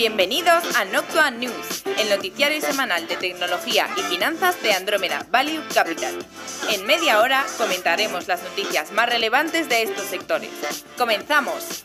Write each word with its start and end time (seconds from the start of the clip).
Bienvenidos 0.00 0.64
a 0.78 0.86
Noctua 0.86 1.30
News, 1.30 1.84
el 1.98 2.08
noticiario 2.08 2.58
semanal 2.62 3.06
de 3.06 3.16
tecnología 3.16 3.86
y 3.98 4.00
finanzas 4.00 4.62
de 4.62 4.72
Andrómeda 4.72 5.26
Value 5.30 5.60
Capital. 5.74 6.14
En 6.72 6.86
media 6.86 7.20
hora 7.20 7.44
comentaremos 7.58 8.26
las 8.26 8.42
noticias 8.42 8.92
más 8.92 9.10
relevantes 9.10 9.68
de 9.68 9.82
estos 9.82 10.06
sectores. 10.06 10.48
¡Comenzamos! 10.96 11.84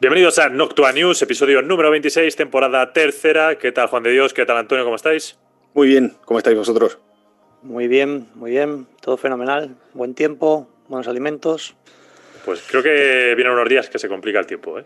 Bienvenidos 0.00 0.38
a 0.38 0.50
Noctua 0.50 0.92
News, 0.92 1.20
episodio 1.20 1.62
número 1.62 1.90
26, 1.90 2.36
temporada 2.36 2.92
tercera. 2.92 3.58
¿Qué 3.58 3.72
tal, 3.72 3.88
Juan 3.88 4.04
de 4.04 4.12
Dios? 4.12 4.32
¿Qué 4.32 4.46
tal, 4.46 4.58
Antonio? 4.58 4.84
¿Cómo 4.84 4.94
estáis? 4.94 5.36
Muy 5.74 5.88
bien, 5.88 6.16
¿cómo 6.24 6.38
estáis 6.38 6.56
vosotros? 6.56 7.00
Muy 7.64 7.88
bien, 7.88 8.28
muy 8.36 8.52
bien, 8.52 8.86
todo 9.04 9.18
fenomenal, 9.18 9.76
buen 9.92 10.14
tiempo, 10.14 10.66
buenos 10.88 11.06
alimentos. 11.08 11.74
Pues 12.42 12.62
creo 12.66 12.82
que 12.82 13.34
vienen 13.36 13.52
unos 13.52 13.68
días 13.68 13.90
que 13.90 13.98
se 13.98 14.08
complica 14.08 14.38
el 14.38 14.46
tiempo, 14.46 14.78
¿eh? 14.78 14.84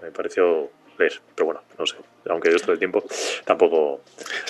Me 0.00 0.10
pareció 0.10 0.70
leer, 0.98 1.20
pero 1.34 1.46
bueno, 1.46 1.60
no 1.78 1.84
sé, 1.84 1.96
aunque 2.30 2.48
esto 2.48 2.70
del 2.70 2.78
tiempo 2.78 3.04
tampoco, 3.44 4.00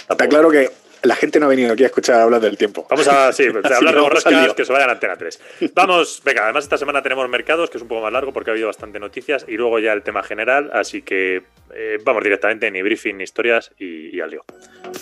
tampoco... 0.06 0.12
Está 0.12 0.28
claro 0.28 0.50
que 0.50 0.70
la 1.02 1.16
gente 1.16 1.40
no 1.40 1.46
ha 1.46 1.48
venido 1.48 1.72
aquí 1.72 1.82
a 1.82 1.88
escuchar 1.88 2.20
hablar 2.20 2.40
del 2.40 2.56
tiempo. 2.56 2.86
Vamos 2.88 3.08
a 3.08 3.32
sí, 3.32 3.46
hablar 3.74 3.94
de 3.94 4.00
borrascas 4.00 4.54
que 4.54 4.64
se 4.64 4.72
vayan 4.72 4.90
a 4.90 4.92
Antena 4.92 5.16
3. 5.16 5.40
Vamos, 5.74 6.22
venga, 6.24 6.44
además 6.44 6.64
esta 6.64 6.78
semana 6.78 7.02
tenemos 7.02 7.28
mercados, 7.28 7.70
que 7.70 7.78
es 7.78 7.82
un 7.82 7.88
poco 7.88 8.02
más 8.02 8.12
largo 8.12 8.32
porque 8.32 8.50
ha 8.50 8.52
habido 8.52 8.68
bastante 8.68 9.00
noticias, 9.00 9.44
y 9.48 9.56
luego 9.56 9.80
ya 9.80 9.92
el 9.94 10.04
tema 10.04 10.22
general, 10.22 10.70
así 10.72 11.02
que 11.02 11.42
eh, 11.74 11.98
vamos 12.04 12.22
directamente, 12.22 12.70
ni 12.70 12.82
briefing, 12.82 13.16
ni 13.16 13.24
historias 13.24 13.72
y, 13.78 14.16
y 14.16 14.20
al 14.20 14.30
lío. 14.30 14.44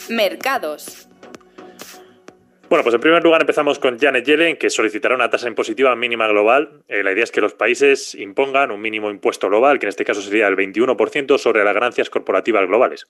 Mercados. 0.09 1.06
Bueno, 2.69 2.83
pues 2.83 2.97
en 2.97 3.00
primer 3.00 3.22
lugar 3.22 3.42
empezamos 3.42 3.78
con 3.78 3.97
Janet 3.97 4.25
Yellen, 4.25 4.56
que 4.56 4.70
solicitará 4.70 5.14
una 5.14 5.31
tasa 5.31 5.47
impositiva 5.47 5.95
mínima 5.95 6.27
global. 6.27 6.83
Eh, 6.89 7.05
la 7.05 7.12
idea 7.12 7.23
es 7.23 7.31
que 7.31 7.41
los 7.41 7.55
países 7.55 8.17
impongan 8.17 8.73
un 8.73 8.81
mínimo 8.81 9.08
impuesto 9.08 9.48
global, 9.48 9.78
que 9.78 9.86
en 9.86 9.91
este 9.91 10.05
caso 10.05 10.20
sería 10.20 10.48
el 10.48 10.56
21% 10.56 11.39
sobre 11.39 11.62
las 11.62 11.75
ganancias 11.75 12.11
corporativas 12.11 12.67
globales 12.67 13.06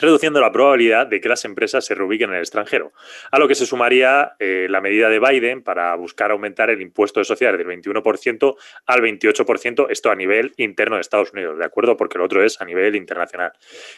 reduciendo 0.00 0.40
la 0.40 0.50
probabilidad 0.50 1.06
de 1.06 1.20
que 1.20 1.28
las 1.28 1.44
empresas 1.44 1.84
se 1.84 1.94
reubiquen 1.94 2.30
en 2.30 2.36
el 2.36 2.40
extranjero, 2.40 2.92
a 3.30 3.38
lo 3.38 3.46
que 3.46 3.54
se 3.54 3.66
sumaría 3.66 4.32
eh, 4.38 4.66
la 4.70 4.80
medida 4.80 5.08
de 5.08 5.20
Biden 5.20 5.62
para 5.62 5.94
buscar 5.94 6.30
aumentar 6.30 6.70
el 6.70 6.80
impuesto 6.80 7.20
de 7.20 7.24
sociedades 7.24 7.58
del 7.58 7.68
21% 7.68 8.56
al 8.86 9.00
28%, 9.00 9.86
esto 9.90 10.10
a 10.10 10.14
nivel 10.14 10.52
interno 10.56 10.96
de 10.96 11.02
Estados 11.02 11.32
Unidos, 11.32 11.58
¿de 11.58 11.64
acuerdo? 11.64 11.96
Porque 11.96 12.18
lo 12.18 12.24
otro 12.24 12.42
es 12.42 12.60
a 12.60 12.64
nivel 12.64 12.96
internacional. 12.96 13.52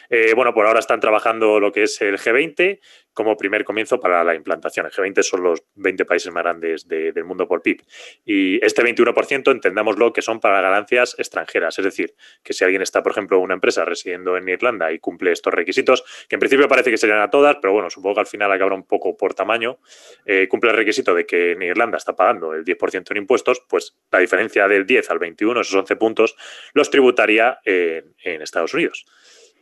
Eh, 0.09 0.33
bueno, 0.35 0.53
por 0.53 0.65
ahora 0.65 0.79
están 0.79 0.99
trabajando 0.99 1.59
lo 1.59 1.71
que 1.71 1.83
es 1.83 2.01
el 2.01 2.17
G20 2.17 2.79
como 3.13 3.37
primer 3.37 3.63
comienzo 3.63 3.99
para 3.99 4.23
la 4.23 4.35
implantación. 4.35 4.85
El 4.85 4.91
G20 4.91 5.23
son 5.23 5.43
los 5.43 5.63
20 5.75 6.05
países 6.05 6.31
más 6.33 6.43
grandes 6.43 6.87
del 6.87 7.23
mundo 7.23 7.47
por 7.47 7.61
PIB. 7.61 7.81
Y 8.25 8.63
este 8.65 8.83
21% 8.83 9.51
entendámoslo 9.51 10.13
que 10.13 10.21
son 10.21 10.39
para 10.39 10.61
ganancias 10.61 11.15
extranjeras, 11.17 11.77
es 11.79 11.85
decir, 11.85 12.15
que 12.43 12.53
si 12.53 12.63
alguien 12.63 12.81
está, 12.81 13.03
por 13.03 13.11
ejemplo, 13.11 13.39
una 13.39 13.53
empresa 13.53 13.85
residiendo 13.85 14.37
en 14.37 14.47
Irlanda 14.49 14.91
y 14.91 14.99
cumple 14.99 15.31
estos 15.31 15.53
requisitos, 15.53 16.03
que 16.27 16.35
en 16.35 16.39
principio 16.39 16.67
parece 16.67 16.91
que 16.91 16.97
serían 16.97 17.19
a 17.19 17.29
todas, 17.29 17.57
pero 17.61 17.73
bueno, 17.73 17.89
supongo 17.89 18.15
que 18.15 18.21
al 18.21 18.27
final 18.27 18.51
acabará 18.51 18.75
un 18.75 18.87
poco 18.87 19.15
por 19.15 19.33
tamaño, 19.33 19.79
eh, 20.25 20.47
cumple 20.47 20.71
el 20.71 20.77
requisito 20.77 21.13
de 21.13 21.25
que 21.25 21.51
en 21.51 21.61
Irlanda 21.61 21.97
está 21.97 22.15
pagando 22.15 22.53
el 22.53 22.65
10% 22.65 23.11
en 23.11 23.17
impuestos, 23.17 23.63
pues 23.69 23.95
la 24.11 24.19
diferencia 24.19 24.67
del 24.67 24.85
10 24.85 25.09
al 25.09 25.19
21, 25.19 25.61
esos 25.61 25.75
11 25.75 25.95
puntos, 25.95 26.35
los 26.73 26.89
tributaría 26.89 27.59
en, 27.63 28.15
en 28.23 28.41
Estados 28.41 28.73
Unidos. 28.73 29.05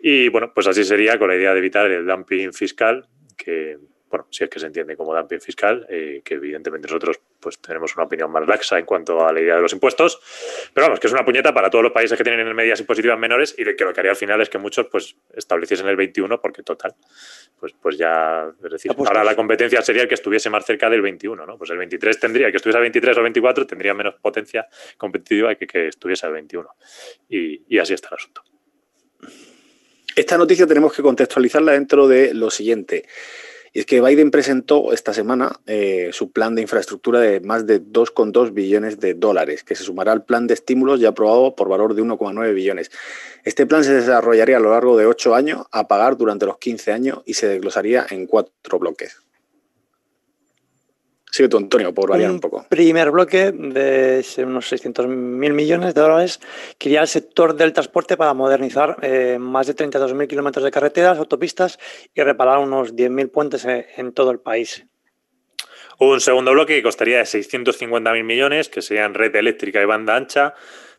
Y 0.04 0.30
bueno, 0.30 0.52
pues 0.54 0.68
así 0.68 0.84
sería 0.84 1.20
con 1.20 1.30
la 1.30 1.36
idea 1.36 1.54
de 1.54 1.60
evitar 1.60 1.90
el 1.92 2.08
dumping 2.08 2.54
fiscal 2.54 3.08
que 3.44 3.78
bueno, 4.12 4.28
si 4.30 4.44
es 4.44 4.50
que 4.50 4.60
se 4.60 4.66
entiende 4.66 4.98
como 4.98 5.16
dumping 5.16 5.40
fiscal, 5.40 5.88
eh, 5.90 6.22
que 6.24 6.34
evidentemente 6.36 6.88
nosotros 6.88 7.22
pues 7.40 7.60
tenemos 7.60 7.96
una 7.96 8.04
opinión 8.04 8.30
más 8.30 8.46
laxa 8.46 8.78
en 8.78 8.86
cuanto 8.86 9.26
a 9.26 9.32
la 9.32 9.40
idea 9.40 9.56
de 9.56 9.62
los 9.62 9.72
impuestos, 9.72 10.20
pero 10.74 10.88
vamos, 10.88 11.00
que 11.00 11.08
es 11.08 11.14
una 11.14 11.24
puñeta 11.24 11.54
para 11.54 11.70
todos 11.70 11.84
los 11.84 11.94
países 11.94 12.18
que 12.18 12.24
tienen 12.24 12.54
medidas 12.54 12.82
impositivas 12.82 13.18
menores 13.18 13.56
y 13.58 13.64
que 13.64 13.86
lo 13.86 13.94
que 13.94 14.02
haría 14.02 14.12
al 14.12 14.18
final 14.18 14.42
es 14.42 14.50
que 14.50 14.58
muchos 14.58 14.88
pues 14.88 15.16
estableciesen 15.34 15.88
el 15.88 15.96
21 15.96 16.42
porque 16.42 16.62
total, 16.62 16.94
pues, 17.58 17.74
pues 17.82 17.98
ya, 17.98 18.52
es 18.64 18.72
decir, 18.72 18.92
ahora 18.98 19.24
la 19.24 19.36
competencia 19.36 19.82
sería 19.82 20.04
el 20.04 20.08
que 20.10 20.16
estuviese 20.16 20.50
más 20.50 20.66
cerca 20.66 20.90
del 20.90 21.02
21, 21.02 21.46
¿no? 21.46 21.58
Pues 21.58 21.70
el 21.70 21.78
23 21.78 22.20
tendría, 22.20 22.52
que 22.52 22.58
estuviese 22.58 22.78
a 22.78 22.82
23 22.82 23.18
o 23.18 23.24
24 23.24 23.66
tendría 23.66 23.94
menos 23.94 24.16
potencia 24.16 24.68
competitiva 24.98 25.56
que 25.56 25.66
que 25.66 25.88
estuviese 25.88 26.26
al 26.26 26.34
21 26.34 26.70
y, 27.30 27.64
y 27.74 27.80
así 27.80 27.94
está 27.94 28.10
el 28.10 28.16
asunto. 28.16 28.44
Esta 30.22 30.38
noticia 30.38 30.68
tenemos 30.68 30.94
que 30.94 31.02
contextualizarla 31.02 31.72
dentro 31.72 32.08
de 32.08 32.36
lo 32.36 32.52
siguiente. 32.52 33.08
Y 33.74 33.80
es 33.80 33.88
que 33.88 34.02
Biden 34.02 34.30
presentó 34.30 34.94
esta 34.94 35.16
semana 35.16 35.60
eh, 35.66 36.12
su 36.14 36.32
plan 36.32 36.54
de 36.54 36.62
infraestructura 36.62 37.20
de 37.20 37.40
más 37.40 37.66
de 37.66 37.82
2,2 37.82 38.54
billones 38.54 39.00
de 39.00 39.16
dólares, 39.16 39.64
que 39.64 39.74
se 39.74 39.84
sumará 39.84 40.12
al 40.12 40.24
plan 40.24 40.46
de 40.46 40.54
estímulos 40.54 41.00
ya 41.00 41.10
aprobado 41.10 41.56
por 41.56 41.70
valor 41.70 41.96
de 41.96 42.04
1,9 42.04 42.54
billones. 42.54 42.92
Este 43.46 43.66
plan 43.66 43.84
se 43.84 43.96
desarrollaría 43.96 44.58
a 44.58 44.60
lo 44.60 44.70
largo 44.70 44.96
de 44.96 45.08
8 45.08 45.34
años, 45.34 45.66
a 45.72 45.88
pagar 45.88 46.18
durante 46.18 46.46
los 46.46 46.60
15 46.60 46.92
años 46.92 47.22
y 47.26 47.34
se 47.34 47.48
desglosaría 47.48 48.06
en 48.12 48.28
cuatro 48.28 48.78
bloques. 48.78 49.18
Sigue 51.32 51.48
tú, 51.48 51.56
Antonio, 51.56 51.94
por 51.94 52.10
variar 52.10 52.30
un, 52.30 52.42
poco. 52.42 52.66
Primer 52.68 53.10
bloque 53.10 53.54
de 53.54 54.22
unos 54.40 54.68
600 54.68 55.08
mil 55.08 55.54
millones 55.54 55.96
de 55.96 56.02
dólares 56.02 56.42
que 56.78 56.90
iría 56.90 57.00
al 57.00 57.08
sector 57.08 57.56
del 57.56 57.72
transporte 57.72 58.18
para 58.18 58.34
modernizar 58.34 58.98
eh, 59.02 59.38
más 59.40 59.68
de 59.68 59.74
32.000 59.74 60.28
kilómetros 60.28 60.66
de 60.66 60.72
carreteras, 60.72 61.18
autopistas 61.18 61.80
y 62.14 62.22
reparar 62.22 62.60
unos 62.60 62.94
10.000 62.96 63.32
puentes 63.32 63.64
en, 63.64 63.86
en 63.96 64.12
todo 64.12 64.32
el 64.32 64.40
país. 64.40 64.86
Un 66.00 66.20
segundo 66.20 66.52
bloque 66.52 66.76
que 66.76 66.84
costaría 66.84 67.20
de 67.20 67.24
650.000 67.24 68.24
millones, 68.26 68.68
que 68.68 68.82
serían 68.82 69.14
red 69.14 69.34
eléctrica 69.34 69.82
y 69.82 69.86
banda 69.86 70.18
ancha, 70.18 70.54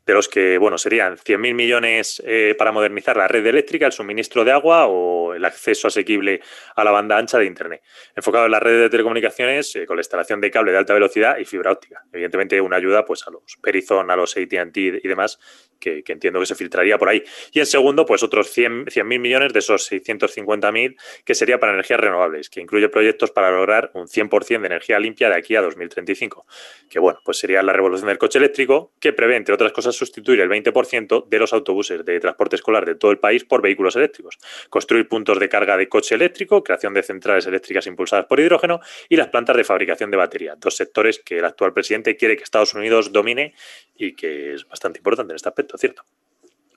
de 0.07 0.15
los 0.15 0.29
que, 0.29 0.59
bueno, 0.59 0.79
serían 0.79 1.17
100.000 1.17 1.55
millones 1.55 2.23
eh, 2.27 2.55
para 2.59 2.73
modernizar 2.73 3.17
la 3.17 3.29
red 3.29 3.47
eléctrica, 3.47 3.87
el 3.87 3.93
suministro 3.93 4.45
de 4.45 4.53
agua 4.53 4.87
o 4.87 5.35
el 5.35 5.45
acceso 5.45 5.89
asequible 5.89 6.41
a 6.75 6.85
la 6.85 6.91
banda 6.91 7.17
ancha 7.17 7.39
de 7.39 7.47
Internet. 7.47 7.83
Enfocado 8.15 8.47
en 8.47 8.53
las 8.53 8.63
redes 8.63 8.81
de 8.81 8.91
telecomunicaciones 8.91 9.75
eh, 9.77 9.87
con 9.87 9.97
la 9.97 10.01
instalación 10.01 10.41
de 10.41 10.51
cable 10.51 10.73
de 10.73 10.79
alta 10.79 10.95
velocidad 10.95 11.39
y 11.39 11.45
fibra 11.45 11.73
óptica. 11.73 12.05
Evidentemente, 12.13 12.61
una 12.61 12.77
ayuda 12.77 13.05
pues, 13.05 13.27
a 13.27 13.31
los 13.31 13.59
Verizon, 13.63 14.11
a 14.11 14.17
los 14.17 14.37
AT&T 14.37 15.01
y 15.03 15.09
demás, 15.09 15.39
que, 15.79 16.03
que, 16.03 16.13
entiendo 16.13 16.41
que 16.41 16.47
se 16.47 16.55
filtraría 16.55 16.99
por 16.99 17.09
ahí. 17.09 17.23
Y 17.53 17.61
en 17.61 17.67
segundo, 17.67 18.07
pues 18.07 18.23
otros 18.23 18.57
100.000 18.57 18.91
100 18.91 19.21
millones 19.21 19.53
de 19.53 19.59
esos 19.59 19.91
650.000 19.91 20.97
que 21.25 21.35
sería 21.35 21.59
para 21.59 21.73
energías 21.73 22.01
renovables, 22.01 22.51
que 22.51 22.61
incluye 22.61 22.89
proyectos 22.89 23.31
para 23.31 23.51
lograr 23.51 23.91
un 23.95 24.07
100% 24.07 24.61
de 24.61 24.67
energía 24.67 24.99
limpia 24.99 25.29
de 25.29 25.37
aquí 25.37 25.57
a 25.57 25.63
2035. 25.63 26.47
Que 26.89 26.99
bueno, 26.99 27.21
pues 27.25 27.39
sería 27.39 27.63
la 27.63 27.73
revolución 27.73 28.09
del 28.09 28.19
coche 28.19 28.39
eléctrico, 28.39 28.93
que 29.01 29.13
prevé, 29.13 29.37
entre 29.37 29.55
otras 29.55 29.73
cosas, 29.73 29.92
sustituir 29.93 30.41
el 30.41 30.49
20% 30.49 31.29
de 31.29 31.39
los 31.39 31.53
autobuses 31.53 32.05
de 32.05 32.21
transporte 32.21 32.57
escolar 32.57 32.87
de 32.87 32.95
todo 32.95 33.11
el 33.11 33.19
país 33.19 33.45
por 33.45 33.63
vehículos 33.63 33.97
eléctricos, 33.97 34.39
construir 34.71 35.09
puntos 35.09 35.39
de 35.39 35.49
carga 35.49 35.77
de 35.77 35.89
coche 35.89 36.15
eléctrico, 36.15 36.63
creación 36.63 36.95
de 36.95 37.03
centrales 37.03 37.47
eléctricas 37.47 37.87
impulsadas 37.87 38.27
por 38.27 38.41
hidrógeno 38.41 38.81
y 39.09 39.17
las 39.17 39.29
plantas 39.29 39.57
de 39.57 39.65
fabricación 39.65 40.11
de 40.11 40.17
batería, 40.17 40.57
dos 40.59 40.77
sectores 40.77 41.19
que 41.19 41.39
el 41.39 41.45
actual 41.45 41.73
presidente 41.73 42.17
quiere 42.17 42.37
que 42.37 42.45
Estados 42.45 42.75
Unidos 42.75 43.13
domine 43.13 43.55
y 43.97 44.15
que 44.15 44.55
es 44.55 44.67
bastante 44.67 44.99
importante 44.99 45.33
en 45.33 45.37
este 45.37 45.49
aspecto, 45.49 45.79
¿cierto? 45.79 46.05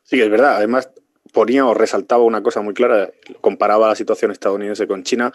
Sí, 0.03 0.21
es 0.21 0.29
verdad. 0.29 0.57
Además, 0.57 0.91
ponía 1.31 1.65
o 1.65 1.73
resaltaba 1.73 2.23
una 2.23 2.43
cosa 2.43 2.61
muy 2.61 2.73
clara, 2.73 3.11
comparaba 3.41 3.89
la 3.89 3.95
situación 3.95 4.31
estadounidense 4.31 4.87
con 4.87 5.03
China, 5.03 5.33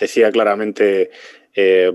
decía 0.00 0.30
claramente 0.32 1.10
eh, 1.54 1.92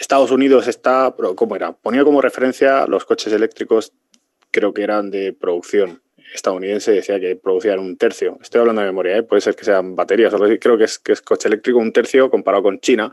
Estados 0.00 0.30
Unidos 0.30 0.66
está, 0.66 1.14
¿cómo 1.36 1.54
era? 1.54 1.72
Ponía 1.72 2.04
como 2.04 2.20
referencia 2.20 2.86
los 2.86 3.04
coches 3.04 3.32
eléctricos 3.32 3.92
creo 4.56 4.72
que 4.72 4.82
eran 4.82 5.10
de 5.10 5.34
producción 5.34 6.00
estadounidense, 6.32 6.90
decía 6.90 7.20
que 7.20 7.36
producían 7.36 7.78
un 7.78 7.98
tercio. 7.98 8.38
Estoy 8.40 8.62
hablando 8.62 8.80
de 8.80 8.86
memoria, 8.86 9.18
¿eh? 9.18 9.22
puede 9.22 9.42
ser 9.42 9.54
que 9.54 9.66
sean 9.66 9.94
baterías 9.94 10.32
o. 10.32 10.38
Creo 10.38 10.78
que 10.78 10.84
es, 10.84 10.98
que 10.98 11.12
es 11.12 11.20
coche 11.20 11.48
eléctrico 11.48 11.78
un 11.78 11.92
tercio 11.92 12.30
comparado 12.30 12.62
con 12.62 12.80
China 12.80 13.12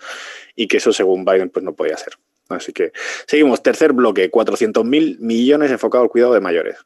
y 0.56 0.68
que 0.68 0.78
eso 0.78 0.94
según 0.94 1.26
Biden 1.26 1.50
pues 1.50 1.66
no 1.66 1.74
podía 1.74 1.98
ser. 1.98 2.14
Así 2.48 2.72
que 2.72 2.94
seguimos. 3.28 3.62
Tercer 3.62 3.92
bloque, 3.92 4.32
400.000 4.32 5.20
millones 5.20 5.70
enfocado 5.70 6.06
al 6.06 6.10
cuidado 6.10 6.34
de 6.34 6.40
mayores. 6.40 6.78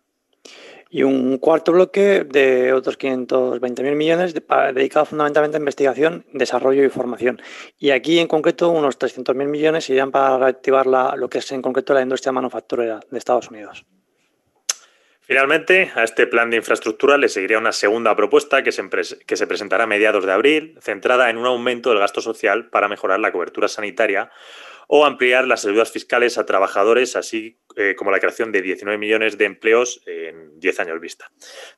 Y 0.90 1.04
un 1.04 1.38
cuarto 1.38 1.74
bloque 1.74 2.24
de 2.24 2.74
otros 2.74 2.98
520.000 2.98 3.96
millones 3.96 4.34
dedicado 4.74 5.06
fundamentalmente 5.06 5.58
a 5.58 5.60
investigación, 5.60 6.26
desarrollo 6.34 6.84
y 6.84 6.90
formación. 6.90 7.42
Y 7.78 7.92
aquí 7.92 8.18
en 8.18 8.28
concreto 8.28 8.72
unos 8.72 8.98
300.000 8.98 9.48
millones 9.48 9.88
irían 9.90 10.12
para 10.12 10.40
reactivar 10.40 10.88
lo 10.88 11.30
que 11.30 11.40
es 11.40 11.52
en 11.52 11.62
concreto 11.62 11.94
la 11.94 12.02
industria 12.02 12.32
manufacturera 12.32 13.02
de 13.12 13.18
Estados 13.18 13.52
Unidos. 13.52 13.86
Finalmente, 15.28 15.92
a 15.94 16.06
este 16.06 16.26
plan 16.26 16.50
de 16.50 16.56
infraestructura 16.56 17.18
le 17.18 17.28
seguiría 17.28 17.58
una 17.58 17.74
segunda 17.74 18.16
propuesta 18.16 18.64
que 18.64 18.72
se, 18.72 18.88
que 19.26 19.36
se, 19.36 19.46
presentará 19.46 19.84
a 19.84 19.88
mediados 19.88 20.26
de 20.26 20.32
abril, 20.32 20.78
centrada 20.80 21.30
en 21.30 21.38
un 21.38 21.46
aumento 21.46 21.90
del 21.90 22.00
gasto 22.00 22.22
social 22.22 22.68
para 22.70 22.88
mejorar 22.88 23.20
la 23.20 23.34
cobertura 23.34 23.68
sanitaria 23.68 24.32
o 24.88 25.06
ampliar 25.06 25.48
las 25.48 25.66
ayudas 25.66 25.92
fiscales 25.92 26.38
a 26.38 26.46
trabajadores, 26.46 27.16
así 27.16 27.60
eh, 27.76 27.94
como 27.96 28.10
la 28.10 28.20
creación 28.20 28.52
de 28.52 28.62
19 28.62 28.98
millones 28.98 29.38
de 29.38 29.46
empleos 29.46 30.02
en 30.08 30.60
10 30.60 30.80
años 30.80 31.00
vista. 31.00 31.30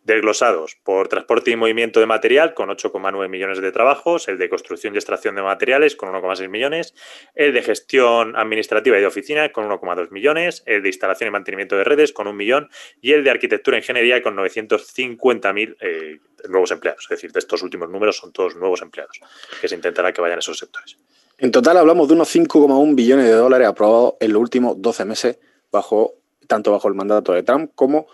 Desglosados 0.03 0.77
por 0.83 1.07
transporte 1.07 1.51
y 1.51 1.55
movimiento 1.55 1.99
de 1.99 2.05
material, 2.05 2.53
con 2.53 2.69
8,9 2.69 3.27
millones 3.27 3.59
de 3.61 3.71
trabajos, 3.71 4.27
el 4.27 4.37
de 4.37 4.47
construcción 4.47 4.93
y 4.93 4.97
extracción 4.97 5.35
de 5.35 5.41
materiales, 5.41 5.95
con 5.95 6.09
1,6 6.09 6.47
millones, 6.47 6.93
el 7.35 7.53
de 7.53 7.63
gestión 7.63 8.35
administrativa 8.37 8.97
y 8.97 9.01
de 9.01 9.07
oficina, 9.07 9.51
con 9.51 9.67
1,2 9.67 10.11
millones, 10.11 10.63
el 10.65 10.83
de 10.83 10.89
instalación 10.89 11.27
y 11.27 11.31
mantenimiento 11.31 11.75
de 11.75 11.83
redes, 11.83 12.13
con 12.13 12.27
un 12.27 12.37
millón, 12.37 12.69
y 13.01 13.13
el 13.13 13.23
de 13.23 13.31
arquitectura 13.31 13.77
e 13.77 13.79
ingeniería, 13.81 14.21
con 14.21 14.37
950.000 14.37 15.75
eh, 15.81 16.19
nuevos 16.47 16.71
empleados. 16.71 17.03
Es 17.03 17.09
decir, 17.09 17.31
de 17.31 17.39
estos 17.39 17.63
últimos 17.63 17.89
números 17.89 18.17
son 18.17 18.31
todos 18.31 18.55
nuevos 18.55 18.81
empleados, 18.81 19.19
que 19.59 19.67
se 19.67 19.75
intentará 19.75 20.13
que 20.13 20.21
vayan 20.21 20.37
a 20.37 20.39
esos 20.39 20.57
sectores. 20.57 20.97
En 21.41 21.51
total 21.51 21.77
hablamos 21.77 22.09
de 22.09 22.15
unos 22.15 22.35
5,1 22.35 22.95
billones 22.95 23.25
de 23.25 23.31
dólares 23.31 23.67
aprobados 23.67 24.15
en 24.19 24.33
los 24.33 24.41
últimos 24.41 24.81
12 24.81 25.05
meses, 25.05 25.39
bajo, 25.71 26.15
tanto 26.47 26.71
bajo 26.73 26.89
el 26.89 26.95
mandato 26.95 27.31
de 27.31 27.43
Trump 27.43 27.71
como 27.75 28.07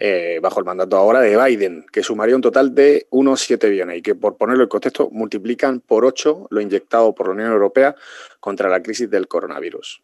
eh, 0.00 0.38
bajo 0.42 0.60
el 0.60 0.66
mandato 0.66 0.96
ahora 0.96 1.20
de 1.20 1.42
Biden, 1.42 1.86
que 1.90 2.02
sumaría 2.02 2.36
un 2.36 2.42
total 2.42 2.74
de 2.74 3.06
unos 3.10 3.40
7 3.40 3.70
billones 3.70 3.98
y 3.98 4.02
que, 4.02 4.14
por 4.14 4.36
ponerlo 4.36 4.64
en 4.64 4.68
contexto, 4.68 5.08
multiplican 5.10 5.80
por 5.80 6.04
8 6.04 6.48
lo 6.50 6.60
inyectado 6.60 7.14
por 7.14 7.28
la 7.28 7.34
Unión 7.34 7.52
Europea 7.52 7.96
contra 8.38 8.68
la 8.68 8.82
crisis 8.82 9.10
del 9.10 9.28
coronavirus. 9.28 10.02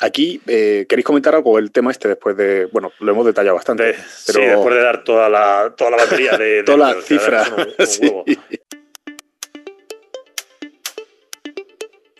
Aquí, 0.00 0.40
eh, 0.46 0.86
¿queréis 0.88 1.06
comentar 1.06 1.34
algo 1.34 1.58
el 1.58 1.70
tema 1.70 1.90
este 1.90 2.08
después 2.08 2.36
de. 2.36 2.66
Bueno, 2.66 2.92
lo 3.00 3.12
hemos 3.12 3.24
detallado 3.24 3.56
bastante. 3.56 3.94
Sí, 3.94 4.40
después 4.40 4.74
de 4.74 4.82
dar 4.82 5.04
toda 5.04 5.28
la, 5.28 5.74
toda 5.76 5.92
la 5.92 5.96
batería 5.98 6.36
de. 6.36 6.64
todas 6.64 6.96
las 6.96 7.04
cifras. 7.04 7.50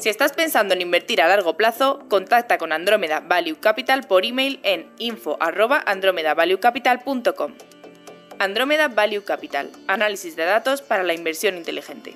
Si 0.00 0.08
estás 0.08 0.32
pensando 0.32 0.72
en 0.72 0.80
invertir 0.80 1.20
a 1.20 1.28
largo 1.28 1.58
plazo, 1.58 1.98
contacta 2.08 2.56
con 2.56 2.72
Andrómeda 2.72 3.20
Value 3.20 3.60
Capital 3.60 4.06
por 4.08 4.24
email 4.24 4.58
en 4.62 4.90
info@andromedavaluecapital.com. 4.96 7.52
Andrómeda 8.38 8.88
Value 8.88 9.22
Capital, 9.22 9.70
análisis 9.88 10.36
de 10.36 10.44
datos 10.44 10.80
para 10.80 11.02
la 11.02 11.12
inversión 11.12 11.58
inteligente. 11.58 12.14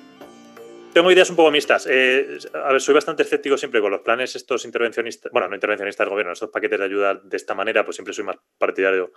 Tengo 0.93 1.11
ideas 1.11 1.29
un 1.29 1.35
poco 1.35 1.51
mixtas. 1.51 1.85
Eh, 1.87 2.39
a 2.55 2.71
ver, 2.71 2.81
soy 2.81 2.95
bastante 2.95 3.21
escéptico 3.21 3.55
siempre 3.55 3.81
con 3.81 3.91
los 3.91 4.01
planes 4.01 4.35
estos 4.35 4.65
intervencionistas, 4.65 5.31
bueno, 5.31 5.47
no 5.47 5.53
intervencionistas 5.53 6.05
del 6.05 6.09
gobierno, 6.09 6.33
estos 6.33 6.49
paquetes 6.49 6.79
de 6.79 6.85
ayuda 6.85 7.13
de 7.13 7.37
esta 7.37 7.53
manera, 7.53 7.85
pues 7.85 7.97
siempre 7.97 8.15
soy 8.15 8.23
más 8.23 8.37
partidario, 8.57 9.11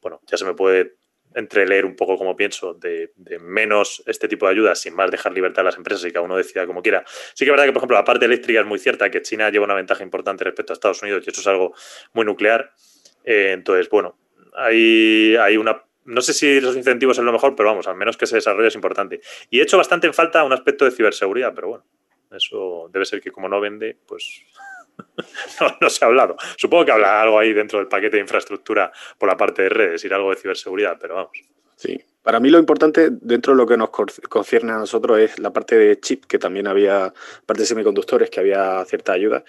bueno, 0.00 0.20
ya 0.26 0.36
se 0.36 0.44
me 0.44 0.54
puede 0.54 0.96
entreleer 1.34 1.84
un 1.84 1.96
poco 1.96 2.16
como 2.16 2.36
pienso, 2.36 2.74
de, 2.74 3.10
menos 3.40 4.02
este 4.06 4.28
tipo 4.28 4.46
de 4.46 4.52
ayudas, 4.52 4.80
sin 4.80 4.94
más 4.94 5.10
dejar 5.10 5.32
libertad 5.32 5.60
a 5.62 5.64
las 5.64 5.76
empresas 5.76 6.04
y 6.04 6.12
cada 6.12 6.24
uno 6.24 6.36
decida 6.36 6.66
como 6.66 6.82
quiera. 6.82 7.04
Sí 7.34 7.44
que 7.44 7.50
es 7.50 7.50
verdad 7.50 7.64
que, 7.64 7.72
por 7.72 7.80
ejemplo, 7.80 7.96
la 7.96 8.04
parte 8.04 8.24
eléctrica 8.24 8.60
es 8.60 8.66
muy 8.66 8.78
cierta, 8.78 9.10
que 9.10 9.22
China 9.22 9.50
lleva 9.50 9.64
una 9.64 9.74
ventaja 9.74 10.02
importante 10.02 10.44
respecto 10.44 10.72
a 10.72 10.74
Estados 10.74 11.02
Unidos 11.02 11.24
y 11.26 11.30
eso 11.30 11.40
es 11.40 11.46
algo 11.46 11.74
muy 12.12 12.24
nuclear. 12.24 12.72
Eh, 13.24 13.52
entonces, 13.52 13.88
bueno, 13.88 14.18
hay, 14.54 15.36
hay 15.36 15.56
una... 15.56 15.84
No 16.04 16.22
sé 16.22 16.32
si 16.32 16.60
los 16.60 16.74
incentivos 16.74 17.18
es 17.18 17.24
lo 17.24 17.32
mejor, 17.32 17.54
pero 17.54 17.68
vamos, 17.68 17.86
al 17.86 17.96
menos 17.96 18.16
que 18.16 18.26
se 18.26 18.36
desarrolle 18.36 18.68
es 18.68 18.74
importante. 18.74 19.20
Y 19.50 19.60
he 19.60 19.62
hecho 19.62 19.76
bastante 19.76 20.06
en 20.06 20.14
falta 20.14 20.42
un 20.44 20.54
aspecto 20.54 20.86
de 20.86 20.90
ciberseguridad, 20.90 21.52
pero 21.54 21.68
bueno, 21.68 21.84
eso 22.34 22.88
debe 22.90 23.04
ser 23.04 23.20
que 23.20 23.30
como 23.30 23.48
no 23.48 23.60
vende, 23.60 23.98
pues 24.06 24.42
no, 25.80 25.90
se 25.90 26.04
ha 26.04 26.08
hablado. 26.08 26.36
Supongo 26.56 26.86
que 26.86 26.92
habla 26.92 27.22
algo 27.22 27.38
ahí 27.38 27.52
dentro 27.52 27.78
del 27.78 27.88
paquete 27.88 28.16
de 28.16 28.22
infraestructura 28.22 28.92
por 29.18 29.28
la 29.28 29.36
parte 29.36 29.62
de 29.62 29.68
redes, 29.68 30.04
ir 30.04 30.14
algo 30.14 30.30
de 30.30 30.36
ciberseguridad, 30.36 30.98
pero 31.00 31.16
vamos. 31.16 31.32
Sí, 31.76 32.00
para 32.22 32.40
mí 32.40 32.50
lo 32.50 32.58
importante 32.58 33.08
dentro 33.10 33.52
de 33.52 33.56
lo 33.56 33.66
que 33.66 33.76
nos 33.76 33.90
concierne 34.28 34.72
a 34.72 34.78
nosotros 34.78 35.18
es 35.18 35.38
la 35.38 35.52
parte 35.52 35.76
de 35.76 35.98
chip, 36.00 36.24
que 36.26 36.38
también 36.38 36.66
había, 36.66 37.12
parte 37.46 37.62
de 37.62 37.66
semiconductores, 37.66 38.30
que 38.30 38.40
había 38.40 38.84
cierta 38.84 39.12
ayuda. 39.12 39.44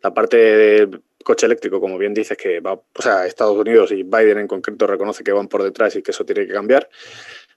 La 0.00 0.14
parte 0.14 0.36
de 0.36 1.00
coche 1.22 1.46
eléctrico, 1.46 1.80
como 1.80 1.98
bien 1.98 2.14
dices, 2.14 2.38
que 2.38 2.60
va, 2.60 2.72
o 2.72 3.02
sea, 3.02 3.26
Estados 3.26 3.56
Unidos 3.56 3.92
y 3.92 4.02
Biden 4.02 4.38
en 4.38 4.48
concreto 4.48 4.86
reconoce 4.86 5.22
que 5.22 5.32
van 5.32 5.48
por 5.48 5.62
detrás 5.62 5.94
y 5.96 6.02
que 6.02 6.12
eso 6.12 6.24
tiene 6.24 6.46
que 6.46 6.52
cambiar. 6.52 6.88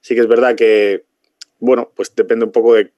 Sí 0.01 0.13
que 0.13 0.21
es 0.21 0.27
verdad 0.27 0.55
que, 0.55 1.05
bueno, 1.59 1.91
pues 1.95 2.13
depende 2.15 2.45
un 2.45 2.51
poco 2.51 2.73
de 2.73 2.91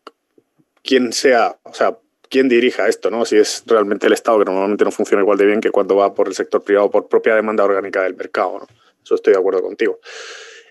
quién 0.82 1.14
sea, 1.14 1.58
o 1.64 1.74
sea, 1.74 1.98
quién 2.30 2.50
dirija 2.50 2.88
esto, 2.88 3.10
¿no? 3.10 3.26
Si 3.26 3.38
es 3.38 3.64
realmente 3.66 4.08
el 4.08 4.14
Estado, 4.14 4.40
que 4.40 4.46
normalmente 4.46 4.84
no 4.84 4.92
funciona 4.92 5.24
igual 5.24 5.38
de 5.38 5.46
bien 5.46 5.62
que 5.62 5.72
cuando 5.72 5.96
va 5.96 6.14
por 6.14 6.28
el 6.28 6.34
sector 6.34 6.64
privado 6.64 6.90
por 6.92 7.08
propia 7.08 7.36
demanda 7.36 7.64
orgánica 7.64 8.04
del 8.04 8.16
mercado, 8.16 8.60
¿no? 8.60 8.68
Eso 9.04 9.16
estoy 9.16 9.34
de 9.34 9.40
acuerdo 9.40 9.62
contigo. 9.62 10.00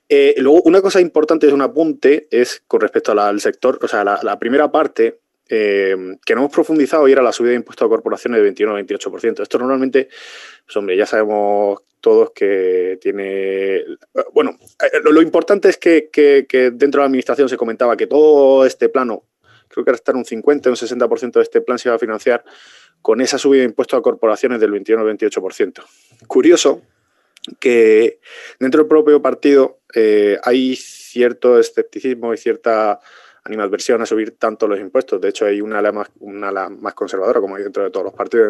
Eh, 0.08 0.34
luego, 0.38 0.62
una 0.62 0.80
cosa 0.80 1.00
importante 1.00 1.46
es 1.46 1.52
un 1.52 1.62
apunte, 1.62 2.28
es 2.30 2.62
con 2.66 2.80
respecto 2.80 3.12
al 3.12 3.40
sector, 3.40 3.78
o 3.82 3.88
sea, 3.88 4.04
la, 4.04 4.38
primera 4.38 4.70
parte 4.70 5.20
eh, 5.48 5.96
que 6.24 6.34
no 6.34 6.42
hemos 6.42 6.52
profundizado 6.52 7.08
y 7.08 7.12
era 7.12 7.22
la 7.22 7.32
subida 7.32 7.50
de 7.50 7.56
impuestos 7.56 7.86
a 7.86 7.88
corporaciones 7.88 8.38
de 8.38 8.42
21 8.42 8.76
a 8.76 8.80
28%. 8.80 9.42
Esto 9.42 9.58
normalmente, 9.58 10.08
pues 10.64 10.76
hombre, 10.76 10.96
ya 10.96 11.06
sabemos 11.06 11.80
todos 12.00 12.30
que 12.30 12.98
tiene... 13.00 13.82
Bueno, 14.32 14.56
eh, 14.80 15.00
lo, 15.02 15.20
importante 15.22 15.68
es 15.68 15.76
que, 15.76 16.08
que, 16.12 16.46
dentro 16.70 17.00
de 17.00 17.02
la 17.02 17.06
administración 17.06 17.48
se 17.48 17.56
comentaba 17.56 17.96
que 17.96 18.06
todo 18.06 18.64
este 18.64 18.88
plano 18.88 19.24
creo 19.76 19.84
que 19.84 19.90
hasta 19.90 20.12
un 20.12 20.24
50 20.24 20.70
o 20.70 20.72
un 20.72 20.76
60% 20.76 21.32
de 21.32 21.42
este 21.42 21.60
plan 21.60 21.78
se 21.78 21.90
va 21.90 21.96
a 21.96 21.98
financiar 21.98 22.44
con 23.02 23.20
esa 23.20 23.36
subida 23.36 23.60
de 23.60 23.66
impuestos 23.66 23.98
a 23.98 24.02
corporaciones 24.02 24.58
del 24.58 24.70
21 24.70 25.02
al 25.02 25.16
28%. 25.16 25.84
Curioso 26.26 26.82
que 27.60 28.18
dentro 28.58 28.80
del 28.80 28.88
propio 28.88 29.20
partido 29.20 29.80
eh, 29.94 30.38
hay 30.42 30.76
cierto 30.76 31.58
escepticismo 31.58 32.32
y 32.32 32.38
cierta 32.38 33.00
animadversión 33.44 34.00
a 34.00 34.06
subir 34.06 34.38
tanto 34.38 34.66
los 34.66 34.80
impuestos. 34.80 35.20
De 35.20 35.28
hecho, 35.28 35.44
hay 35.44 35.60
una 35.60 35.78
ala 35.78 35.92
más, 35.92 36.08
una 36.18 36.68
más 36.70 36.94
conservadora, 36.94 37.40
como 37.40 37.54
hay 37.54 37.62
dentro 37.62 37.84
de 37.84 37.90
todos 37.90 38.06
los 38.06 38.14
partidos. 38.14 38.48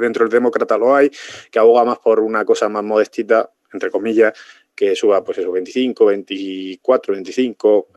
Dentro 0.00 0.24
del 0.24 0.32
demócrata 0.32 0.76
lo 0.76 0.94
hay, 0.94 1.10
que 1.50 1.58
aboga 1.58 1.84
más 1.84 2.00
por 2.00 2.20
una 2.20 2.44
cosa 2.44 2.68
más 2.68 2.84
modestita, 2.84 3.50
entre 3.72 3.90
comillas, 3.90 4.34
que 4.74 4.94
suba 4.94 5.24
pues 5.24 5.38
eso, 5.38 5.50
25, 5.50 6.04
24, 6.04 7.14
25, 7.14 7.88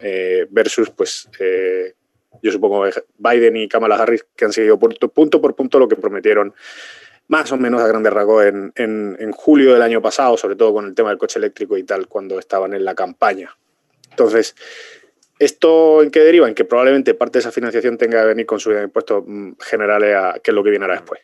versus 0.50 0.92
pues 0.92 1.30
eh, 1.40 1.96
yo 2.42 2.52
supongo 2.52 2.86
Biden 3.18 3.58
y 3.58 3.68
Kamala 3.68 3.96
Harris 3.96 4.26
que 4.36 4.46
han 4.46 4.54
seguido 4.54 4.80
punto, 4.80 5.42
por 5.42 5.56
punto 5.56 5.80
lo 5.80 5.88
que 5.88 5.96
prometieron 5.96 6.54
más 7.28 7.52
o 7.52 7.58
menos 7.58 7.82
a 7.82 7.88
grandes 7.88 8.12
rasgos 8.12 8.46
en, 8.46 8.74
en, 8.76 9.32
julio 9.32 9.74
del 9.74 9.82
año 9.82 10.02
pasado, 10.02 10.36
sobre 10.38 10.56
todo 10.56 10.74
con 10.74 10.86
el 10.86 10.94
tema 10.94 11.10
del 11.10 11.18
coche 11.18 11.40
eléctrico 11.40 11.78
y 11.78 11.84
tal, 11.84 12.08
cuando 12.08 12.38
estaban 12.38 12.74
en 12.74 12.84
la 12.84 12.96
campaña. 12.96 13.56
Entonces, 14.10 14.56
¿esto 15.40 16.04
en 16.04 16.12
qué 16.12 16.20
deriva? 16.20 16.48
En 16.48 16.54
que 16.54 16.66
probablemente 16.66 17.14
parte 17.14 17.38
de 17.38 17.42
esa 17.42 17.52
financiación 17.52 17.98
tenga 17.98 18.22
que 18.22 18.28
venir 18.28 18.46
con 18.46 18.60
de 18.60 18.84
impuestos 18.84 19.24
mm, 19.26 19.54
generales, 19.60 20.16
a, 20.16 20.40
que 20.44 20.52
es 20.52 20.56
lo 20.56 20.64
que 20.64 20.70
viene 20.70 20.86
ahora 20.86 20.98
después. 20.98 21.22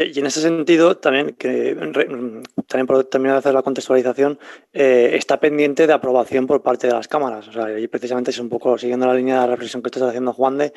Y 0.00 0.20
en 0.20 0.26
ese 0.26 0.40
sentido, 0.40 0.96
también, 0.96 1.34
que, 1.36 1.74
también 1.74 2.86
por 2.86 3.02
terminar 3.04 3.34
de 3.34 3.38
hacer 3.40 3.52
la 3.52 3.62
contextualización, 3.62 4.38
eh, 4.72 5.10
está 5.14 5.40
pendiente 5.40 5.88
de 5.88 5.92
aprobación 5.92 6.46
por 6.46 6.62
parte 6.62 6.86
de 6.86 6.92
las 6.92 7.08
cámaras. 7.08 7.48
O 7.48 7.52
sea, 7.52 7.76
y 7.76 7.88
precisamente 7.88 8.30
es 8.30 8.38
un 8.38 8.48
poco 8.48 8.78
siguiendo 8.78 9.08
la 9.08 9.14
línea 9.14 9.40
de 9.40 9.48
reflexión 9.48 9.82
que 9.82 9.88
estás 9.88 10.04
haciendo, 10.04 10.32
Juan, 10.32 10.56
de 10.56 10.72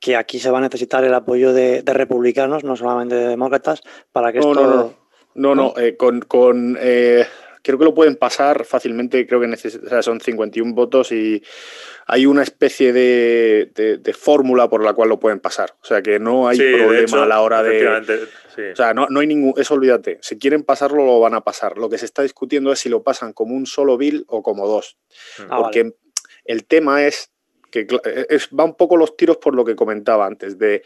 que 0.00 0.16
aquí 0.16 0.38
se 0.38 0.50
va 0.50 0.56
a 0.56 0.62
necesitar 0.62 1.04
el 1.04 1.12
apoyo 1.12 1.52
de, 1.52 1.82
republicanos, 1.84 2.64
no 2.64 2.74
solamente 2.74 3.14
de 3.14 3.28
demócratas, 3.28 3.82
para 4.10 4.32
que 4.32 4.38
esto. 4.38 4.54
No, 4.54 4.64
no, 4.64 4.94
no. 5.34 5.54
no, 5.54 5.74
eh, 5.76 5.94
con. 5.98 6.20
con 6.22 6.78
eh, 6.80 7.26
creo 7.62 7.78
que 7.78 7.84
lo 7.84 7.94
pueden 7.94 8.16
pasar 8.16 8.64
fácilmente, 8.64 9.26
creo 9.26 9.40
que 9.40 9.56
son 10.02 10.20
51 10.20 10.74
votos 10.74 11.12
y 11.12 11.42
hay 12.06 12.26
una 12.26 12.42
especie 12.42 12.92
de, 12.92 13.70
de, 13.74 14.14
fórmula 14.14 14.68
por 14.68 14.84
la 14.84 14.92
cual 14.92 15.08
lo 15.08 15.20
pueden 15.20 15.40
pasar. 15.40 15.74
O 15.80 15.84
sea 15.84 16.02
que 16.02 16.18
no 16.18 16.48
hay 16.48 16.58
problema 16.58 17.22
a 17.22 17.26
la 17.26 17.40
hora 17.40 17.62
de. 17.62 17.88
O 17.88 18.76
sea, 18.76 18.92
no, 18.92 19.06
no, 19.08 19.20
hay 19.20 19.26
ningún. 19.26 19.54
Eso 19.56 19.74
olvídate. 19.74 20.18
Si 20.20 20.38
quieren 20.38 20.64
pasarlo, 20.64 21.06
lo 21.06 21.20
van 21.20 21.34
a 21.34 21.42
pasar. 21.42 21.78
Lo 21.78 21.88
que 21.88 21.98
se 21.98 22.04
está 22.04 22.22
discutiendo 22.22 22.72
es 22.72 22.80
si 22.80 22.88
lo 22.88 23.02
pasan 23.02 23.32
como 23.32 23.54
un 23.54 23.66
solo 23.66 23.96
bill 23.96 24.24
o 24.28 24.42
como 24.42 24.66
dos. 24.66 24.98
Mm. 25.38 25.56
Porque 25.56 25.80
ah, 25.80 26.12
el 26.44 26.64
tema 26.64 27.06
es 27.06 27.30
que 27.70 27.86
es, 28.28 28.48
va 28.48 28.64
un 28.64 28.76
poco 28.76 28.96
los 28.96 29.16
tiros 29.16 29.38
por 29.38 29.54
lo 29.54 29.64
que 29.64 29.76
comentaba 29.76 30.26
antes. 30.26 30.58
De, 30.58 30.82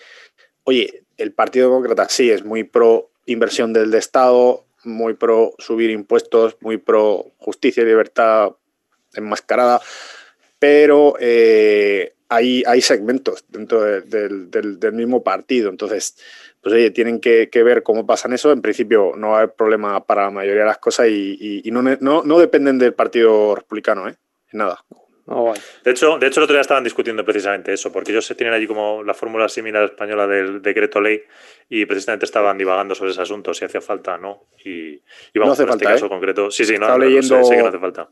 oye, 0.64 1.04
el 1.16 1.32
Partido 1.32 1.70
Demócrata 1.70 2.08
sí 2.08 2.30
es 2.30 2.44
muy 2.44 2.64
pro 2.64 3.10
inversión 3.26 3.72
del 3.72 3.92
Estado, 3.94 4.66
muy 4.86 5.14
pro 5.14 5.52
subir 5.58 5.90
impuestos, 5.90 6.56
muy 6.60 6.78
pro 6.78 7.32
justicia 7.38 7.82
y 7.82 7.86
libertad 7.86 8.52
enmascarada 9.14 9.80
pero 10.58 11.14
eh, 11.20 12.14
hay, 12.28 12.62
hay 12.66 12.80
segmentos 12.80 13.44
dentro 13.48 13.82
del, 13.82 14.50
del, 14.50 14.92
mismo 14.92 15.22
partido. 15.22 15.70
Entonces, 15.70 16.16
pues 16.60 16.74
oye, 16.74 16.90
tienen 16.90 17.20
que, 17.20 17.48
ver 17.52 17.82
cómo 17.82 18.06
pasan 18.06 18.32
eso. 18.32 18.52
En 18.52 18.62
principio 18.62 19.12
no 19.16 19.36
hay 19.36 19.48
problema 19.48 20.04
para 20.04 20.24
la 20.24 20.30
mayoría 20.30 20.62
de 20.62 20.68
las 20.68 20.78
cosas 20.78 21.08
y, 21.08 21.62
no, 21.70 21.82
no, 21.82 22.22
no, 22.22 22.38
dependen 22.38 22.78
del 22.78 22.94
Partido 22.94 23.54
Republicano, 23.54 24.08
¿eh? 24.08 24.16
Nada. 24.52 24.84
De, 25.26 25.90
hecho, 25.90 26.18
de 26.18 26.28
hecho, 26.28 26.38
el 26.38 26.44
otro 26.44 26.54
día 26.54 26.60
estaban 26.60 26.84
discutiendo 26.84 27.24
precisamente 27.24 27.72
eso, 27.72 27.90
porque 27.90 28.12
ellos 28.12 28.24
se 28.24 28.36
tienen 28.36 28.54
allí 28.54 28.66
como 28.66 29.02
la 29.02 29.12
fórmula 29.12 29.48
similar 29.48 29.84
española 29.84 30.26
del 30.28 30.62
decreto 30.62 31.00
ley 31.00 31.20
y 31.68 31.84
precisamente 31.84 32.26
estaban 32.26 32.56
divagando 32.56 32.94
sobre 32.94 33.10
ese 33.10 33.22
asunto, 33.22 33.52
si 33.52 33.64
hacía 33.64 33.80
falta 33.80 34.14
o 34.14 34.18
no. 34.18 34.44
Y, 34.64 35.02
vamos, 35.34 35.48
no 35.48 35.52
hace 35.52 35.62
en 35.64 35.68
este 35.70 35.84
caso 35.84 36.06
¿eh? 36.06 36.08
concreto. 36.08 36.50
Sí, 36.52 36.64
sí, 36.64 36.74
no, 36.78 36.86
Estaba 36.86 36.98
leyendo 36.98 37.48
que 37.48 37.56
no 37.56 37.66
hace 37.66 37.78
falta. 37.78 38.08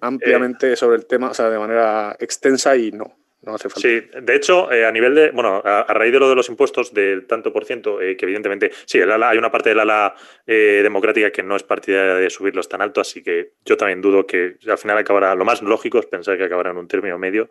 ampliamente 0.00 0.74
sobre 0.74 0.96
el 0.96 1.06
tema, 1.06 1.30
o 1.30 1.34
sea, 1.34 1.48
de 1.48 1.58
manera 1.58 2.16
extensa 2.18 2.74
y 2.76 2.90
no. 2.90 3.21
No 3.42 3.56
hace 3.56 3.68
falta. 3.68 3.80
Sí, 3.80 4.08
de 4.20 4.34
hecho, 4.36 4.70
eh, 4.70 4.86
a 4.86 4.92
nivel 4.92 5.16
de, 5.16 5.30
bueno, 5.32 5.60
a, 5.64 5.92
raíz 5.92 6.12
de 6.12 6.20
lo 6.20 6.28
de 6.28 6.36
los 6.36 6.48
impuestos 6.48 6.94
del 6.94 7.26
tanto 7.26 7.52
por 7.52 7.64
ciento, 7.64 8.00
eh, 8.00 8.16
que 8.16 8.24
evidentemente, 8.24 8.70
sí, 8.84 9.00
hay 9.00 9.38
una 9.38 9.50
parte 9.50 9.70
del 9.70 9.80
ala 9.80 10.14
eh, 10.46 10.80
democrática 10.82 11.32
que 11.32 11.42
no 11.42 11.56
es 11.56 11.64
partidaria 11.64 12.14
de 12.14 12.30
subirlos 12.30 12.68
tan 12.68 12.82
alto, 12.82 13.00
así 13.00 13.22
que 13.22 13.54
yo 13.64 13.76
también 13.76 14.00
dudo 14.00 14.26
que 14.26 14.56
al 14.68 14.78
final 14.78 14.96
acabará, 14.96 15.34
lo 15.34 15.44
más 15.44 15.60
lógico 15.60 15.98
es 15.98 16.06
pensar 16.06 16.38
que 16.38 16.44
acabará 16.44 16.70
en 16.70 16.76
un 16.76 16.86
término 16.86 17.18
medio. 17.18 17.50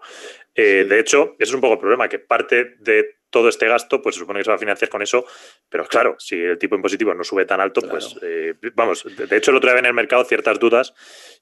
De 0.55 0.99
hecho, 0.99 1.35
eso 1.39 1.51
es 1.51 1.53
un 1.53 1.61
poco 1.61 1.73
el 1.73 1.79
problema, 1.79 2.07
que 2.07 2.19
parte 2.19 2.75
de 2.79 3.20
todo 3.31 3.49
este 3.49 3.67
gasto, 3.67 4.01
pues 4.01 4.15
se 4.15 4.19
supone 4.19 4.39
que 4.39 4.43
se 4.43 4.51
va 4.51 4.55
a 4.55 4.59
financiar 4.59 4.89
con 4.89 5.01
eso, 5.01 5.25
pero 5.69 5.87
claro, 5.87 6.15
si 6.19 6.35
el 6.35 6.59
tipo 6.59 6.75
impositivo 6.75 7.13
no 7.15 7.23
sube 7.23 7.45
tan 7.45 7.59
alto, 7.59 7.81
pues 7.81 8.15
eh, 8.21 8.53
vamos, 8.75 9.03
de 9.17 9.37
hecho 9.37 9.51
el 9.51 9.57
otro 9.57 9.71
día 9.71 9.79
en 9.79 9.85
el 9.87 9.93
mercado 9.93 10.23
ciertas 10.25 10.59
dudas, 10.59 10.93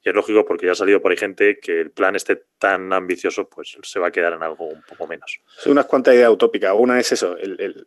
y 0.02 0.08
es 0.08 0.14
lógico 0.14 0.46
porque 0.46 0.66
ya 0.66 0.72
ha 0.72 0.76
salido 0.76 1.02
por 1.02 1.10
ahí 1.10 1.18
gente 1.18 1.58
que 1.60 1.80
el 1.80 1.90
plan 1.90 2.16
esté 2.16 2.44
tan 2.58 2.92
ambicioso, 2.92 3.48
pues 3.48 3.76
se 3.82 3.98
va 3.98 4.08
a 4.08 4.10
quedar 4.10 4.32
en 4.32 4.42
algo 4.42 4.66
un 4.66 4.82
poco 4.82 5.06
menos. 5.06 5.40
Son 5.58 5.72
unas 5.72 5.86
cuantas 5.86 6.14
ideas 6.14 6.30
utópicas. 6.30 6.72
Una 6.74 6.98
es 6.98 7.12
eso, 7.12 7.36
el, 7.36 7.86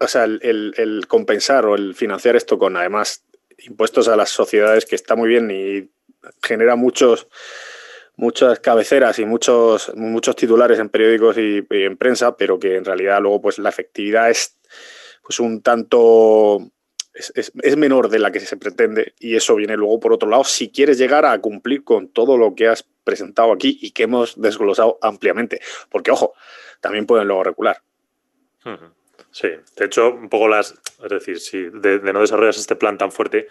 o 0.00 0.08
sea, 0.08 0.24
el, 0.24 1.04
compensar 1.08 1.66
o 1.66 1.74
el 1.74 1.94
financiar 1.94 2.36
esto 2.36 2.58
con 2.58 2.76
además 2.76 3.24
impuestos 3.58 4.08
a 4.08 4.16
las 4.16 4.30
sociedades, 4.30 4.86
que 4.86 4.96
está 4.96 5.14
muy 5.16 5.28
bien 5.28 5.50
y 5.50 5.90
genera 6.42 6.76
muchos 6.76 7.28
muchas 8.16 8.60
cabeceras 8.60 9.18
y 9.18 9.24
muchos, 9.24 9.92
muchos 9.94 10.36
titulares 10.36 10.78
en 10.78 10.88
periódicos 10.88 11.36
y, 11.38 11.66
en 11.70 11.96
prensa, 11.96 12.36
pero 12.36 12.58
que 12.58 12.76
en 12.76 12.84
realidad 12.84 13.20
luego 13.20 13.40
pues 13.40 13.58
la 13.58 13.68
efectividad 13.68 14.30
es 14.30 14.56
pues 15.22 15.40
un 15.40 15.60
tanto 15.60 16.70
es, 17.12 17.52
es, 17.62 17.76
menor 17.76 18.08
de 18.08 18.18
la 18.18 18.30
que 18.30 18.40
se 18.40 18.56
pretende 18.56 19.14
y 19.18 19.36
eso 19.36 19.54
viene 19.56 19.76
luego 19.76 19.98
por 20.00 20.12
otro 20.12 20.28
lado 20.28 20.44
si 20.44 20.70
quieres 20.70 20.98
llegar 20.98 21.24
a 21.24 21.38
cumplir 21.40 21.82
con 21.82 22.08
todo 22.08 22.36
lo 22.36 22.54
que 22.54 22.68
has 22.68 22.84
presentado 23.04 23.52
aquí 23.52 23.78
y 23.80 23.92
que 23.92 24.04
hemos 24.04 24.40
desglosado 24.40 24.98
ampliamente, 25.00 25.60
porque 25.90 26.10
ojo, 26.10 26.34
también 26.80 27.06
pueden 27.06 27.28
luego 27.28 27.44
recular. 27.44 27.80
Sí, 29.30 29.48
de 29.76 29.84
hecho, 29.84 30.10
un 30.10 30.28
poco 30.28 30.48
las, 30.48 30.74
es 31.04 31.08
decir, 31.08 31.38
si 31.38 31.58
de, 31.62 32.00
de 32.00 32.12
no 32.12 32.20
desarrollas 32.20 32.58
este 32.58 32.74
plan 32.74 32.98
tan 32.98 33.12
fuerte, 33.12 33.48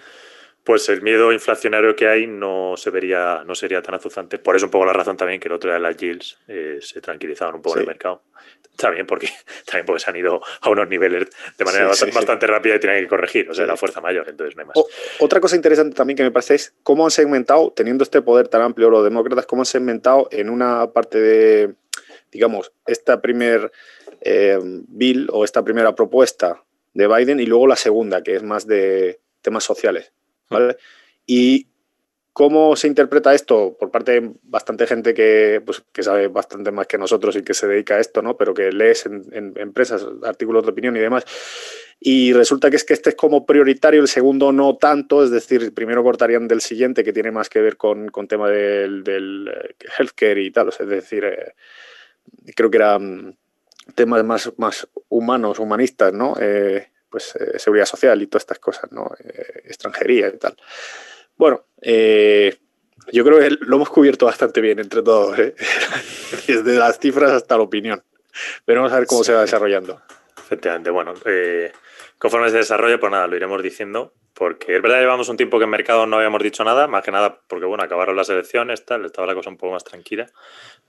pues 0.65 0.89
el 0.89 1.03
miedo 1.03 1.31
inflacionario 1.31 1.95
que 1.95 2.07
hay 2.07 2.25
no 2.25 2.73
se 2.75 2.89
vería, 2.89 3.43
no 3.45 3.53
sería 3.53 3.83
tan 3.83 3.95
azuzante. 3.95 4.39
Por 4.39 4.55
eso 4.55 4.65
un 4.65 4.71
poco 4.71 4.85
la 4.85 4.93
razón 4.93 5.15
también 5.15 5.39
que 5.39 5.47
el 5.47 5.53
otro 5.53 5.69
día 5.69 5.79
las 5.79 5.95
yields 5.95 6.39
eh, 6.47 6.79
se 6.81 7.01
tranquilizaban 7.01 7.55
un 7.55 7.61
poco 7.61 7.77
en 7.77 7.81
el 7.81 7.87
mercado. 7.87 8.23
También 8.75 9.05
porque, 9.05 9.29
también 9.65 9.85
porque 9.85 9.99
se 9.99 10.09
han 10.09 10.15
ido 10.15 10.41
a 10.61 10.69
unos 10.71 10.89
niveles 10.89 11.27
de 11.55 11.65
manera 11.65 11.85
bastante, 11.85 12.47
rápida 12.47 12.75
y 12.75 12.79
tienen 12.79 13.03
que 13.03 13.07
corregir, 13.07 13.47
o 13.47 13.53
sea, 13.53 13.67
la 13.67 13.77
fuerza 13.77 14.01
mayor, 14.01 14.27
entonces 14.27 14.55
no 14.55 14.63
hay 14.63 14.67
más. 14.67 14.75
otra 15.19 15.39
cosa 15.39 15.55
interesante 15.55 15.95
también 15.95 16.17
que 16.17 16.23
me 16.23 16.31
parece 16.31 16.55
es 16.55 16.73
cómo 16.81 17.05
han 17.05 17.11
segmentado, 17.11 17.71
teniendo 17.71 18.03
este 18.03 18.23
poder 18.23 18.47
tan 18.47 18.63
amplio 18.63 18.89
los 18.89 19.03
demócratas, 19.03 19.45
cómo 19.45 19.61
han 19.61 19.67
segmentado 19.67 20.27
en 20.31 20.49
una 20.49 20.91
parte 20.91 21.19
de, 21.19 21.75
digamos, 22.31 22.71
esta 22.87 23.21
primer 23.21 23.71
eh, 24.21 24.57
bill 24.63 25.29
o 25.31 25.45
esta 25.45 25.63
primera 25.63 25.93
propuesta 25.93 26.63
de 26.95 27.07
Biden 27.07 27.39
y 27.39 27.45
luego 27.45 27.67
la 27.67 27.75
segunda, 27.75 28.23
que 28.23 28.35
es 28.35 28.41
más 28.41 28.65
de 28.65 29.19
temas 29.41 29.63
sociales. 29.63 30.11
Y 31.25 31.67
cómo 32.35 32.75
se 32.75 32.87
interpreta 32.87 33.33
esto 33.33 33.77
por 33.79 33.91
parte 33.91 34.19
de 34.19 34.33
bastante 34.43 34.85
gente 34.85 35.13
que, 35.13 35.61
pues, 35.65 35.83
que 35.93 36.03
sabe 36.03 36.27
bastante 36.27 36.69
más 36.69 36.85
que 36.85 36.97
nosotros 36.97 37.35
y 37.37 37.43
que 37.43 37.53
se 37.53 37.65
dedica 37.65 37.95
a 37.95 38.01
esto, 38.01 38.21
¿no? 38.21 38.35
Pero 38.35 38.53
que 38.53 38.73
lees 38.73 39.05
en, 39.05 39.23
en, 39.31 39.53
empresas 39.55 40.05
artículos 40.21 40.65
de 40.65 40.71
opinión 40.71 40.97
y 40.97 40.99
demás. 40.99 41.23
Y 41.97 42.33
resulta 42.33 42.69
que 42.69 42.75
es 42.75 42.83
que 42.83 42.93
este 42.93 43.11
es 43.11 43.15
como 43.15 43.45
prioritario, 43.45 44.01
el 44.01 44.09
segundo 44.09 44.51
no 44.51 44.75
tanto, 44.75 45.23
es 45.23 45.31
decir, 45.31 45.73
primero 45.73 46.03
cortarían 46.03 46.49
del 46.49 46.59
siguiente 46.59 47.05
que 47.05 47.13
tiene 47.13 47.31
más 47.31 47.47
que 47.47 47.61
ver 47.61 47.77
con, 47.77 48.09
con 48.09 48.27
tema 48.27 48.49
del, 48.49 49.05
del 49.05 49.47
eh, 49.47 49.75
healthcare 49.97 50.41
y 50.41 50.51
tal, 50.51 50.67
es 50.77 50.87
decir, 50.89 51.23
eh, 51.23 51.53
creo 52.53 52.69
que 52.69 52.77
eran 52.77 53.37
temas 53.95 54.25
más, 54.25 54.51
más 54.57 54.89
humanos, 55.07 55.59
humanistas, 55.59 56.11
¿no? 56.11 56.35
Eh, 56.39 56.89
pues, 57.15 57.33
eh, 57.37 57.57
seguridad 57.59 57.85
social 57.85 58.21
y 58.21 58.27
todas 58.27 58.43
estas 58.43 58.59
cosas, 58.59 58.91
¿no? 58.91 59.09
Eh, 59.23 59.61
extranjería 59.63 60.27
y 60.27 60.37
tal. 60.37 60.57
Bueno, 61.37 61.63
eh, 61.81 62.57
yo 63.13 63.23
creo 63.23 63.39
que 63.39 63.51
lo 63.51 63.77
hemos 63.77 63.87
cubierto 63.87 64.25
bastante 64.25 64.59
bien 64.59 64.79
entre 64.79 65.01
todos, 65.01 65.37
desde 66.47 66.75
las 66.77 66.99
cifras 66.99 67.31
hasta 67.31 67.55
la 67.55 67.63
opinión. 67.63 68.03
Pero 68.65 68.81
vamos 68.81 68.91
a 68.91 68.99
ver 68.99 69.07
cómo 69.07 69.23
se 69.23 69.31
va 69.31 69.39
desarrollando. 69.39 70.01
Efectivamente, 70.37 70.89
bueno, 70.89 71.13
conforme 72.17 72.49
se 72.49 72.57
desarrolle, 72.57 72.97
pues 72.97 73.13
nada, 73.13 73.27
lo 73.27 73.37
iremos 73.37 73.63
diciendo 73.63 74.11
porque 74.33 74.75
es 74.75 74.81
verdad 74.81 74.97
que 74.97 75.03
llevamos 75.03 75.29
un 75.29 75.37
tiempo 75.37 75.57
que 75.57 75.63
en 75.63 75.69
mercado 75.69 76.05
no 76.05 76.17
habíamos 76.17 76.43
dicho 76.43 76.65
nada, 76.65 76.87
más 76.87 77.05
que 77.05 77.11
nada 77.11 77.39
porque 77.47 77.65
bueno, 77.65 77.85
acabaron 77.85 78.17
las 78.17 78.29
elecciones, 78.29 78.83
tal, 78.83 79.05
estaba 79.05 79.25
la 79.25 79.35
cosa 79.35 79.49
un 79.49 79.55
poco 79.55 79.71
más 79.71 79.85
tranquila, 79.85 80.29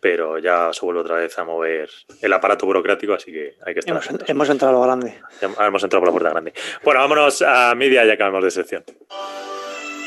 pero 0.01 0.39
ya 0.39 0.73
se 0.73 0.85
vuelve 0.85 1.01
otra 1.01 1.17
vez 1.17 1.39
a 1.39 1.45
mover 1.45 1.91
el 2.21 2.33
aparato 2.33 2.67
burocrático, 2.67 3.15
así 3.15 3.33
que 3.33 3.57
hay 3.65 3.75
que 3.75 3.81
estar. 3.81 3.95
Hemos, 3.95 4.29
hemos 4.29 4.51
entrado 4.51 4.75
a 4.75 4.79
lo 4.79 4.83
grande. 4.85 5.21
hemos 5.41 5.83
entrado 5.83 6.01
por 6.01 6.09
la 6.09 6.13
puerta 6.13 6.31
grande. 6.31 6.53
Bueno, 6.85 7.01
vámonos 7.01 7.43
a 7.43 7.75
media 7.75 8.05
y 8.05 8.11
acabamos 8.11 8.45
de 8.45 8.51
sección. 8.51 8.85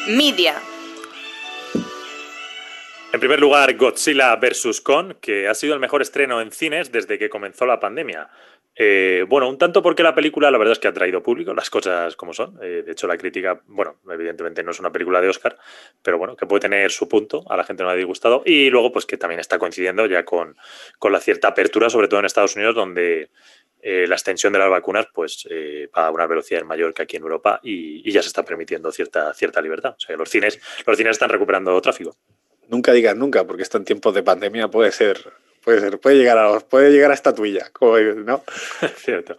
Media. 0.07 0.55
En 3.11 3.19
primer 3.19 3.39
lugar, 3.39 3.75
Godzilla 3.75 4.35
vs. 4.35 4.81
Kong, 4.81 5.15
que 5.19 5.47
ha 5.47 5.55
sido 5.55 5.73
el 5.73 5.79
mejor 5.79 6.03
estreno 6.03 6.41
en 6.41 6.51
cines 6.51 6.91
desde 6.91 7.17
que 7.17 7.27
comenzó 7.27 7.65
la 7.65 7.79
pandemia. 7.79 8.29
Eh, 8.81 9.25
bueno, 9.27 9.49
un 9.49 9.57
tanto 9.57 9.81
porque 9.81 10.03
la 10.03 10.15
película, 10.15 10.49
la 10.49 10.57
verdad 10.57 10.71
es 10.71 10.79
que 10.79 10.87
ha 10.87 10.93
traído 10.93 11.21
público, 11.21 11.53
las 11.53 11.69
cosas 11.69 12.15
como 12.15 12.33
son. 12.33 12.57
Eh, 12.61 12.81
de 12.85 12.93
hecho, 12.93 13.07
la 13.07 13.17
crítica, 13.17 13.61
bueno, 13.67 13.97
evidentemente 14.09 14.63
no 14.63 14.71
es 14.71 14.79
una 14.79 14.89
película 14.89 15.19
de 15.19 15.27
Oscar, 15.27 15.57
pero 16.01 16.17
bueno, 16.17 16.37
que 16.37 16.45
puede 16.45 16.61
tener 16.61 16.89
su 16.89 17.09
punto, 17.09 17.43
a 17.49 17.57
la 17.57 17.65
gente 17.65 17.83
no 17.83 17.89
le 17.89 17.95
ha 17.95 17.97
disgustado. 17.97 18.41
Y 18.45 18.69
luego, 18.69 18.93
pues 18.93 19.05
que 19.05 19.17
también 19.17 19.41
está 19.41 19.59
coincidiendo 19.59 20.05
ya 20.05 20.23
con, 20.23 20.55
con 20.97 21.11
la 21.11 21.19
cierta 21.19 21.49
apertura, 21.49 21.89
sobre 21.89 22.07
todo 22.07 22.21
en 22.21 22.25
Estados 22.25 22.55
Unidos, 22.55 22.73
donde 22.73 23.31
eh, 23.81 24.05
la 24.07 24.15
extensión 24.15 24.53
de 24.53 24.59
las 24.59 24.69
vacunas 24.69 25.07
pues 25.13 25.45
va 25.97 26.07
a 26.07 26.11
una 26.11 26.25
velocidad 26.25 26.63
mayor 26.63 26.93
que 26.93 27.01
aquí 27.01 27.17
en 27.17 27.23
Europa 27.23 27.59
y, 27.61 28.09
ya 28.09 28.21
se 28.21 28.29
está 28.29 28.45
permitiendo 28.45 28.93
cierta, 28.93 29.33
cierta 29.33 29.61
libertad. 29.61 29.95
O 29.97 29.99
sea, 29.99 30.15
los 30.15 30.29
cines, 30.29 30.57
los 30.87 30.95
cines 30.95 31.11
están 31.11 31.29
recuperando 31.29 31.81
tráfico. 31.81 32.15
Nunca 32.69 32.93
digas 32.93 33.17
nunca, 33.17 33.45
porque 33.45 33.63
esto 33.63 33.77
en 33.77 33.83
tiempos 33.83 34.13
de 34.13 34.23
pandemia 34.23 34.69
puede 34.69 34.93
ser 34.93 35.33
Puede 35.63 35.81
ser, 35.81 35.99
puede 35.99 36.17
llegar 36.17 36.37
a, 36.37 36.59
puede 36.59 36.91
llegar 36.91 37.11
a 37.11 37.13
estatuilla, 37.13 37.69
¿no? 38.25 38.43
Cierto. 38.97 39.37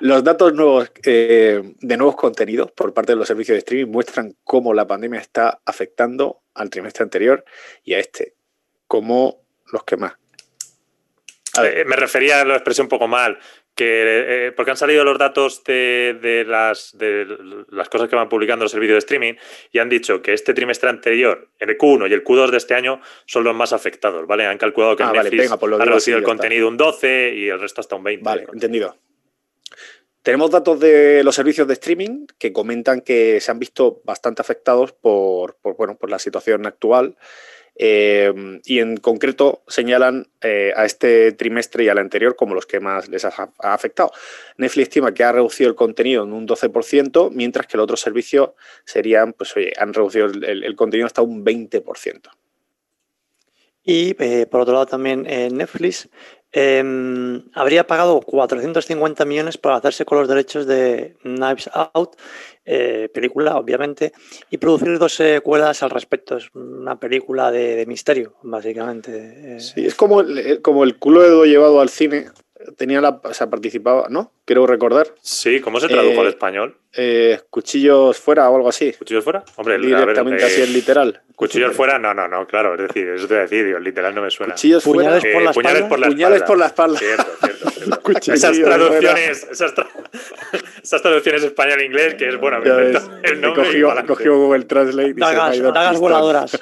Los 0.00 0.22
datos 0.22 0.54
nuevos 0.54 0.90
eh, 1.04 1.74
de 1.80 1.96
nuevos 1.96 2.16
contenidos 2.16 2.70
por 2.70 2.94
parte 2.94 3.12
de 3.12 3.16
los 3.16 3.26
servicios 3.26 3.56
de 3.56 3.60
streaming 3.60 3.92
muestran 3.92 4.36
cómo 4.44 4.72
la 4.72 4.86
pandemia 4.86 5.20
está 5.20 5.60
afectando 5.64 6.42
al 6.54 6.70
trimestre 6.70 7.02
anterior 7.02 7.44
y 7.84 7.94
a 7.94 7.98
este, 7.98 8.34
como 8.86 9.42
los 9.72 9.84
que 9.84 9.96
más. 9.96 10.21
Eh, 11.60 11.84
me 11.86 11.96
refería 11.96 12.40
a 12.40 12.44
la 12.44 12.54
expresión 12.54 12.86
un 12.86 12.88
poco 12.88 13.08
mal 13.08 13.38
que 13.74 14.46
eh, 14.46 14.52
porque 14.52 14.70
han 14.70 14.76
salido 14.76 15.04
los 15.04 15.18
datos 15.18 15.64
de, 15.64 16.44
las, 16.46 16.96
de 16.96 17.26
las 17.70 17.88
cosas 17.88 18.08
que 18.08 18.16
van 18.16 18.28
publicando 18.28 18.64
los 18.64 18.72
servicios 18.72 18.96
de 18.96 18.98
streaming 18.98 19.34
y 19.70 19.78
han 19.78 19.88
dicho 19.88 20.20
que 20.20 20.34
este 20.34 20.54
trimestre 20.54 20.90
anterior, 20.90 21.48
el 21.58 21.78
Q1 21.78 22.10
y 22.10 22.12
el 22.12 22.24
Q2 22.24 22.50
de 22.50 22.56
este 22.58 22.74
año, 22.74 23.00
son 23.26 23.44
los 23.44 23.54
más 23.54 23.72
afectados, 23.72 24.26
¿vale? 24.26 24.46
Han 24.46 24.58
calculado 24.58 24.96
que 24.96 25.02
ah, 25.02 25.12
Netflix 25.12 25.54
pues 25.58 25.80
ha 25.80 25.84
reducido 25.84 26.18
el 26.18 26.24
contenido 26.24 26.68
un 26.68 26.76
12 26.76 27.34
y 27.34 27.48
el 27.48 27.60
resto 27.60 27.80
hasta 27.80 27.96
un 27.96 28.04
20. 28.04 28.24
Vale, 28.24 28.46
entendido. 28.52 28.96
Tenemos 30.22 30.50
datos 30.50 30.78
de 30.78 31.24
los 31.24 31.34
servicios 31.34 31.66
de 31.66 31.72
streaming 31.74 32.26
que 32.38 32.52
comentan 32.52 33.00
que 33.00 33.40
se 33.40 33.50
han 33.50 33.58
visto 33.58 34.02
bastante 34.04 34.40
afectados 34.40 34.92
por, 34.92 35.56
por 35.56 35.76
bueno, 35.76 35.96
por 35.98 36.10
la 36.10 36.18
situación 36.18 36.64
actual 36.66 37.16
eh, 37.74 38.60
y 38.64 38.80
en 38.80 38.96
concreto 38.98 39.62
señalan 39.66 40.28
eh, 40.42 40.72
a 40.76 40.84
este 40.84 41.32
trimestre 41.32 41.84
y 41.84 41.88
al 41.88 41.98
anterior 41.98 42.36
como 42.36 42.54
los 42.54 42.66
que 42.66 42.80
más 42.80 43.08
les 43.08 43.24
ha, 43.24 43.52
afectado. 43.58 44.12
Netflix 44.56 44.88
estima 44.88 45.14
que 45.14 45.24
ha 45.24 45.32
reducido 45.32 45.70
el 45.70 45.76
contenido 45.76 46.24
en 46.24 46.32
un 46.32 46.46
12%, 46.46 47.30
mientras 47.32 47.66
que 47.66 47.76
el 47.76 47.80
otro 47.80 47.96
servicio 47.96 48.54
serían, 48.84 49.32
pues 49.32 49.56
oye, 49.56 49.72
han 49.78 49.94
reducido 49.94 50.26
el, 50.26 50.76
contenido 50.76 51.06
hasta 51.06 51.22
un 51.22 51.44
20%. 51.44 52.28
Y 53.84 54.14
eh, 54.22 54.46
por 54.46 54.60
otro 54.60 54.74
lado 54.74 54.86
también 54.86 55.22
Netflix 55.22 56.08
em, 56.52 57.42
habría 57.54 57.86
pagado 57.86 58.20
450 58.20 59.24
millones 59.24 59.58
para 59.58 59.76
hacerse 59.76 60.04
con 60.04 60.18
los 60.18 60.28
derechos 60.28 60.66
de 60.66 61.16
Knives 61.22 61.70
Out, 61.94 62.16
eh, 62.64 63.08
película, 63.12 63.56
obviamente, 63.56 64.12
y 64.50 64.58
producir 64.58 64.98
dos 64.98 65.14
secuelas 65.14 65.82
al 65.82 65.90
respecto. 65.90 66.36
Es 66.36 66.50
una 66.54 67.00
película 67.00 67.50
de, 67.50 67.84
misterio, 67.86 68.34
básicamente. 68.42 69.58
Sí, 69.60 69.84
es 69.86 69.94
como 69.94 70.20
el, 70.20 70.62
como 70.62 70.84
el 70.84 70.98
culo 70.98 71.44
llevado 71.44 71.80
al 71.80 71.88
cine 71.88 72.26
tenía 72.76 73.00
la, 73.00 73.20
o 73.22 73.34
sea, 73.34 73.48
participaba, 73.48 74.06
¿no? 74.08 74.32
Quiero 74.44 74.66
recordar. 74.66 75.08
Sí, 75.20 75.60
¿cómo 75.60 75.80
se 75.80 75.88
tradujo 75.88 76.20
al 76.20 76.26
eh, 76.26 76.30
español? 76.30 76.76
Eh, 76.94 77.40
cuchillos 77.48 78.18
fuera 78.18 78.50
o 78.50 78.56
algo 78.56 78.68
así. 78.68 78.92
¿Cuchillos 78.92 79.24
fuera? 79.24 79.44
Hombre, 79.56 79.78
directamente 79.78 80.44
así 80.44 80.60
es 80.60 80.68
eh, 80.68 80.72
literal. 80.72 81.22
¿Cuchillos 81.34 81.72
fuera? 81.76 81.98
No, 81.98 82.12
no, 82.12 82.28
no, 82.28 82.46
claro, 82.46 82.74
es 82.74 82.88
decir, 82.88 83.08
eso 83.08 83.26
te 83.26 83.34
voy 83.34 83.38
a 83.38 83.42
decir, 83.42 83.66
el 83.66 83.82
literal 83.82 84.14
no 84.14 84.22
me 84.22 84.30
suena. 84.30 84.54
¿Cuchillos 84.54 84.82
fuera? 84.82 85.18
¿Puñales 85.18 85.32
por 85.32 85.42
la 85.42 85.50
espalda? 85.50 85.88
Puñales 85.88 85.88
por 85.88 85.98
la 85.98 86.08
puñales 86.08 86.42
por 86.42 86.58
la 86.58 86.66
espalda. 86.66 86.98
Cierto, 86.98 87.24
cierto, 87.40 87.70
cierto. 87.70 88.32
esas 88.32 88.60
traducciones, 88.60 89.48
esas, 89.50 89.74
esas, 90.82 91.02
traducciones 91.02 91.42
español-inglés, 91.44 92.14
que 92.14 92.28
es 92.28 92.38
bueno, 92.38 92.60
me 92.60 92.68
el 92.68 93.40
nombre. 93.40 93.64
Cogió, 93.64 93.94
cogió 94.06 94.36
Google 94.36 94.64
Translate 94.64 95.10
y 95.10 95.12
dagas, 95.14 95.56
se 95.56 95.62
dagas 95.62 95.98
voladoras. 95.98 96.60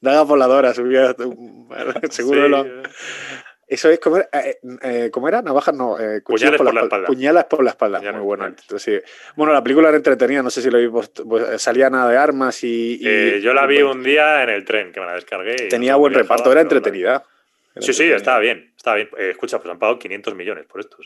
dagas 0.00 0.26
voladoras, 0.26 0.76
seguro 2.10 2.48
lo... 2.48 2.66
Eso 3.74 3.90
es 3.90 3.98
como 3.98 4.18
era, 4.18 4.28
eh, 4.32 4.58
eh 4.82 5.10
era? 5.28 5.42
Navajas, 5.42 5.74
no. 5.74 5.98
Eh, 5.98 6.20
puñales 6.20 6.58
por, 6.58 6.72
la 6.72 6.82
espalda. 6.82 7.06
Puñalas 7.08 7.44
por 7.46 7.64
la 7.64 7.70
espalda. 7.70 8.12
Muy 8.12 8.20
bueno. 8.20 8.46
Entonces, 8.46 9.02
bueno, 9.34 9.52
la 9.52 9.64
película 9.64 9.88
era 9.88 9.96
entretenida, 9.96 10.42
no 10.44 10.50
sé 10.50 10.62
si 10.62 10.70
lo 10.70 10.78
vimos. 10.78 11.08
Pues, 11.08 11.60
salía 11.60 11.90
nada 11.90 12.08
de 12.08 12.16
armas 12.16 12.62
y. 12.62 13.00
Eh, 13.04 13.40
yo 13.42 13.52
la 13.52 13.66
vi 13.66 13.82
un 13.82 14.04
día 14.04 14.44
en 14.44 14.50
el 14.50 14.64
tren, 14.64 14.92
que 14.92 15.00
me 15.00 15.06
la 15.06 15.14
descargué. 15.14 15.56
Tenía 15.68 15.96
buen 15.96 16.14
reparto, 16.14 16.52
era 16.52 16.60
entretenida. 16.60 17.24
sí, 17.80 17.92
sí, 17.92 18.04
estaba 18.04 18.38
bien. 18.38 18.72
Estaba 18.76 18.96
bien. 18.96 19.08
escucha, 19.18 19.58
pues 19.58 19.70
han 19.72 19.78
pagado 19.78 19.98
500 19.98 20.34
millones 20.36 20.66
por 20.66 20.80
esto. 20.80 20.96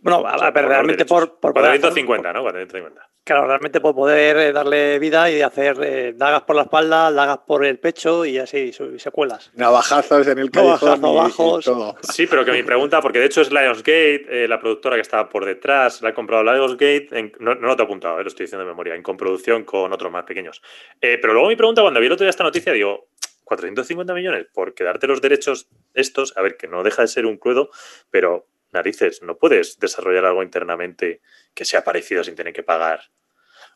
Bueno, 0.00 0.26
a, 0.26 0.50
ver, 0.50 0.66
realmente 0.66 1.06
por, 1.06 1.40
por. 1.40 1.54
450, 1.54 2.32
¿no? 2.34 2.42
450. 2.42 3.08
Claro, 3.24 3.46
realmente 3.46 3.80
por 3.80 3.94
poder 3.94 4.36
eh, 4.36 4.52
darle 4.52 4.98
vida 4.98 5.30
y 5.30 5.40
hacer 5.40 5.78
eh, 5.82 6.12
dagas 6.14 6.42
por 6.42 6.56
la 6.56 6.62
espalda, 6.62 7.10
dagas 7.10 7.38
por 7.38 7.64
el 7.64 7.78
pecho 7.78 8.26
y 8.26 8.36
así, 8.36 8.70
secuelas. 8.98 9.50
Navajazos 9.54 10.26
en 10.26 10.38
el 10.38 10.50
callejón 10.50 11.00
bajos. 11.00 11.64
Sí, 12.02 12.26
pero 12.26 12.44
que 12.44 12.52
mi 12.52 12.62
pregunta, 12.62 13.00
porque 13.00 13.20
de 13.20 13.24
hecho 13.24 13.40
es 13.40 13.50
Lionsgate, 13.50 14.44
eh, 14.44 14.46
la 14.46 14.60
productora 14.60 14.96
que 14.96 15.00
estaba 15.00 15.30
por 15.30 15.46
detrás, 15.46 16.02
la 16.02 16.10
ha 16.10 16.14
comprado 16.14 16.44
Lionsgate, 16.44 17.32
no, 17.40 17.54
no, 17.54 17.68
lo 17.68 17.76
te 17.76 17.82
he 17.82 17.86
apuntado, 17.86 18.22
lo 18.22 18.28
estoy 18.28 18.44
diciendo 18.44 18.62
de 18.62 18.70
memoria, 18.70 18.94
en 18.94 19.02
coproducción 19.02 19.64
con 19.64 19.90
otros 19.90 20.12
más 20.12 20.24
pequeños. 20.24 20.60
pero 21.00 21.32
luego 21.32 21.48
mi 21.48 21.56
pregunta, 21.56 21.80
cuando 21.80 22.00
vi 22.00 22.06
el 22.06 22.12
otro 22.12 22.24
día 22.24 22.30
esta 22.30 22.44
noticia, 22.44 22.74
digo, 22.74 23.08
450 23.44 24.12
millones 24.12 24.46
por 24.52 24.74
quedarte 24.74 25.06
los 25.06 25.22
derechos 25.22 25.68
estos, 25.94 26.36
a 26.36 26.42
ver, 26.42 26.58
que 26.58 26.68
no 26.68 26.82
deja 26.82 27.00
de 27.00 27.08
ser 27.08 27.24
un 27.24 27.38
crudo, 27.38 27.70
pero 28.10 28.48
narices, 28.74 29.22
no 29.22 29.38
puedes 29.38 29.78
desarrollar 29.78 30.26
algo 30.26 30.42
internamente 30.42 31.22
que 31.54 31.64
sea 31.64 31.82
parecido 31.82 32.22
sin 32.22 32.34
tener 32.34 32.52
que 32.52 32.62
pagar. 32.62 33.00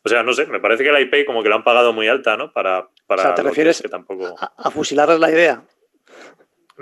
O 0.03 0.09
sea, 0.09 0.23
no 0.23 0.33
sé, 0.33 0.45
me 0.45 0.59
parece 0.59 0.83
que 0.83 0.91
la 0.91 1.01
IP 1.01 1.25
como 1.25 1.43
que 1.43 1.49
la 1.49 1.55
han 1.55 1.63
pagado 1.63 1.91
muy 1.91 2.07
alta, 2.07 2.37
¿no? 2.37 2.53
Para, 2.53 2.89
para 3.07 3.21
o 3.21 3.25
sea, 3.25 3.35
¿te 3.35 3.43
refieres 3.43 3.81
que 3.81 3.89
tampoco... 3.89 4.35
a, 4.39 4.71
fusilar 4.71 5.09
la 5.19 5.31
idea? 5.31 5.63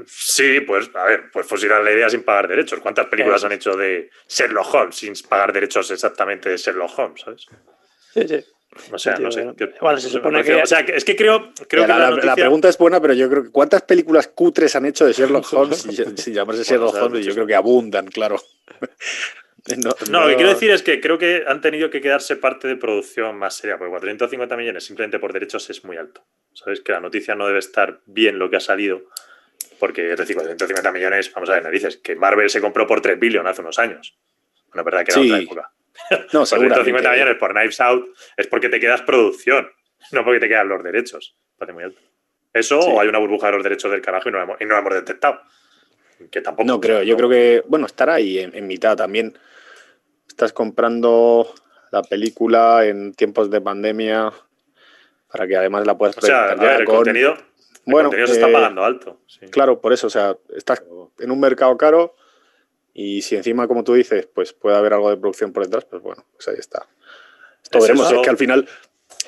Sí, 0.05 0.59
pues 0.61 0.91
a 0.93 1.05
ver, 1.05 1.31
pues 1.31 1.47
fusilar 1.47 1.83
la 1.83 1.91
idea 1.91 2.09
sin 2.09 2.23
pagar 2.23 2.47
derechos. 2.47 2.79
¿Cuántas 2.79 3.07
películas 3.07 3.43
han 3.43 3.53
hecho 3.53 3.75
de 3.75 4.11
Sherlock 4.27 4.73
Holmes 4.73 4.95
sin 4.95 5.13
pagar 5.27 5.51
derechos 5.51 5.89
exactamente 5.89 6.49
de 6.49 6.57
Sherlock 6.57 6.99
Holmes, 6.99 7.21
¿sabes? 7.21 7.47
Sí, 8.13 8.27
sí. 8.27 8.45
O 8.91 8.97
sea, 8.97 9.15
no 9.17 9.31
sé. 9.31 9.45
Bueno, 9.81 9.99
se 9.99 10.09
supone 10.09 10.43
que... 10.43 10.55
O 10.55 10.65
sea, 10.65 10.79
es 10.79 11.05
que 11.05 11.15
creo, 11.15 11.51
creo 11.67 11.83
que 11.83 11.87
la, 11.87 12.11
la, 12.11 12.35
pregunta 12.35 12.69
es 12.69 12.77
buena, 12.77 13.01
pero 13.01 13.13
yo 13.13 13.29
creo 13.29 13.43
que 13.43 13.51
¿cuántas 13.51 13.81
películas 13.83 14.27
cutres 14.27 14.75
han 14.75 14.85
hecho 14.85 15.05
de 15.05 15.13
Sherlock 15.13 15.47
Holmes 15.53 15.87
sin, 16.15 16.33
llamarse 16.33 16.63
Sherlock 16.63 16.95
Holmes? 16.95 17.25
Yo 17.25 17.33
creo 17.33 17.47
que 17.47 17.55
abundan, 17.55 18.07
claro. 18.07 18.41
No, 20.09 20.21
lo 20.21 20.27
que 20.29 20.35
quiero 20.35 20.51
decir 20.51 20.71
es 20.71 20.81
que 20.81 21.01
creo 21.01 21.17
que 21.17 21.43
han 21.45 21.59
tenido 21.59 21.89
que 21.89 21.99
quedarse 21.99 22.37
parte 22.37 22.69
de 22.69 22.77
producción 22.77 23.37
más 23.37 23.55
seria, 23.55 23.77
porque 23.77 23.89
450 23.89 24.55
millones 24.55 24.85
simplemente 24.85 25.19
por 25.19 25.33
derechos 25.33 25.69
es 25.69 25.83
muy 25.83 25.97
alto. 25.97 26.23
Sabes 26.53 26.79
que 26.79 26.93
la 26.93 27.01
noticia 27.01 27.35
no 27.35 27.47
debe 27.47 27.59
estar 27.59 27.99
bien 28.05 28.39
lo 28.39 28.49
que 28.49 28.55
ha 28.55 28.61
salido, 28.61 29.03
porque 29.77 30.13
es 30.13 30.17
decir, 30.17 30.37
450 30.37 30.91
millones, 30.93 31.33
vamos 31.33 31.49
a 31.49 31.59
ver, 31.59 31.69
dices 31.69 31.97
que 31.97 32.15
Marvel 32.15 32.49
se 32.49 32.61
compró 32.61 32.87
por 32.87 33.01
3 33.01 33.19
billones 33.19 33.51
hace 33.51 33.61
unos 33.61 33.77
años. 33.77 34.15
Bueno, 34.67 34.81
es 34.81 34.85
verdad 34.85 35.05
que 35.05 35.11
era 35.11 35.21
otra 35.21 35.39
época. 35.39 35.71
No, 36.33 36.45
450 36.45 37.11
millones 37.11 37.35
por 37.37 37.51
Knives 37.51 37.79
Out 37.81 38.07
es 38.37 38.47
porque 38.47 38.69
te 38.69 38.79
quedas 38.79 39.01
producción, 39.01 39.69
no 40.11 40.23
porque 40.23 40.39
te 40.39 40.47
quedan 40.47 40.69
los 40.69 40.83
derechos. 40.83 41.35
Muy 41.73 41.83
alto. 41.83 41.99
Eso 42.53 42.79
o 42.79 43.01
hay 43.01 43.07
una 43.07 43.19
burbuja 43.19 43.47
de 43.47 43.53
los 43.53 43.63
derechos 43.63 43.91
del 43.91 44.01
carajo 44.01 44.29
y 44.29 44.31
no 44.31 44.39
lo 44.39 44.57
hemos, 44.59 44.93
detectado. 44.93 45.41
Que 46.31 46.41
tampoco. 46.41 46.67
No 46.67 46.79
creo, 46.79 47.03
yo 47.03 47.15
creo 47.15 47.29
que, 47.29 47.63
bueno, 47.67 47.85
estará 47.85 48.15
ahí 48.15 48.39
en, 48.39 48.67
mitad 48.67 48.95
también. 48.95 49.37
Estás 50.27 50.53
comprando 50.53 51.53
la 51.91 52.01
película 52.03 52.85
en 52.85 53.13
tiempos 53.13 53.49
de 53.49 53.61
pandemia 53.61 54.31
para 55.31 55.47
que 55.47 55.55
además 55.55 55.85
la 55.85 55.97
puedas 55.97 56.17
o 56.17 56.21
sea, 56.21 56.53
el 56.53 56.85
contenido, 56.85 57.37
bueno, 57.85 58.11
se 58.11 58.23
está 58.23 58.49
eh, 58.49 58.53
pagando 58.53 58.83
alto. 58.83 59.21
Claro, 59.51 59.79
por 59.79 59.93
eso, 59.93 60.07
o 60.07 60.09
sea, 60.09 60.35
estás 60.55 60.83
en 61.19 61.31
un 61.31 61.39
mercado 61.39 61.77
caro 61.77 62.15
y 62.99 63.21
si 63.21 63.35
encima, 63.35 63.67
como 63.67 63.83
tú 63.83 63.93
dices, 63.93 64.25
pues 64.25 64.53
puede 64.53 64.75
haber 64.75 64.93
algo 64.93 65.11
de 65.11 65.17
producción 65.17 65.53
por 65.53 65.63
detrás, 65.63 65.85
pues 65.85 66.01
bueno, 66.01 66.25
pues 66.33 66.47
ahí 66.47 66.55
está. 66.57 66.87
Esto 67.61 67.79
veremos, 67.79 68.11
es 68.11 68.17
que 68.23 68.29
al 68.31 68.37
final 68.37 68.67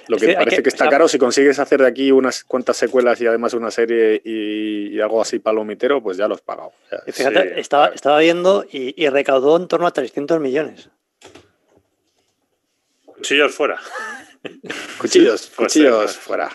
lo 0.07 0.17
que 0.17 0.33
parece 0.33 0.63
que, 0.63 0.69
está 0.69 0.89
caro, 0.89 1.07
si 1.07 1.19
consigues 1.19 1.59
hacer 1.59 1.81
de 1.81 1.87
aquí 1.87 2.11
unas 2.11 2.43
cuantas 2.43 2.77
secuelas 2.77 3.21
y 3.21 3.27
además 3.27 3.53
una 3.53 3.69
serie 3.69 4.23
y, 4.25 4.99
algo 4.99 5.21
así 5.21 5.37
palomitero, 5.37 6.01
pues 6.01 6.17
ya 6.17 6.27
lo 6.27 6.33
has 6.33 6.41
pagado. 6.41 6.73
fíjate, 7.13 7.59
estaba, 7.59 7.89
estaba, 7.89 8.17
viendo 8.17 8.65
y, 8.71 9.07
recaudó 9.07 9.55
en 9.57 9.67
torno 9.67 9.85
a 9.85 9.93
300 9.93 10.39
millones. 10.39 10.89
Cuchillos 13.05 13.53
fuera. 13.53 13.79
cuchillos, 14.99 15.51
cuchillos 15.55 16.17
fuera. 16.17 16.49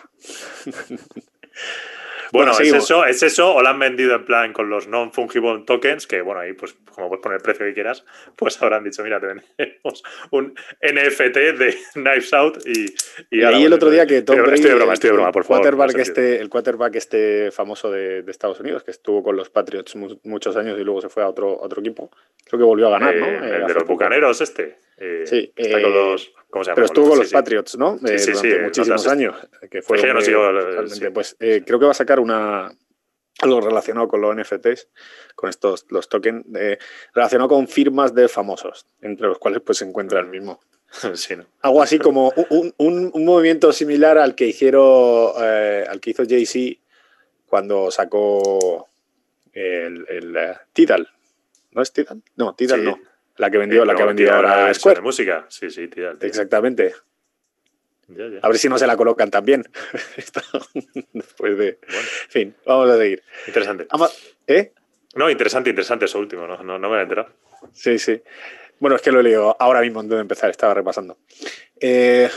Bueno, 2.34 2.52
es 2.52 2.72
eso, 2.72 3.06
es 3.06 3.22
eso, 3.22 3.54
o 3.54 3.62
lo 3.62 3.68
han 3.68 3.78
vendido 3.78 4.14
en 4.14 4.24
plan 4.24 4.52
con 4.52 4.68
los 4.68 4.88
non-fungible 4.88 5.62
tokens, 5.64 6.06
que 6.06 6.20
bueno, 6.20 6.40
ahí 6.40 6.52
pues 6.52 6.76
como 6.94 7.08
puedes 7.08 7.22
poner 7.22 7.36
el 7.36 7.42
precio 7.42 7.64
que 7.64 7.74
quieras, 7.74 8.04
pues 8.36 8.60
habrán 8.60 8.82
dicho, 8.82 9.02
mira, 9.02 9.20
te 9.20 9.26
vendemos 9.26 10.02
un 10.30 10.54
NFT 10.82 11.36
de 11.58 11.76
Knives 11.94 12.32
Out 12.34 12.58
y... 12.66 12.94
Y, 13.30 13.42
ahí 13.42 13.64
el 13.64 13.72
otro 13.72 13.90
día 13.90 14.06
que 14.06 14.22
Tom 14.22 14.36
Brady, 14.36 14.54
estoy 14.54 14.70
de 14.70 14.76
broma, 14.76 14.94
estoy 14.94 15.10
de 15.10 15.14
broma, 15.14 15.32
por 15.32 15.44
favor. 15.44 15.62
Quarterback 15.62 15.98
este, 15.98 16.40
el 16.40 16.48
quarterback 16.48 16.96
este 16.96 17.50
famoso 17.50 17.90
de, 17.90 18.24
Estados 18.26 18.58
Unidos, 18.60 18.82
que 18.82 18.90
estuvo 18.90 19.22
con 19.22 19.36
los 19.36 19.50
Patriots 19.50 19.94
muchos 20.24 20.56
años 20.56 20.78
y 20.78 20.82
luego 20.82 21.00
se 21.00 21.08
fue 21.08 21.22
a 21.22 21.28
otro, 21.28 21.56
otro 21.60 21.80
equipo, 21.80 22.10
creo 22.44 22.58
que 22.58 22.64
volvió 22.64 22.88
a 22.88 22.90
ganar, 22.90 23.14
¿no? 23.14 23.26
Eh, 23.26 23.56
el 23.56 23.66
de 23.66 23.74
los 23.74 23.84
Bucaneros 23.84 24.40
este. 24.40 24.78
Eh, 24.96 25.24
sí. 25.26 25.52
Está 25.56 25.82
con 25.82 25.92
los 25.92 26.32
pero 26.74 26.84
estuvo 26.84 27.08
con 27.08 27.18
los 27.18 27.32
Patriots, 27.32 27.76
¿no? 27.76 27.98
sí, 27.98 28.18
sí, 28.18 28.34
sí, 28.34 28.48
muchísimos 28.62 29.06
años. 29.08 29.34
Que 29.68 29.82
fue 29.82 29.98
pues 31.12 31.36
eh, 31.40 31.64
creo 31.66 31.80
que 31.80 31.84
va 31.86 31.90
a 31.90 31.94
sacar 31.94 32.20
una 32.20 32.72
algo 33.40 33.60
relacionado 33.60 34.06
con 34.06 34.20
los 34.20 34.36
NFTs, 34.36 34.88
con 35.34 35.50
estos 35.50 35.86
los 35.90 36.08
tokens, 36.08 36.46
relacionado 37.12 37.48
con 37.48 37.66
firmas 37.66 38.14
de 38.14 38.28
famosos, 38.28 38.86
entre 39.00 39.26
los 39.26 39.38
cuales 39.38 39.62
pues 39.62 39.78
se 39.78 39.84
encuentra 39.84 40.20
el 40.20 40.26
mismo. 40.26 40.60
Sí, 41.14 41.34
¿no? 41.34 41.44
Algo 41.60 41.82
así 41.82 41.98
como 41.98 42.32
un, 42.50 42.72
un, 42.76 43.10
un, 43.12 43.24
movimiento 43.24 43.72
similar 43.72 44.16
al 44.16 44.36
que 44.36 44.46
hicieron 44.46 45.32
eh, 45.42 45.84
al 45.88 46.00
que 46.00 46.10
hizo 46.10 46.22
Jay-Z 46.24 46.80
cuando 47.46 47.90
sacó 47.90 48.88
el, 49.52 50.06
el 50.08 50.36
uh, 50.36 50.54
Tidal. 50.72 51.08
¿No 51.72 51.82
es 51.82 51.92
Tidal? 51.92 52.22
No, 52.36 52.54
Tidal 52.54 52.84
no. 52.84 52.98
La 53.36 53.50
que 53.50 53.58
vendió, 53.58 53.84
la 53.84 53.94
que 53.94 54.02
ha 54.02 54.06
vendido 54.06 54.32
ahora 54.32 54.72
Square. 54.72 54.96
De 54.96 55.02
música, 55.02 55.46
sí, 55.48 55.70
sí, 55.70 55.88
tía, 55.88 56.14
Exactamente. 56.20 56.94
A 58.42 58.48
ver 58.48 58.58
si 58.58 58.68
no 58.68 58.78
se 58.78 58.86
la 58.86 58.96
colocan 58.96 59.30
también. 59.30 59.64
Después 61.12 61.58
de. 61.58 61.68
En 61.68 62.30
fin, 62.30 62.54
vamos 62.66 62.90
a 62.90 62.98
seguir. 62.98 63.22
Interesante. 63.46 63.86
¿Eh? 64.46 64.72
No, 65.14 65.30
interesante, 65.30 65.70
interesante 65.70 66.04
eso 66.04 66.18
último, 66.18 66.46
no, 66.46 66.78
no, 66.78 66.90
me 66.90 66.98
he 66.98 67.02
enterado. 67.02 67.30
Sí, 67.72 67.98
sí. 67.98 68.20
Bueno, 68.78 68.96
es 68.96 69.02
que 69.02 69.12
lo 69.12 69.20
he 69.20 69.22
leído 69.22 69.56
ahora 69.58 69.80
mismo 69.80 70.00
antes 70.00 70.16
de 70.16 70.20
empezar, 70.20 70.50
estaba 70.50 70.74
repasando. 70.74 71.18
Eh, 71.80 72.28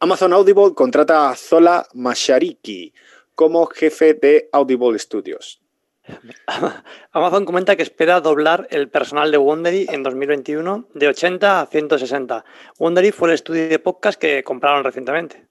Amazon 0.00 0.32
Audible 0.32 0.74
contrata 0.74 1.30
a 1.30 1.36
Zola 1.36 1.86
Mashariki 1.94 2.92
como 3.34 3.66
jefe 3.66 4.14
de 4.14 4.48
Audible 4.52 4.98
Studios. 4.98 5.60
Amazon 7.12 7.44
comenta 7.44 7.76
que 7.76 7.82
espera 7.82 8.20
doblar 8.20 8.66
el 8.70 8.88
personal 8.88 9.30
de 9.30 9.38
Wondery 9.38 9.86
en 9.90 10.02
2021 10.02 10.88
de 10.94 11.08
80 11.08 11.60
a 11.60 11.66
160. 11.66 12.44
Wondery 12.78 13.12
fue 13.12 13.28
el 13.28 13.34
estudio 13.34 13.68
de 13.68 13.78
podcast 13.78 14.20
que 14.20 14.42
compraron 14.42 14.84
recientemente. 14.84 15.46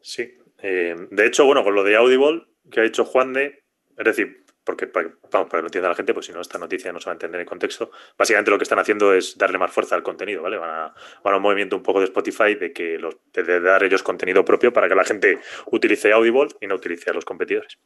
Sí. 0.00 0.38
Eh, 0.62 0.96
de 1.10 1.26
hecho, 1.26 1.44
bueno, 1.44 1.62
con 1.62 1.74
lo 1.74 1.84
de 1.84 1.96
Audible 1.96 2.46
que 2.70 2.80
ha 2.80 2.84
hecho 2.84 3.04
Juan 3.04 3.32
de, 3.32 3.62
es 3.98 4.04
decir, 4.04 4.44
porque 4.64 4.86
para, 4.86 5.08
vamos, 5.30 5.50
para 5.50 5.58
que 5.58 5.62
lo 5.62 5.66
entienda 5.66 5.90
la 5.90 5.94
gente, 5.94 6.14
pues 6.14 6.26
si 6.26 6.32
no, 6.32 6.40
esta 6.40 6.58
noticia 6.58 6.90
no 6.92 6.98
se 6.98 7.06
va 7.06 7.12
a 7.12 7.14
entender 7.14 7.40
en 7.40 7.46
contexto. 7.46 7.90
Básicamente 8.16 8.50
lo 8.50 8.58
que 8.58 8.62
están 8.62 8.78
haciendo 8.78 9.12
es 9.12 9.36
darle 9.36 9.58
más 9.58 9.70
fuerza 9.70 9.94
al 9.94 10.02
contenido, 10.02 10.42
¿vale? 10.42 10.56
Van 10.56 10.70
a, 10.70 10.94
van 11.22 11.34
a 11.34 11.36
un 11.36 11.42
movimiento 11.42 11.76
un 11.76 11.82
poco 11.82 12.00
de 12.00 12.06
Spotify 12.06 12.54
de 12.54 12.72
que 12.72 12.98
los, 12.98 13.16
de 13.32 13.60
dar 13.60 13.84
ellos 13.84 14.02
contenido 14.02 14.44
propio 14.44 14.72
para 14.72 14.88
que 14.88 14.94
la 14.94 15.04
gente 15.04 15.38
utilice 15.66 16.12
Audible 16.12 16.48
y 16.60 16.66
no 16.66 16.76
utilice 16.76 17.10
a 17.10 17.12
los 17.12 17.26
competidores. 17.26 17.78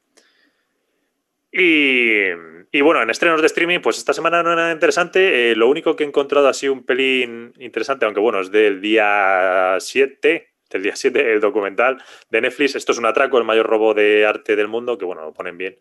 Y, 1.51 2.81
bueno, 2.83 3.03
en 3.03 3.11
estrenos 3.11 3.41
de 3.41 3.47
streaming, 3.47 3.81
pues 3.81 3.99
esta 3.99 4.13
semana 4.13 4.43
no 4.43 4.53
era 4.53 4.63
nada 4.63 4.73
interesante. 4.73 5.51
Eh, 5.51 5.57
lo 5.57 5.69
único 5.69 5.97
que 5.97 6.05
he 6.05 6.07
encontrado 6.07 6.49
así 6.49 6.69
un 6.69 6.85
pelín 6.85 7.55
interesante, 7.59 8.05
aunque 8.05 8.21
bueno, 8.21 8.41
es 8.41 8.51
del 8.51 8.81
día 8.81 9.77
7, 9.81 10.49
del 10.71 10.83
día 10.83 10.95
7, 10.95 11.33
el 11.33 11.41
documental 11.41 12.03
de 12.31 12.41
Netflix. 12.41 12.77
Esto 12.77 12.93
es 12.93 12.99
un 12.99 13.07
atraco, 13.07 13.39
el 13.39 13.45
mayor 13.45 13.67
robo 13.67 13.95
de 13.95 14.27
arte 14.27 14.57
del 14.57 14.69
mundo, 14.69 14.99
que 14.99 15.05
bueno, 15.05 15.23
lo 15.23 15.33
ponen 15.33 15.57
bien. 15.57 15.79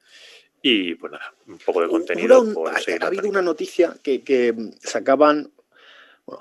Y 0.62 0.96
pues 0.96 1.12
nada, 1.12 1.34
un 1.48 1.58
poco 1.60 1.82
de 1.82 1.88
contenido. 1.88 2.44
ha, 2.68 3.06
habido 3.06 3.30
una 3.30 3.42
noticia 3.42 3.96
que, 4.02 4.54
sacaban 4.80 5.52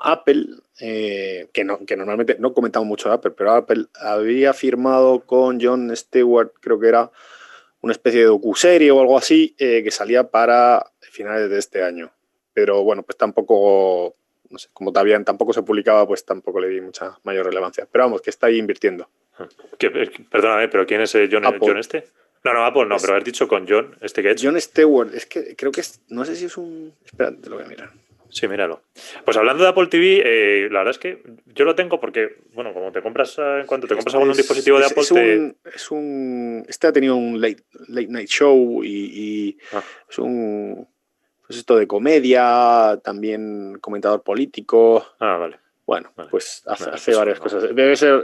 Apple, 0.03 0.47
eh, 0.81 1.49
que, 1.53 1.65
no, 1.65 1.85
que 1.85 1.97
normalmente 1.97 2.37
no 2.39 2.55
comentamos 2.55 2.89
mucho 2.89 3.09
de 3.09 3.17
Apple, 3.17 3.33
pero 3.37 3.53
Apple 3.53 3.87
había 4.01 4.55
firmado 4.55 5.21
con 5.21 5.61
John 5.61 5.95
Stewart, 5.95 6.53
creo 6.61 6.81
que 6.81 6.89
era 6.89 7.11
una 7.87 7.92
especie 7.92 8.20
de 8.20 8.27
docuserie 8.27 8.90
o 8.90 9.01
algo 9.01 9.16
así, 9.16 9.55
eh, 9.59 9.83
que 9.85 9.92
salía 9.92 10.29
para 10.29 10.90
finales 11.01 11.49
de 11.49 11.59
este 11.59 11.85
año. 11.85 12.12
Pero 12.53 12.83
bueno, 12.83 13.05
pues 13.05 13.16
tampoco, 13.16 14.16
no 14.51 14.59
sé, 14.59 14.68
como 14.72 14.92
todavía 14.92 15.22
tampoco 15.22 15.53
se 15.53 15.62
publicaba, 15.62 16.07
pues 16.07 16.25
tampoco 16.25 16.61
le 16.61 16.68
di 16.68 16.81
mucha 16.81 17.16
mayor 17.22 17.46
relevancia. 17.46 17.87
Pero 17.90 18.05
vamos, 18.05 18.22
que 18.22 18.31
está 18.31 18.49
ahí 18.49 18.59
invirtiendo. 18.59 19.09
Eh, 19.79 20.11
perdóname, 20.31 20.68
pero 20.68 20.85
¿quién 20.85 21.01
es 21.01 21.12
John, 21.12 21.44
John 21.61 21.79
este? 21.79 22.09
No, 22.42 22.55
no, 22.55 22.64
Apple 22.64 22.87
no, 22.87 22.96
pero 22.99 23.12
haber 23.12 23.25
dicho 23.25 23.46
con 23.46 23.66
John, 23.68 23.96
este 24.01 24.22
que 24.22 24.35
John 24.40 24.61
Stewart, 24.61 25.14
es 25.14 25.27
que 25.27 25.55
creo 25.57 25.70
que 25.70 25.81
es, 25.81 26.01
no 26.09 26.25
sé 26.25 26.37
si 26.37 26.46
es 26.46 26.57
un... 26.57 26.92
Espera, 27.05 27.33
te 27.37 27.49
lo 27.49 27.57
voy 27.57 27.64
a 27.64 27.68
mirar. 27.68 27.92
Sí, 28.37 28.46
míralo. 28.49 28.83
Pues 29.25 29.38
hablando 29.38 29.62
de 29.62 29.70
Apple 29.70 29.87
TV, 29.87 30.20
eh, 30.22 30.68
la 30.70 30.81
verdad 30.81 30.90
es 30.90 30.99
que 30.99 31.22
yo 31.55 31.64
lo 31.64 31.75
tengo 31.75 31.99
porque, 31.99 32.37
bueno, 32.53 32.75
como 32.75 32.92
te 32.92 33.01
compras, 33.01 33.38
eh, 33.38 33.61
en 33.61 33.66
cuanto 33.66 33.87
te 33.87 33.94
compras 33.94 34.14
algún 34.14 34.35
dispositivo 34.35 34.79
de 34.79 34.85
Apple, 34.85 35.01
es, 35.01 35.11
un, 35.11 35.57
es 35.75 35.90
un, 35.90 36.62
Este 36.68 36.87
ha 36.87 36.92
tenido 36.92 37.16
un 37.16 37.40
late, 37.40 37.62
late 37.88 38.09
night 38.09 38.29
show 38.29 38.85
y, 38.85 39.57
ah. 39.72 39.83
es 40.11 40.18
un. 40.18 40.87
Pues 41.46 41.61
esto 41.61 41.77
de 41.77 41.87
comedia, 41.87 43.01
también 43.03 43.79
comentador 43.81 44.22
político. 44.22 45.07
Ah, 45.18 45.38
vale. 45.38 45.59
Bueno, 45.87 46.12
pues 46.31 46.62
hace, 46.66 47.14
varias 47.14 47.40
cosas. 47.40 47.62
Debe 47.75 47.96
ser. 47.96 48.22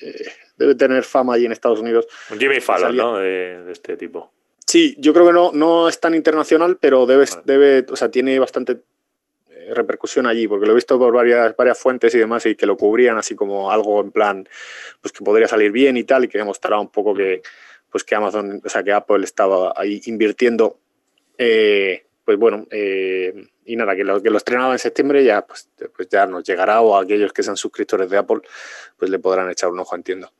Eh, 0.00 0.28
debe 0.56 0.76
tener 0.76 1.02
fama 1.02 1.34
allí 1.34 1.46
en 1.46 1.50
Estados 1.50 1.80
Unidos. 1.80 2.06
Un 2.30 2.38
Jimmy 2.38 2.60
Fallon, 2.60 2.96
¿no? 2.96 3.16
De, 3.16 3.72
este 3.72 3.96
tipo. 3.96 4.32
Sí, 4.64 4.94
yo 4.96 5.12
creo 5.12 5.26
que 5.26 5.32
no, 5.32 5.50
no 5.52 5.88
es 5.88 5.98
tan 5.98 6.14
internacional, 6.14 6.76
pero 6.80 7.04
debe, 7.04 7.24
debe, 7.44 7.84
o 7.90 7.96
sea, 7.96 8.10
tiene 8.10 8.38
bastante 8.38 8.82
repercusión 9.74 10.26
allí, 10.26 10.48
porque 10.48 10.66
lo 10.66 10.72
he 10.72 10.74
visto 10.74 10.98
por 10.98 11.12
varias, 11.12 11.56
varias 11.56 11.78
fuentes 11.78 12.14
y 12.14 12.18
demás, 12.18 12.46
y 12.46 12.54
que 12.54 12.66
lo 12.66 12.76
cubrían 12.76 13.18
así 13.18 13.34
como 13.34 13.70
algo 13.70 14.00
en 14.00 14.10
plan, 14.10 14.48
pues 15.00 15.12
que 15.12 15.24
podría 15.24 15.48
salir 15.48 15.72
bien 15.72 15.96
y 15.96 16.04
tal, 16.04 16.24
y 16.24 16.28
que 16.28 16.38
demostraba 16.38 16.80
un 16.80 16.90
poco 16.90 17.14
que, 17.14 17.42
pues 17.90 18.04
que 18.04 18.14
Amazon, 18.14 18.60
o 18.64 18.68
sea, 18.68 18.82
que 18.82 18.92
Apple 18.92 19.24
estaba 19.24 19.72
ahí 19.76 20.00
invirtiendo, 20.06 20.78
eh, 21.36 22.04
pues 22.24 22.38
bueno, 22.38 22.66
y 22.70 23.76
nada, 23.76 23.96
que 23.96 24.04
lo, 24.04 24.22
que 24.22 24.30
lo 24.30 24.36
estrenaba 24.38 24.72
en 24.72 24.78
septiembre 24.78 25.24
ya, 25.24 25.46
pues, 25.46 25.68
pues 25.94 26.08
ya 26.08 26.26
nos 26.26 26.44
llegará, 26.44 26.80
o 26.80 26.96
a 26.96 27.02
aquellos 27.02 27.32
que 27.32 27.42
sean 27.42 27.56
suscriptores 27.56 28.10
de 28.10 28.18
Apple, 28.18 28.40
pues 28.96 29.10
le 29.10 29.18
podrán 29.18 29.50
echar 29.50 29.70
un 29.70 29.78
ojo, 29.80 29.94
entiendo. 29.94 30.30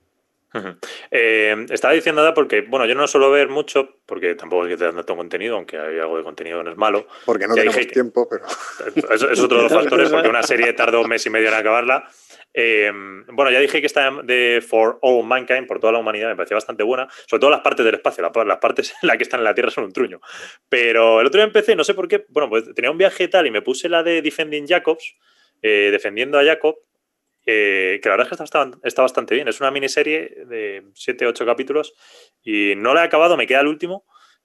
Eh, 1.10 1.66
estaba 1.70 1.94
diciendo 1.94 2.22
nada 2.22 2.34
porque, 2.34 2.62
bueno, 2.62 2.86
yo 2.86 2.94
no 2.94 3.06
suelo 3.06 3.30
ver 3.30 3.48
mucho, 3.48 4.00
porque 4.06 4.34
tampoco 4.34 4.64
es 4.64 4.70
que 4.70 4.76
te 4.76 4.84
dan 4.84 4.96
tanto 4.96 5.16
contenido, 5.16 5.56
aunque 5.56 5.78
hay 5.78 5.98
algo 5.98 6.16
de 6.16 6.24
contenido 6.24 6.62
no 6.62 6.70
es 6.70 6.76
malo. 6.76 7.06
Porque 7.24 7.46
no 7.46 7.54
tenemos 7.54 7.86
tiempo, 7.88 8.28
pero. 8.28 8.44
Es 9.14 9.40
otro 9.40 9.58
de 9.58 9.62
los 9.64 9.72
factores, 9.82 10.10
porque 10.10 10.28
una 10.28 10.42
serie 10.42 10.72
tardó 10.72 11.02
un 11.02 11.08
mes 11.08 11.24
y 11.26 11.30
medio 11.30 11.48
en 11.48 11.54
acabarla. 11.54 12.08
Eh, 12.54 12.90
bueno, 13.28 13.50
ya 13.50 13.60
dije 13.60 13.80
que 13.80 13.86
está 13.86 14.10
de 14.24 14.64
For 14.66 14.98
All 15.02 15.24
Mankind, 15.24 15.66
por 15.66 15.80
toda 15.80 15.92
la 15.92 15.98
humanidad, 15.98 16.28
me 16.28 16.36
parecía 16.36 16.56
bastante 16.56 16.82
buena, 16.82 17.06
sobre 17.26 17.40
todo 17.40 17.50
las 17.50 17.60
partes 17.60 17.84
del 17.84 17.94
espacio, 17.94 18.22
las, 18.22 18.58
partes 18.58 18.94
en 19.02 19.06
las 19.06 19.16
que 19.16 19.22
están 19.22 19.40
en 19.40 19.44
la 19.44 19.54
Tierra 19.54 19.70
son 19.70 19.84
un 19.84 19.92
truño. 19.92 20.20
Pero 20.68 21.20
el 21.20 21.26
otro 21.26 21.38
día 21.38 21.46
empecé, 21.46 21.76
no 21.76 21.84
sé 21.84 21.94
por 21.94 22.08
qué, 22.08 22.24
bueno, 22.30 22.48
pues 22.48 22.64
tenía 22.74 22.90
un 22.90 22.98
viaje 22.98 23.28
tal 23.28 23.46
y 23.46 23.50
me 23.50 23.62
puse 23.62 23.88
la 23.88 24.02
de 24.02 24.22
Defending 24.22 24.66
Jacobs, 24.66 25.14
eh, 25.62 25.90
defendiendo 25.92 26.38
a 26.38 26.44
Jacob, 26.44 26.76
que 27.48 28.08
la 28.08 28.10
verdad 28.10 28.28
es 28.30 28.36
que 28.36 28.44
está, 28.44 28.70
está, 28.82 29.02
bastante 29.02 29.34
bien. 29.34 29.48
Es 29.48 29.60
una 29.60 29.70
miniserie 29.70 30.44
de 30.46 30.84
7-8 30.92 31.46
capítulos 31.46 31.94
y 32.42 32.74
no 32.76 32.94
la 32.94 33.02
he 33.02 33.04
acabado, 33.06 33.36
me 33.36 33.46
queda 33.46 33.60
el 33.60 33.68
último, 33.68 34.04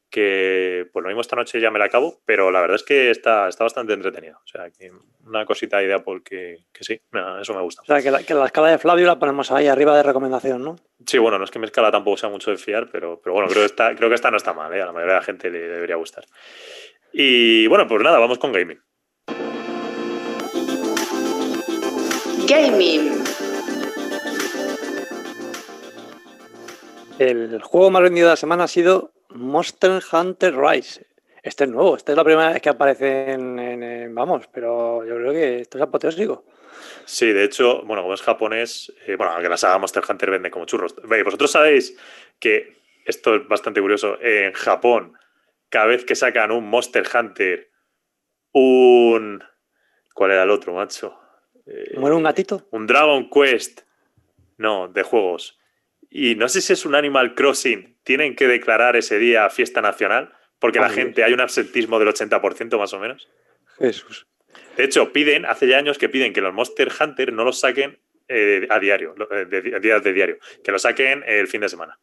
que 0.09 0.87
pues 0.93 1.03
lo 1.03 1.09
mismo 1.09 1.21
esta 1.21 1.35
noche 1.35 1.59
ya 1.59 1.71
me 1.71 1.79
la 1.79 1.85
acabo, 1.85 2.21
pero 2.25 2.51
la 2.51 2.61
verdad 2.61 2.75
es 2.75 2.83
que 2.83 3.09
está, 3.09 3.49
está 3.49 3.65
bastante 3.65 3.93
entretenido. 3.93 4.37
O 4.37 4.47
sea, 4.47 4.69
que 4.69 4.91
una 5.25 5.45
cosita 5.45 5.83
idea 5.83 5.99
porque 6.03 6.65
que 6.71 6.83
sí, 6.83 7.01
eso 7.41 7.53
me 7.53 7.61
gusta. 7.61 7.81
O 7.81 7.85
sea, 7.85 8.01
que 8.01 8.11
la, 8.11 8.23
que 8.23 8.33
la, 8.33 8.45
escala 8.45 8.69
de 8.69 8.77
Flavio 8.77 9.07
la 9.07 9.19
ponemos 9.19 9.51
ahí 9.51 9.67
arriba 9.67 9.97
de 9.97 10.03
recomendación, 10.03 10.63
¿no? 10.63 10.75
Sí, 11.05 11.17
bueno, 11.17 11.37
no 11.37 11.43
es 11.43 11.51
que 11.51 11.59
mi 11.59 11.65
escala 11.65 11.91
tampoco 11.91 12.17
sea 12.17 12.29
mucho 12.29 12.51
de 12.51 12.57
fiar, 12.57 12.89
pero, 12.89 13.19
pero 13.21 13.33
bueno, 13.33 13.49
creo 13.49 13.63
que, 13.63 13.65
esta, 13.65 13.95
creo 13.95 14.07
que 14.07 14.15
esta 14.15 14.31
no 14.31 14.37
está 14.37 14.53
mal, 14.53 14.73
¿eh? 14.73 14.81
a 14.81 14.85
la 14.85 14.93
mayoría 14.93 15.15
de 15.15 15.19
la 15.19 15.25
gente 15.25 15.49
le 15.49 15.59
debería 15.59 15.95
gustar. 15.95 16.23
Y 17.11 17.67
bueno, 17.67 17.87
pues 17.87 18.01
nada, 18.01 18.19
vamos 18.19 18.37
con 18.37 18.53
gaming. 18.53 18.79
Gaming. 22.47 23.23
El 27.19 27.62
juego 27.62 27.91
más 27.91 28.01
vendido 28.01 28.27
de 28.27 28.34
la 28.34 28.38
semana 28.38 28.65
ha 28.65 28.67
sido 28.67 29.13
Monster 29.29 30.01
Hunter 30.12 30.56
Rise. 30.56 31.06
Este 31.41 31.65
es 31.65 31.69
nuevo, 31.69 31.95
esta 31.95 32.12
es 32.12 32.17
la 32.17 32.23
primera 32.23 32.51
vez 32.51 32.62
que 32.62 32.69
aparece 32.69 33.32
en, 33.32 34.13
Vamos, 34.15 34.47
pero 34.51 35.06
yo 35.06 35.15
creo 35.15 35.32
que 35.32 35.62
esto 35.62 35.77
es 35.77 35.84
apoteósico. 35.84 36.45
Sí, 37.06 37.32
de 37.32 37.43
hecho, 37.43 37.84
bueno, 37.84 38.01
como 38.01 38.13
es 38.13 38.21
japonés, 38.21 38.93
eh, 39.08 39.15
bueno, 39.15 39.34
aunque 39.34 39.49
la 39.49 39.58
saga 39.58 39.77
Monster 39.77 40.03
Hunter 40.08 40.32
vende 40.32 40.51
como 40.51 40.65
churros. 40.65 40.95
Vosotros 41.25 41.51
sabéis 41.51 41.97
que 42.39 42.77
esto 43.06 43.36
es 43.36 43.47
bastante 43.47 43.82
curioso. 43.82 44.17
En 44.21 44.53
Japón, 44.53 45.17
cada 45.69 45.86
vez 45.86 46.06
que 46.06 46.15
sacan 46.15 46.51
un 46.51 46.67
Monster 46.67 47.03
Hunter, 47.13 47.69
un. 48.51 49.43
¿Cuál 50.13 50.32
era 50.32 50.43
el 50.43 50.51
otro, 50.51 50.73
macho? 50.73 51.22
Eh, 51.65 51.95
¿Muere 51.97 52.15
un 52.15 52.23
gatito? 52.23 52.67
Un 52.71 52.88
Dragon 52.88 53.30
Quest. 53.30 53.82
No, 54.58 54.88
de 54.88 55.04
juegos. 55.04 55.60
Y 56.10 56.36
no 56.36 56.47
sé 56.49 56.62
si 56.62 56.73
es 56.73 56.86
un 56.86 56.95
Animal 56.95 57.36
Crossing. 57.36 57.97
Tienen 58.04 58.36
que 58.36 58.47
declarar 58.47 58.95
ese 58.95 59.17
día 59.17 59.49
fiesta 59.49 59.82
nacional. 59.82 60.34
Porque 60.60 60.80
la 60.80 60.89
gente, 60.89 61.23
hay 61.23 61.34
un 61.34 61.41
absentismo 61.41 61.99
del 61.99 62.08
80% 62.08 62.78
más 62.78 62.93
o 62.93 62.99
menos. 62.99 63.28
Jesús. 63.80 64.28
De 64.78 64.86
hecho, 64.86 65.12
piden, 65.12 65.45
hace 65.45 65.67
ya 65.67 65.78
años 65.78 65.97
que 65.97 66.08
piden 66.08 66.32
que 66.32 66.41
los 66.41 66.54
Monster 66.54 66.89
Hunter 66.97 67.34
no 67.34 67.43
los 67.43 67.60
saquen 67.60 67.99
eh, 68.30 68.65
a 68.69 68.80
diario, 68.80 69.13
eh, 69.32 69.45
de, 69.45 69.80
días 69.80 70.04
de 70.04 70.13
diario, 70.13 70.38
que 70.63 70.71
los 70.71 70.84
saquen 70.84 71.23
el 71.28 71.47
fin 71.47 71.62
de 71.62 71.69
semana 71.69 71.99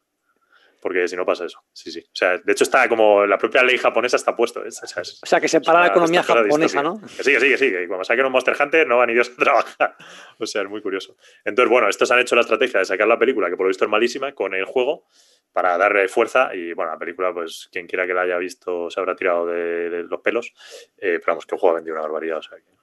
porque 0.81 1.07
si 1.07 1.15
no 1.15 1.25
pasa 1.25 1.45
eso. 1.45 1.63
Sí, 1.71 1.91
sí. 1.91 1.99
O 1.99 2.15
sea, 2.15 2.39
de 2.39 2.51
hecho 2.51 2.63
está 2.63 2.89
como 2.89 3.25
la 3.25 3.37
propia 3.37 3.63
ley 3.63 3.77
japonesa 3.77 4.17
está 4.17 4.35
puesto. 4.35 4.65
¿eh? 4.65 4.69
o 4.69 5.25
sea, 5.25 5.39
que 5.39 5.47
se 5.47 5.61
para 5.61 5.81
la 5.81 5.87
economía 5.87 6.23
japonesa, 6.23 6.81
¿no? 6.81 6.99
Que 6.99 7.23
sí, 7.23 7.31
que 7.31 7.39
sí, 7.39 7.49
que 7.49 7.57
sí. 7.57 7.71
Que 7.71 7.87
cuando 7.87 8.03
saquen 8.03 8.25
un 8.25 8.31
Monster 8.31 8.55
Hunter 8.59 8.87
no 8.87 8.97
va 8.97 9.05
ni 9.05 9.13
Dios 9.13 9.31
a 9.37 9.41
trabajar. 9.41 9.95
O 10.39 10.45
sea, 10.47 10.63
es 10.63 10.69
muy 10.69 10.81
curioso. 10.81 11.15
Entonces, 11.45 11.69
bueno, 11.69 11.87
estos 11.87 12.09
han 12.09 12.17
hecho 12.17 12.33
la 12.33 12.41
estrategia 12.41 12.79
de 12.79 12.85
sacar 12.85 13.07
la 13.07 13.19
película, 13.19 13.47
que 13.47 13.55
por 13.55 13.65
lo 13.65 13.67
visto 13.67 13.85
es 13.85 13.91
malísima, 13.91 14.31
con 14.33 14.55
el 14.55 14.65
juego 14.65 15.05
para 15.53 15.77
darle 15.77 16.07
fuerza 16.07 16.55
y 16.55 16.73
bueno, 16.73 16.93
la 16.93 16.97
película, 16.97 17.31
pues 17.31 17.69
quien 17.71 17.85
quiera 17.85 18.07
que 18.07 18.13
la 18.13 18.21
haya 18.21 18.37
visto 18.37 18.89
se 18.89 18.99
habrá 18.99 19.15
tirado 19.15 19.45
de, 19.45 20.05
los 20.09 20.21
pelos, 20.21 20.53
eh, 20.97 21.19
pero 21.19 21.33
vamos, 21.33 21.45
que 21.45 21.55
el 21.55 21.59
juego 21.59 21.75
ha 21.75 21.79
vendido 21.79 21.95
una 21.95 22.03
barbaridad, 22.03 22.37
o 22.37 22.41
sea 22.41 22.57
que 22.57 22.80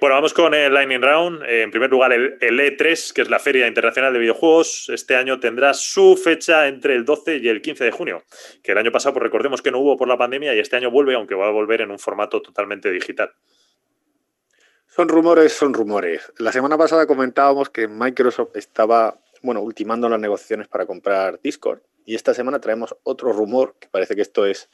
bueno, 0.00 0.14
vamos 0.16 0.34
con 0.34 0.54
el 0.54 0.72
Lightning 0.72 1.00
Round. 1.00 1.42
Eh, 1.44 1.62
en 1.62 1.70
primer 1.70 1.90
lugar, 1.90 2.12
el, 2.12 2.38
E3, 2.40 3.12
que 3.12 3.22
es 3.22 3.30
la 3.30 3.38
Feria 3.38 3.66
Internacional 3.66 4.12
de 4.12 4.18
Videojuegos. 4.18 4.90
Este 4.92 5.16
año 5.16 5.40
tendrá 5.40 5.74
su 5.74 6.16
fecha 6.16 6.68
entre 6.68 6.94
el 6.94 7.04
12 7.04 7.38
y 7.38 7.48
el 7.48 7.62
15 7.62 7.84
de 7.84 7.90
junio, 7.90 8.22
que 8.62 8.72
el 8.72 8.78
año 8.78 8.92
pasado, 8.92 9.14
pues 9.14 9.24
recordemos 9.24 9.62
que 9.62 9.70
no 9.70 9.78
hubo 9.78 9.96
por 9.96 10.08
la 10.08 10.18
pandemia 10.18 10.54
y 10.54 10.58
este 10.58 10.76
año 10.76 10.90
vuelve, 10.90 11.14
aunque 11.14 11.34
va 11.34 11.48
a 11.48 11.50
volver 11.50 11.80
en 11.80 11.90
un 11.90 11.98
formato 11.98 12.42
totalmente 12.42 12.90
digital. 12.90 13.32
Son 14.88 15.08
rumores, 15.08 15.52
son 15.52 15.74
rumores. 15.74 16.32
La 16.38 16.52
semana 16.52 16.78
pasada 16.78 17.06
comentábamos 17.06 17.68
que 17.68 17.86
Microsoft 17.86 18.56
estaba, 18.56 19.20
bueno, 19.42 19.60
ultimando 19.60 20.08
las 20.08 20.20
negociaciones 20.20 20.68
para 20.68 20.86
comprar 20.86 21.40
Discord. 21.42 21.80
Y 22.06 22.14
esta 22.14 22.32
semana 22.32 22.60
traemos 22.60 22.96
otro 23.02 23.32
rumor, 23.32 23.74
que 23.78 23.88
parece 23.88 24.14
que 24.14 24.22
esto 24.22 24.46
es 24.46 24.70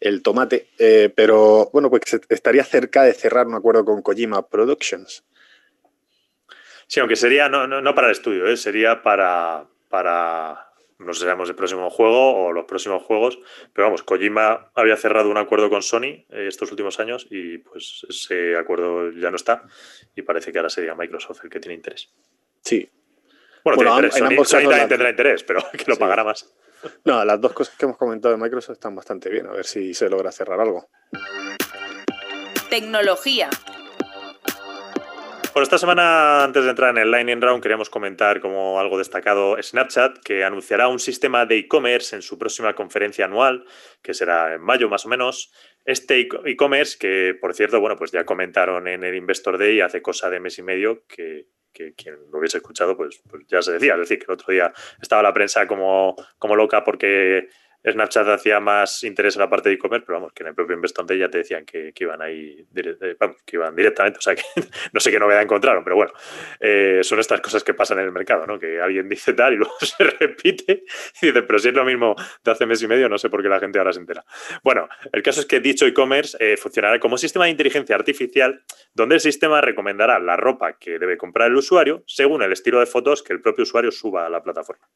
el 0.00 0.22
tomate, 0.22 0.68
eh, 0.78 1.12
pero 1.14 1.70
bueno, 1.72 1.90
pues 1.90 2.02
estaría 2.28 2.64
cerca 2.64 3.02
de 3.02 3.12
cerrar 3.12 3.46
un 3.46 3.54
acuerdo 3.54 3.84
con 3.84 4.02
Kojima 4.02 4.48
Productions. 4.48 5.24
Sí, 6.86 6.98
aunque 6.98 7.16
sería 7.16 7.48
no, 7.48 7.94
para 7.94 8.08
el 8.08 8.12
estudio, 8.12 8.48
¿eh? 8.48 8.56
sería 8.56 9.02
para, 9.02 9.66
para, 9.88 10.72
no 10.98 11.14
sé 11.14 11.24
si 11.24 11.30
el 11.30 11.54
próximo 11.54 11.88
juego 11.88 12.46
o 12.46 12.52
los 12.52 12.64
próximos 12.64 13.02
juegos, 13.04 13.38
pero 13.72 13.86
vamos, 13.86 14.02
Kojima 14.02 14.72
había 14.74 14.96
cerrado 14.96 15.30
un 15.30 15.36
acuerdo 15.36 15.70
con 15.70 15.82
Sony 15.82 16.24
eh, 16.30 16.46
estos 16.48 16.70
últimos 16.70 16.98
años 16.98 17.28
y 17.30 17.58
pues 17.58 18.04
ese 18.08 18.56
acuerdo 18.56 19.12
ya 19.12 19.30
no 19.30 19.36
está 19.36 19.64
y 20.16 20.22
parece 20.22 20.50
que 20.50 20.58
ahora 20.58 20.70
sería 20.70 20.94
Microsoft 20.94 21.44
el 21.44 21.50
que 21.50 21.60
tiene 21.60 21.74
interés. 21.74 22.10
Sí. 22.62 22.90
Bueno, 23.62 23.78
tiene 23.78 24.08
interés. 24.08 24.48
Sony, 24.48 24.62
también 24.62 24.88
tendrá 24.88 25.10
interés, 25.10 25.44
pero 25.44 25.60
que 25.72 25.84
lo 25.86 25.96
pagará 25.96 26.24
más. 26.24 26.52
No, 27.04 27.24
las 27.24 27.40
dos 27.40 27.52
cosas 27.52 27.76
que 27.76 27.84
hemos 27.84 27.96
comentado 27.96 28.34
de 28.34 28.40
Microsoft 28.40 28.74
están 28.74 28.94
bastante 28.94 29.28
bien, 29.28 29.46
a 29.46 29.52
ver 29.52 29.66
si 29.66 29.94
se 29.94 30.08
logra 30.08 30.32
cerrar 30.32 30.60
algo. 30.60 30.88
Tecnología. 32.68 33.50
Bueno, 35.52 35.64
esta 35.64 35.78
semana, 35.78 36.44
antes 36.44 36.62
de 36.62 36.70
entrar 36.70 36.90
en 36.90 36.98
el 36.98 37.10
Lightning 37.10 37.40
Round, 37.40 37.60
queríamos 37.60 37.90
comentar 37.90 38.40
como 38.40 38.78
algo 38.78 38.96
destacado 38.96 39.60
Snapchat, 39.60 40.18
que 40.18 40.44
anunciará 40.44 40.86
un 40.86 41.00
sistema 41.00 41.44
de 41.44 41.58
e-commerce 41.58 42.14
en 42.14 42.22
su 42.22 42.38
próxima 42.38 42.74
conferencia 42.74 43.24
anual, 43.24 43.64
que 44.00 44.14
será 44.14 44.54
en 44.54 44.60
mayo 44.60 44.88
más 44.88 45.06
o 45.06 45.08
menos. 45.08 45.50
Este 45.84 46.20
e-commerce, 46.20 46.96
que 46.96 47.34
por 47.40 47.52
cierto, 47.54 47.80
bueno, 47.80 47.96
pues 47.96 48.12
ya 48.12 48.24
comentaron 48.24 48.86
en 48.86 49.02
el 49.02 49.16
Investor 49.16 49.58
Day 49.58 49.80
hace 49.80 50.02
cosa 50.02 50.30
de 50.30 50.38
mes 50.38 50.56
y 50.58 50.62
medio, 50.62 51.04
que, 51.08 51.48
quien 51.72 52.16
lo 52.30 52.38
hubiese 52.38 52.58
escuchado, 52.58 52.96
pues, 52.96 53.22
pues, 53.28 53.44
ya 53.48 53.62
se 53.62 53.72
decía. 53.72 53.94
Es 53.94 54.00
decir, 54.00 54.18
que 54.18 54.26
el 54.26 54.32
otro 54.32 54.52
día 54.52 54.72
estaba 55.00 55.22
la 55.22 55.32
prensa 55.32 55.66
como, 55.66 56.16
como 56.38 56.56
loca 56.56 56.84
porque 56.84 57.48
Snapchat 57.84 58.28
hacía 58.28 58.60
más 58.60 59.02
interés 59.04 59.36
en 59.36 59.40
la 59.40 59.48
parte 59.48 59.68
de 59.68 59.76
e-commerce, 59.76 60.04
pero 60.06 60.18
vamos, 60.18 60.32
que 60.32 60.42
en 60.42 60.48
el 60.48 60.54
propio 60.54 60.76
Investor 60.76 61.06
ya 61.16 61.28
te 61.28 61.38
decían 61.38 61.64
que, 61.64 61.92
iban 61.98 62.20
ahí 62.20 62.66
eh, 62.74 63.16
que 63.44 63.56
iban 63.56 63.74
directamente, 63.74 64.18
o 64.18 64.22
sea 64.22 64.34
que 64.34 64.42
no 64.92 65.00
sé 65.00 65.10
qué 65.10 65.18
novedad 65.18 65.42
encontraron, 65.42 65.82
pero 65.82 65.96
bueno, 65.96 66.12
eh, 66.60 67.00
son 67.02 67.18
estas 67.20 67.40
cosas 67.40 67.64
que 67.64 67.74
pasan 67.74 67.98
en 67.98 68.06
el 68.06 68.12
mercado, 68.12 68.46
¿no? 68.46 68.58
Que 68.58 68.80
alguien 68.80 69.08
dice 69.08 69.32
tal 69.32 69.54
y 69.54 69.56
luego 69.58 69.74
se 69.80 70.04
repite 70.04 70.84
y 71.22 71.26
dice, 71.26 71.42
pero 71.42 71.58
si 71.58 71.68
es 71.68 71.74
lo 71.74 71.84
mismo 71.84 72.14
de 72.44 72.50
hace 72.50 72.66
mes 72.66 72.82
y 72.82 72.86
medio, 72.86 73.08
no 73.08 73.18
sé 73.18 73.30
por 73.30 73.42
qué 73.42 73.48
la 73.48 73.60
gente 73.60 73.78
ahora 73.78 73.92
se 73.92 74.00
entera. 74.00 74.24
Bueno, 74.62 74.88
el 75.12 75.22
caso 75.22 75.40
es 75.40 75.46
que 75.46 75.60
dicho 75.60 75.86
e-commerce 75.86 76.36
eh, 76.40 76.56
funcionará 76.56 76.98
como 77.00 77.16
sistema 77.16 77.46
de 77.46 77.52
inteligencia 77.52 77.96
artificial 77.96 78.62
donde 78.94 79.16
el 79.16 79.20
sistema 79.20 79.60
recomendará 79.60 80.18
la 80.18 80.36
ropa 80.36 80.74
que 80.78 80.98
debe 80.98 81.16
comprar 81.16 81.50
el 81.50 81.56
usuario 81.56 82.02
según 82.06 82.42
el 82.42 82.52
estilo 82.52 82.80
de 82.80 82.86
fotos 82.86 83.22
que 83.22 83.32
el 83.32 83.40
propio 83.40 83.62
usuario 83.62 83.90
suba 83.90 84.26
a 84.26 84.30
la 84.30 84.42
plataforma. 84.42 84.86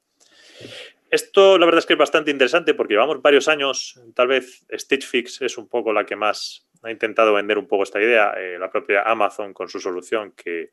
Esto 1.14 1.59
la 1.59 1.66
verdad 1.66 1.79
es 1.79 1.87
que 1.87 1.92
es 1.92 1.98
bastante 1.98 2.33
interesante 2.33 2.74
porque 2.74 2.94
llevamos 2.94 3.22
varios 3.22 3.46
años, 3.46 4.00
tal 4.16 4.27
vez 4.27 4.66
Stitch 4.72 5.07
Fix 5.07 5.42
es 5.42 5.57
un 5.57 5.68
poco 5.68 5.92
la 5.92 6.05
que 6.05 6.16
más 6.16 6.66
ha 6.83 6.90
intentado 6.90 7.33
vender 7.33 7.57
un 7.57 7.68
poco 7.68 7.85
esta 7.85 8.03
idea, 8.03 8.35
eh, 8.37 8.59
la 8.59 8.68
propia 8.68 9.03
Amazon 9.03 9.55
con 9.55 9.68
su 9.68 9.79
solución 9.79 10.33
que 10.33 10.72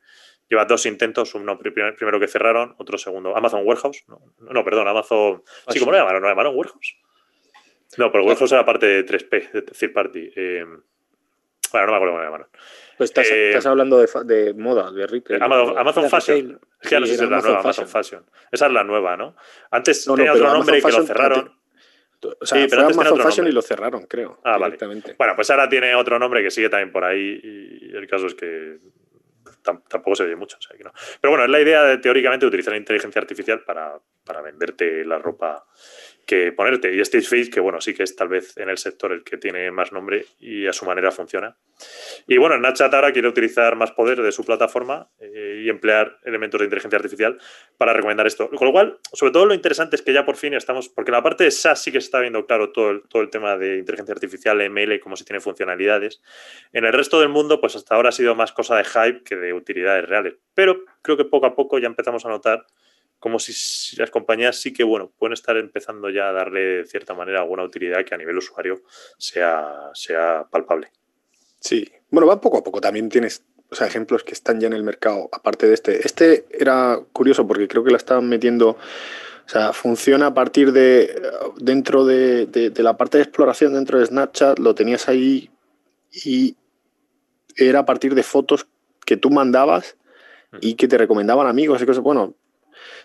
lleva 0.49 0.65
dos 0.65 0.88
intentos, 0.88 1.36
uno 1.36 1.60
primero 1.60 2.19
que 2.19 2.27
cerraron, 2.27 2.73
otro 2.80 2.97
segundo, 2.97 3.38
Amazon 3.38 3.62
Warehouse, 3.63 4.04
no, 4.39 4.63
perdón, 4.63 4.88
Amazon, 4.88 5.43
sí, 5.69 5.77
¿cómo 5.77 5.91
lo 5.91 5.99
llamaron? 5.99 6.23
¿No 6.23 6.30
llamaron 6.30 6.56
Warehouse? 6.56 6.97
No, 7.99 8.12
pero 8.12 8.23
Warehouse 8.23 8.51
era 8.51 8.65
parte 8.65 8.88
de 8.88 9.06
3P, 9.06 9.51
de 9.51 9.62
third 9.62 9.93
party. 9.93 10.32
Eh, 10.36 10.65
bueno, 11.71 11.86
no 11.86 11.91
me 11.91 11.97
acuerdo 11.97 12.13
cómo 12.13 12.17
lo 12.17 12.23
llamaron. 12.23 12.47
Pues 13.01 13.31
eh, 13.31 13.49
estás, 13.49 13.65
hablando 13.65 13.97
de, 13.97 14.53
moda, 14.53 14.91
de 14.91 15.07
retail. 15.07 15.41
Amazon, 15.41 16.07
Fashion. 16.07 16.59
Es 16.79 16.87
que 16.87 16.93
ya 16.93 16.99
no 16.99 17.07
sé 17.07 17.17
si 17.17 17.23
es 17.23 17.29
la 17.31 17.41
nueva, 17.41 17.59
Amazon 17.61 17.87
Fashion. 17.87 18.23
Esa 18.51 18.67
es 18.67 18.71
la 18.71 18.83
nueva, 18.83 19.17
¿no? 19.17 19.35
Antes 19.71 20.05
tenía 20.05 20.33
otro 20.33 20.53
nombre 20.53 20.77
y 20.77 20.81
que 20.83 20.91
lo 20.91 21.01
cerraron. 21.01 21.51
O 22.21 22.45
sea, 22.45 22.61
sí, 22.61 22.67
pero 22.69 22.83
antes 22.83 22.95
Amazon 22.95 23.19
Fashion 23.19 23.47
y 23.47 23.51
lo 23.53 23.63
cerraron, 23.63 24.05
creo. 24.05 24.39
Ah, 24.43 24.59
vale. 24.59 24.77
Bueno, 25.17 25.35
pues 25.35 25.49
ahora 25.49 25.67
tiene 25.67 25.95
otro 25.95 26.19
nombre 26.19 26.43
que 26.43 26.51
sigue 26.51 26.69
también 26.69 26.91
por 26.91 27.03
ahí 27.03 27.39
y 27.41 27.95
el 27.95 28.05
caso 28.05 28.27
es 28.27 28.35
que 28.35 28.77
tampoco 29.63 30.15
se 30.15 30.25
oye 30.25 30.35
mucho. 30.35 30.57
O 30.59 30.61
sea 30.61 30.77
que 30.77 30.83
no. 30.83 30.93
Pero 31.19 31.31
bueno, 31.31 31.45
es 31.45 31.49
la 31.49 31.59
idea 31.59 31.81
de, 31.81 31.97
teóricamente 31.97 32.45
de 32.45 32.49
utilizar 32.49 32.73
la 32.73 32.77
inteligencia 32.77 33.19
artificial 33.19 33.63
para, 33.63 33.99
para 34.23 34.41
venderte 34.41 35.03
la 35.05 35.17
ropa 35.17 35.65
que 36.25 36.51
ponerte. 36.51 36.93
Y 36.95 36.99
Stage 37.01 37.25
Face, 37.25 37.49
que 37.49 37.60
bueno, 37.60 37.81
sí 37.81 37.93
que 37.93 38.03
es 38.03 38.15
tal 38.15 38.29
vez 38.29 38.57
en 38.57 38.69
el 38.69 38.77
sector 38.77 39.12
el 39.12 39.23
que 39.23 39.38
tiene 39.38 39.71
más 39.71 39.91
nombre 39.91 40.25
y 40.39 40.67
a 40.67 40.73
su 40.73 40.86
manera 40.86 41.12
funciona. 41.12 41.57
Y 42.27 42.38
bueno, 42.38 42.57
Snapchat 42.57 42.93
ahora 42.93 43.12
quiere 43.12 43.27
utilizar 43.27 43.75
más 43.75 43.91
poder 43.91 44.21
de 44.21 44.31
su 44.31 44.43
plataforma 44.43 45.10
eh, 45.19 45.62
y 45.63 45.69
emplear 45.69 46.19
elementos 46.23 46.60
de 46.60 46.65
inteligencia 46.65 46.97
artificial 46.97 47.38
para 47.77 47.93
recomendar 47.93 48.27
esto. 48.27 48.49
Con 48.49 48.67
lo 48.67 48.71
cual, 48.71 48.99
sobre 49.12 49.31
todo 49.31 49.45
lo 49.45 49.53
interesante 49.53 49.95
es 49.95 50.01
que 50.01 50.13
ya 50.13 50.25
por 50.25 50.36
fin 50.36 50.53
estamos, 50.53 50.89
porque 50.89 51.12
en 51.12 51.15
la 51.15 51.23
parte 51.23 51.43
de 51.43 51.51
SaaS 51.51 51.81
sí 51.81 51.91
que 51.91 51.99
se 51.99 52.05
está 52.05 52.19
viendo 52.19 52.45
claro 52.45 52.71
todo 52.71 52.91
el, 52.91 53.03
todo 53.10 53.21
el 53.21 53.29
tema 53.29 53.57
de 53.57 53.77
inteligencia 53.77 54.13
artificial, 54.13 54.57
ML, 54.69 54.99
cómo 54.99 55.15
se 55.15 55.25
tiene 55.25 55.39
funcionalidades. 55.39 56.21
En 56.71 56.86
el 56.86 56.93
resto 56.93 57.19
del 57.19 57.29
mundo, 57.29 57.60
pues 57.60 57.75
hasta 57.75 57.95
ahora 57.95 58.10
ha 58.10 58.13
sido 58.13 58.36
más 58.36 58.51
cosa 58.51 58.75
de 58.75 58.84
hype 58.84 59.23
que 59.23 59.36
de 59.36 59.53
utilidades 59.53 60.07
reales. 60.07 60.36
Pero 60.53 60.84
creo 61.01 61.17
que 61.17 61.25
poco 61.25 61.45
a 61.45 61.55
poco 61.55 61.79
ya 61.79 61.88
empezamos 61.88 62.25
a 62.25 62.29
notar 62.29 62.65
como 63.21 63.38
si 63.38 63.95
las 63.97 64.10
compañías 64.10 64.57
sí 64.57 64.73
que, 64.73 64.84
bueno, 64.84 65.12
pueden 65.15 65.34
estar 65.34 65.55
empezando 65.55 66.10
ya 66.10 66.29
a 66.29 66.31
darle 66.31 66.60
de 66.60 66.86
cierta 66.88 67.13
manera 67.13 67.41
alguna 67.41 67.63
utilidad 67.63 68.03
que 68.03 68.15
a 68.15 68.17
nivel 68.17 68.36
usuario 68.36 68.81
sea, 69.19 69.91
sea 69.93 70.47
palpable. 70.49 70.91
Sí, 71.60 71.88
bueno, 72.10 72.25
va 72.25 72.41
poco 72.41 72.57
a 72.57 72.63
poco. 72.63 72.81
También 72.81 73.10
tienes 73.10 73.45
o 73.69 73.75
sea, 73.75 73.86
ejemplos 73.86 74.23
que 74.23 74.34
están 74.34 74.60
ya 74.60 74.65
en 74.65 74.73
el 74.73 74.81
mercado, 74.81 75.29
aparte 75.31 75.67
de 75.67 75.75
este. 75.75 76.03
Este 76.03 76.45
era 76.49 76.99
curioso 77.13 77.45
porque 77.45 77.67
creo 77.67 77.84
que 77.84 77.91
la 77.91 77.97
estaban 77.97 78.27
metiendo, 78.27 78.71
o 78.71 79.49
sea, 79.49 79.71
funciona 79.71 80.25
a 80.25 80.34
partir 80.34 80.71
de, 80.71 81.21
dentro 81.57 82.03
de, 82.03 82.47
de 82.47 82.84
la 82.84 82.97
parte 82.97 83.19
de 83.19 83.23
exploración 83.23 83.75
dentro 83.75 83.99
de 83.99 84.07
Snapchat, 84.07 84.57
lo 84.57 84.73
tenías 84.73 85.07
ahí 85.07 85.51
y 86.12 86.57
era 87.55 87.79
a 87.79 87.86
partir 87.86 88.15
de 88.15 88.23
fotos 88.23 88.65
que 89.05 89.15
tú 89.15 89.29
mandabas 89.29 89.95
y 90.60 90.73
que 90.73 90.88
te 90.88 90.97
recomendaban 90.97 91.47
amigos 91.47 91.81
y 91.81 91.86
cosas. 91.86 92.03
Bueno, 92.03 92.36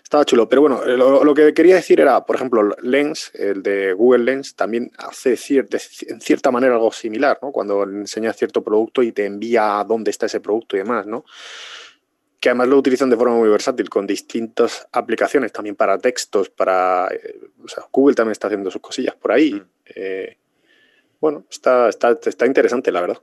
estaba 0.02 0.24
chulo, 0.24 0.48
pero 0.48 0.62
bueno, 0.62 0.84
lo, 0.84 1.34
que 1.34 1.52
quería 1.54 1.74
decir 1.74 2.00
era, 2.00 2.24
por 2.24 2.36
ejemplo, 2.36 2.74
Lens, 2.82 3.30
el 3.34 3.62
de 3.62 3.92
Google 3.92 4.24
Lens, 4.24 4.54
también 4.54 4.90
hace 4.98 5.36
en 5.40 6.20
cierta 6.20 6.50
manera 6.50 6.74
algo 6.74 6.92
similar, 6.92 7.38
¿no? 7.42 7.52
Cuando 7.52 7.82
enseñas 7.84 8.36
cierto 8.36 8.62
producto 8.62 9.02
y 9.02 9.12
te 9.12 9.26
envía 9.26 9.80
a 9.80 9.84
dónde 9.84 10.10
está 10.10 10.26
ese 10.26 10.40
producto 10.40 10.76
y 10.76 10.80
demás, 10.80 11.06
¿no? 11.06 11.24
Que 12.40 12.50
además 12.50 12.68
lo 12.68 12.78
utilizan 12.78 13.10
de 13.10 13.16
forma 13.16 13.36
muy 13.36 13.48
versátil, 13.48 13.88
con 13.88 14.06
distintas 14.06 14.86
aplicaciones, 14.92 15.52
también 15.52 15.76
para 15.76 15.98
textos, 15.98 16.50
para... 16.50 17.08
Eh, 17.08 17.40
o 17.64 17.68
sea, 17.68 17.84
Google 17.90 18.14
también 18.14 18.32
está 18.32 18.46
haciendo 18.46 18.70
sus 18.70 18.80
cosillas 18.80 19.14
por 19.16 19.32
ahí. 19.32 19.54
Mm. 19.54 19.68
Eh, 19.94 20.38
bueno, 21.20 21.44
está, 21.50 21.88
está, 21.88 22.16
está 22.24 22.46
interesante, 22.46 22.92
la 22.92 23.00
verdad. 23.00 23.20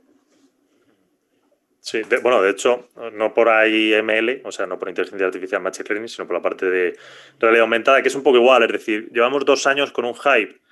Sí, 1.86 2.00
bueno, 2.22 2.40
de 2.40 2.48
hecho, 2.48 2.88
no 3.12 3.34
por 3.34 3.50
ahí 3.50 3.92
ML, 3.92 4.40
o 4.46 4.50
sea, 4.50 4.64
no 4.64 4.78
por 4.78 4.88
inteligencia 4.88 5.26
artificial 5.26 5.60
Machine 5.60 5.86
Learning, 5.86 6.08
sino 6.08 6.26
por 6.26 6.34
la 6.34 6.40
parte 6.40 6.70
de 6.70 6.96
realidad 7.38 7.64
aumentada, 7.64 8.00
que 8.00 8.08
es 8.08 8.14
un 8.14 8.22
poco 8.22 8.38
igual. 8.38 8.62
Es 8.62 8.72
decir, 8.72 9.10
llevamos 9.12 9.44
dos 9.44 9.66
años 9.66 9.92
con 9.92 10.06
un 10.06 10.14
hype 10.14 10.62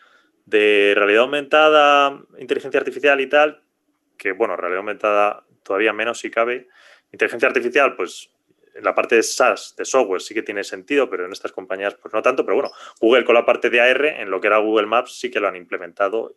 de 0.46 0.94
realidad 0.96 1.24
aumentada, 1.24 2.18
inteligencia 2.38 2.80
artificial 2.80 3.20
y 3.20 3.26
tal, 3.26 3.62
que 4.16 4.32
bueno, 4.32 4.56
realidad 4.56 4.78
aumentada 4.78 5.44
todavía 5.62 5.92
menos 5.92 6.18
si 6.18 6.30
cabe. 6.30 6.68
Inteligencia 7.12 7.46
artificial, 7.46 7.94
pues 7.94 8.30
en 8.74 8.82
la 8.82 8.94
parte 8.94 9.16
de 9.16 9.22
SaaS, 9.22 9.74
de 9.76 9.84
software, 9.84 10.22
sí 10.22 10.32
que 10.32 10.42
tiene 10.42 10.64
sentido, 10.64 11.10
pero 11.10 11.26
en 11.26 11.32
estas 11.32 11.52
compañías, 11.52 11.94
pues 11.96 12.14
no 12.14 12.22
tanto. 12.22 12.46
Pero 12.46 12.54
bueno, 12.54 12.70
Google 13.02 13.26
con 13.26 13.34
la 13.34 13.44
parte 13.44 13.68
de 13.68 13.82
AR, 13.82 14.06
en 14.06 14.30
lo 14.30 14.40
que 14.40 14.46
era 14.46 14.56
Google 14.56 14.86
Maps, 14.86 15.18
sí 15.20 15.30
que 15.30 15.40
lo 15.40 15.48
han 15.48 15.56
implementado 15.56 16.36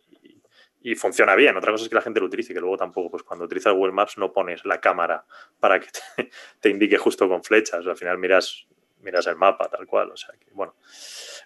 y 0.86 0.94
funciona 0.94 1.34
bien. 1.34 1.56
Otra 1.56 1.72
cosa 1.72 1.82
es 1.82 1.88
que 1.88 1.96
la 1.96 2.00
gente 2.00 2.20
lo 2.20 2.26
utilice, 2.26 2.54
que 2.54 2.60
luego 2.60 2.76
tampoco, 2.76 3.10
pues 3.10 3.24
cuando 3.24 3.44
utilizas 3.44 3.74
Google 3.74 3.92
Maps 3.92 4.18
no 4.18 4.32
pones 4.32 4.64
la 4.64 4.80
cámara 4.80 5.24
para 5.58 5.80
que 5.80 5.88
te, 6.60 6.68
indique 6.68 6.96
justo 6.96 7.28
con 7.28 7.42
flechas. 7.42 7.84
al 7.84 7.96
final 7.96 8.18
miras, 8.18 8.68
miras 9.00 9.26
el 9.26 9.34
mapa 9.34 9.68
tal 9.68 9.84
cual. 9.84 10.12
O 10.12 10.16
sea 10.16 10.32
que, 10.38 10.46
bueno. 10.52 10.76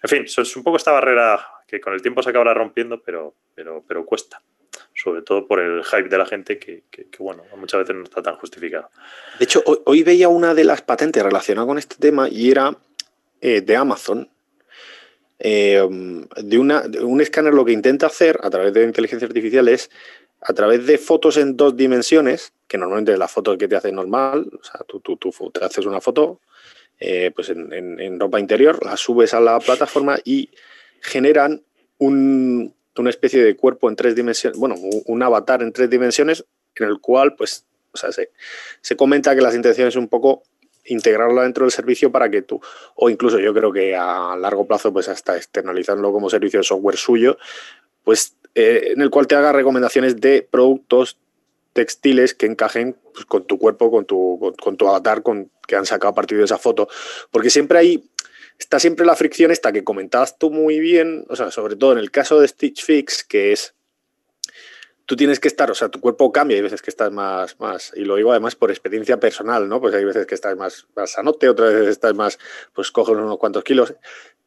En 0.03 0.09
fin, 0.09 0.25
es 0.25 0.55
un 0.55 0.63
poco 0.63 0.77
esta 0.77 0.91
barrera 0.91 1.43
que 1.67 1.81
con 1.81 1.93
el 1.93 2.03
tiempo 2.03 2.21
se 2.21 2.29
acabará 2.29 2.53
rompiendo, 2.53 3.01
pero, 3.01 3.33
pero, 3.55 3.83
pero 3.87 4.05
cuesta. 4.05 4.43
Sobre 4.93 5.23
todo 5.23 5.47
por 5.47 5.59
el 5.59 5.83
hype 5.85 6.07
de 6.07 6.17
la 6.19 6.27
gente 6.27 6.59
que, 6.59 6.83
bueno, 7.17 7.43
muchas 7.57 7.79
veces 7.79 7.95
no 7.95 8.03
está 8.03 8.21
tan 8.21 8.35
justificado. 8.35 8.91
De 9.39 9.45
hecho, 9.45 9.63
hoy, 9.65 10.03
veía 10.03 10.29
una 10.29 10.53
de 10.53 10.65
las 10.65 10.83
patentes 10.83 11.23
relacionadas 11.23 11.67
con 11.67 11.79
este 11.79 11.95
tema 11.95 12.29
y 12.29 12.51
era 12.51 12.77
eh, 13.41 13.61
de 13.61 13.75
Amazon, 13.75 14.29
eh, 15.43 15.81
de, 16.43 16.59
una, 16.59 16.83
un 17.01 17.19
escáner 17.19 17.55
lo 17.55 17.65
que 17.65 17.71
intenta 17.71 18.05
hacer 18.05 18.39
a 18.43 18.51
través 18.51 18.73
de 18.73 18.83
inteligencia 18.83 19.27
artificial 19.27 19.67
es 19.69 19.89
a 20.39 20.53
través 20.53 20.85
de 20.85 20.99
fotos 20.99 21.37
en 21.37 21.57
dos 21.57 21.75
dimensiones, 21.75 22.53
que 22.67 22.77
normalmente 22.77 23.13
es 23.13 23.17
la 23.17 23.27
foto 23.27 23.57
que 23.57 23.67
te 23.67 23.75
hace 23.75 23.91
normal, 23.91 24.51
o 24.53 24.63
sea, 24.63 24.81
tú, 24.87 24.99
tú, 24.99 25.17
te 25.51 25.65
haces 25.65 25.85
una 25.87 25.99
foto 25.99 26.41
eh, 26.99 27.31
pues 27.33 27.49
en, 27.49 28.19
ropa 28.19 28.39
interior, 28.39 28.85
la 28.85 28.95
subes 28.97 29.33
a 29.33 29.39
la 29.39 29.59
plataforma 29.59 30.19
y 30.23 30.49
generan 31.01 31.63
un, 31.97 32.75
una 32.97 33.09
especie 33.09 33.43
de 33.43 33.55
cuerpo 33.55 33.89
en 33.89 33.95
tres 33.95 34.13
dimensiones, 34.13 34.59
bueno, 34.59 34.75
un 34.77 35.23
avatar 35.23 35.63
en 35.63 35.73
tres 35.73 35.89
dimensiones 35.89 36.45
en 36.75 36.87
el 36.87 36.99
cual 36.99 37.35
pues 37.35 37.65
o 37.93 37.97
sea, 37.97 38.11
se, 38.11 38.29
se 38.81 38.95
comenta 38.95 39.33
que 39.35 39.41
las 39.41 39.55
intenciones 39.55 39.95
un 39.95 40.07
poco 40.07 40.43
integrarlo 40.85 41.41
dentro 41.41 41.65
del 41.65 41.71
servicio 41.71 42.11
para 42.11 42.29
que 42.29 42.41
tú, 42.41 42.61
o 42.95 43.09
incluso 43.09 43.39
yo 43.39 43.53
creo 43.53 43.71
que 43.71 43.95
a 43.95 44.35
largo 44.35 44.65
plazo, 44.65 44.91
pues 44.91 45.07
hasta 45.07 45.37
externalizarlo 45.37 46.11
como 46.11 46.29
servicio 46.29 46.59
de 46.59 46.63
software 46.63 46.97
suyo, 46.97 47.37
pues 48.03 48.35
eh, 48.55 48.93
en 48.95 49.01
el 49.01 49.09
cual 49.09 49.27
te 49.27 49.35
haga 49.35 49.51
recomendaciones 49.51 50.19
de 50.19 50.47
productos 50.49 51.17
textiles 51.73 52.33
que 52.33 52.45
encajen 52.45 52.95
pues, 53.13 53.25
con 53.25 53.45
tu 53.45 53.57
cuerpo, 53.57 53.91
con 53.91 54.05
tu, 54.05 54.53
con, 54.61 54.77
tu 54.77 54.87
avatar 54.87 55.23
con, 55.23 55.49
que 55.67 55.75
han 55.75 55.85
sacado 55.85 56.11
a 56.11 56.15
partir 56.15 56.37
de 56.37 56.45
esa 56.45 56.57
foto. 56.57 56.89
Porque 57.31 57.49
siempre 57.49 57.79
hay, 57.79 58.09
está 58.59 58.79
siempre 58.79 59.05
la 59.05 59.15
fricción 59.15 59.51
esta 59.51 59.71
que 59.71 59.83
comentabas 59.83 60.37
tú 60.37 60.51
muy 60.51 60.79
bien, 60.79 61.25
o 61.29 61.35
sea, 61.35 61.51
sobre 61.51 61.75
todo 61.75 61.93
en 61.93 61.99
el 61.99 62.11
caso 62.11 62.39
de 62.39 62.47
Stitch 62.47 62.83
Fix, 62.83 63.23
que 63.23 63.53
es 63.53 63.73
tú 65.11 65.17
tienes 65.17 65.41
que 65.41 65.49
estar, 65.49 65.69
o 65.69 65.75
sea, 65.75 65.89
tu 65.89 65.99
cuerpo 65.99 66.31
cambia, 66.31 66.55
hay 66.55 66.61
veces 66.61 66.81
que 66.81 66.89
estás 66.89 67.11
más, 67.11 67.59
más, 67.59 67.91
y 67.97 68.05
lo 68.05 68.15
digo 68.15 68.31
además 68.31 68.55
por 68.55 68.71
experiencia 68.71 69.19
personal, 69.19 69.67
¿no? 69.67 69.81
Pues 69.81 69.93
hay 69.93 70.05
veces 70.05 70.25
que 70.25 70.35
estás 70.35 70.55
más, 70.55 70.87
más 70.95 71.11
sanote, 71.11 71.49
otras 71.49 71.73
veces 71.73 71.89
estás 71.89 72.15
más, 72.15 72.39
pues 72.71 72.91
coges 72.91 73.17
unos 73.17 73.37
cuantos 73.37 73.65
kilos. 73.65 73.93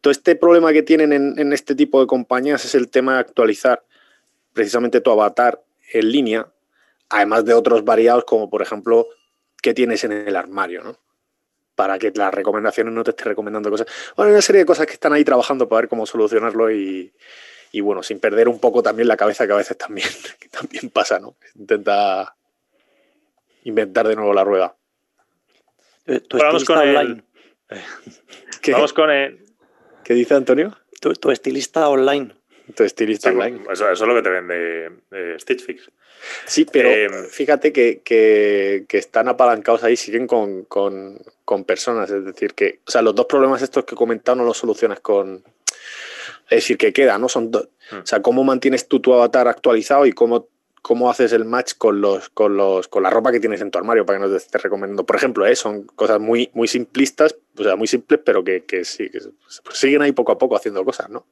Todo 0.00 0.11
este 0.11 0.37
problema 0.37 0.72
que 0.72 0.83
tienen 0.83 1.12
en, 1.12 1.53
este 1.53 1.74
tipo 1.74 2.00
de 2.00 2.07
compañías 2.07 2.64
es 2.64 2.74
el 2.74 2.88
tema 2.88 3.12
de 3.12 3.18
actualizar 3.18 3.85
precisamente 4.55 5.03
tu 5.03 5.11
avatar 5.11 5.62
en 5.92 6.11
línea, 6.11 6.48
además 7.11 7.44
de 7.44 7.53
otros 7.53 7.85
variados 7.85 8.24
como 8.24 8.48
por 8.48 8.62
ejemplo 8.62 9.09
que 9.61 9.74
tienes 9.74 10.03
en 10.05 10.12
el 10.12 10.35
armario, 10.35 10.83
¿no? 10.83 10.98
Para 11.74 11.98
que 11.98 12.11
las 12.14 12.33
recomendaciones 12.33 12.94
no 12.94 13.05
te 13.05 13.11
estén 13.11 13.27
recomendando 13.27 13.68
cosas. 13.70 13.87
Bueno, 14.16 14.29
hay 14.29 14.33
una 14.33 14.40
serie 14.40 14.61
de 14.61 14.66
cosas 14.66 14.87
que 14.87 14.94
están 14.94 15.12
ahí 15.12 15.24
trabajando 15.24 15.68
para 15.68 15.83
ver 15.83 15.88
cómo 15.90 16.07
solucionarlo 16.07 16.70
y, 16.70 17.12
y 17.76 17.80
bueno, 17.80 18.02
sin 18.02 18.20
perder 18.20 18.48
un 18.48 18.60
poco 18.60 18.82
también 18.82 19.08
la 19.08 19.16
cabeza 19.16 19.46
que 19.46 19.52
a 19.52 19.56
veces 19.56 19.76
también, 19.76 20.06
que 20.40 20.48
también 20.48 20.90
pasa, 20.90 21.18
¿no? 21.18 21.37
Intenta 21.56 22.37
inventar 23.64 24.06
de 24.08 24.14
nuevo 24.16 24.32
la 24.32 24.44
rueda. 24.44 24.76
Tu, 26.04 26.37
Vamos 26.38 26.62
estilista 26.62 26.74
con 26.74 26.82
el- 26.88 26.96
online. 26.96 27.24
¿Qué, 28.62 28.72
Vamos 28.72 28.92
con 28.92 29.10
el... 29.10 29.44
¿Qué 30.04 30.14
dice 30.14 30.34
Antonio? 30.34 30.76
Tu, 31.00 31.12
tu 31.14 31.30
estilista 31.30 31.88
online. 31.88 32.34
Tu 32.76 32.82
estilista 32.84 33.30
Sí, 33.30 33.37
online. 33.37 33.62
eso, 33.72 33.90
eso 33.90 34.04
es 34.04 34.08
lo 34.08 34.14
que 34.14 34.22
te 34.22 34.30
vende 34.30 34.90
eh, 35.10 35.37
Stitch 35.38 35.64
Fix. 35.64 35.90
Sí, 36.46 36.66
pero 36.70 36.88
Eh, 36.90 37.08
fíjate 37.30 37.72
que, 37.72 38.02
que- 38.02 38.84
que 38.88 38.98
están 38.98 39.28
apalancados 39.28 39.82
ahí, 39.84 39.96
siguen 39.96 40.26
con, 40.26 40.64
con- 40.64 41.18
con 41.44 41.64
personas. 41.64 42.10
Es 42.10 42.24
decir, 42.24 42.54
que, 42.54 42.80
o 42.87 42.90
sea, 42.90 43.02
los 43.02 43.14
dos 43.14 43.26
problemas 43.26 43.62
estos 43.62 43.84
que 43.84 43.94
he 43.94 43.98
comentado 43.98 44.37
no 44.37 44.44
los 44.44 44.56
solucionas 44.58 45.00
con. 45.00 45.42
Es 46.50 46.59
decir, 46.59 46.78
que 46.78 46.92
queda, 46.92 47.18
¿no? 47.18 47.28
Son 47.28 47.50
dos. 47.50 47.68
Hmm. 47.90 47.98
O 47.98 48.07
sea, 48.07 48.22
cómo 48.22 48.44
mantienes 48.44 48.88
tú 48.88 49.00
tu 49.00 49.12
avatar 49.14 49.48
actualizado 49.48 50.07
y 50.07 50.12
cómo, 50.12 50.48
cómo 50.83 51.11
haces 51.11 51.33
el 51.33 51.44
match 51.44 51.72
con 51.78 52.00
los, 52.00 52.28
con 52.28 52.57
los, 52.57 52.88
con 52.88 53.02
la 53.02 53.11
ropa 53.11 53.33
que 53.33 53.40
tienes 53.40 53.61
en 53.61 53.70
tu 53.70 53.78
armario 53.78 54.04
para 54.04 54.18
que 54.18 54.26
no 54.26 54.30
te 54.30 54.37
estés 54.37 54.62
recomendando. 54.62 55.04
Por 55.04 55.16
ejemplo, 55.16 55.46
¿eh? 55.46 55.57
son 55.57 55.85
cosas 55.85 56.20
muy, 56.20 56.50
muy 56.52 56.68
simplistas, 56.68 57.35
o 57.59 57.62
sea, 57.62 57.76
muy 57.76 57.87
simples, 57.87 58.20
pero 58.24 58.44
que, 58.44 58.64
que 58.64 58.85
sí, 58.85 59.09
que 59.09 59.20
pues 59.62 59.78
siguen 59.78 60.02
ahí 60.02 60.12
poco 60.12 60.33
a 60.33 60.38
poco 60.38 60.57
haciendo 60.57 60.85
cosas, 60.85 61.09
¿no? 61.09 61.26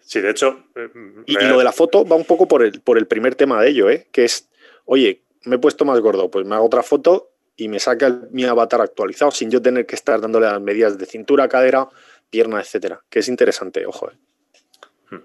Sí, 0.00 0.20
de 0.20 0.30
hecho... 0.30 0.64
eh, 0.74 0.88
Y, 1.26 1.38
y 1.38 1.44
lo 1.46 1.58
de 1.58 1.64
la 1.64 1.72
foto 1.72 2.04
va 2.04 2.16
un 2.16 2.24
poco 2.24 2.48
por 2.48 2.62
el, 2.62 2.80
por 2.80 2.98
el 2.98 3.06
primer 3.06 3.34
tema 3.34 3.60
de 3.62 3.68
ello, 3.68 3.90
¿eh? 3.90 4.08
que 4.10 4.24
es, 4.24 4.48
oye, 4.86 5.22
me 5.44 5.56
he 5.56 5.58
puesto 5.58 5.84
más 5.84 6.00
gordo, 6.00 6.30
pues 6.30 6.46
me 6.46 6.54
hago 6.54 6.66
otra 6.66 6.82
foto 6.82 7.30
y 7.56 7.68
me 7.68 7.78
saca 7.78 8.20
mi 8.30 8.44
avatar 8.44 8.80
actualizado 8.80 9.30
sin 9.30 9.50
yo 9.50 9.60
tener 9.60 9.84
que 9.84 9.94
estar 9.94 10.20
dándole 10.20 10.46
las 10.46 10.60
medidas 10.60 10.96
de 10.98 11.06
cintura, 11.06 11.48
cadera, 11.48 11.88
pierna, 12.30 12.60
etcétera. 12.60 13.02
Que 13.10 13.18
es 13.18 13.28
interesante, 13.28 13.84
ojo. 13.86 14.10
¿eh? 14.10 15.18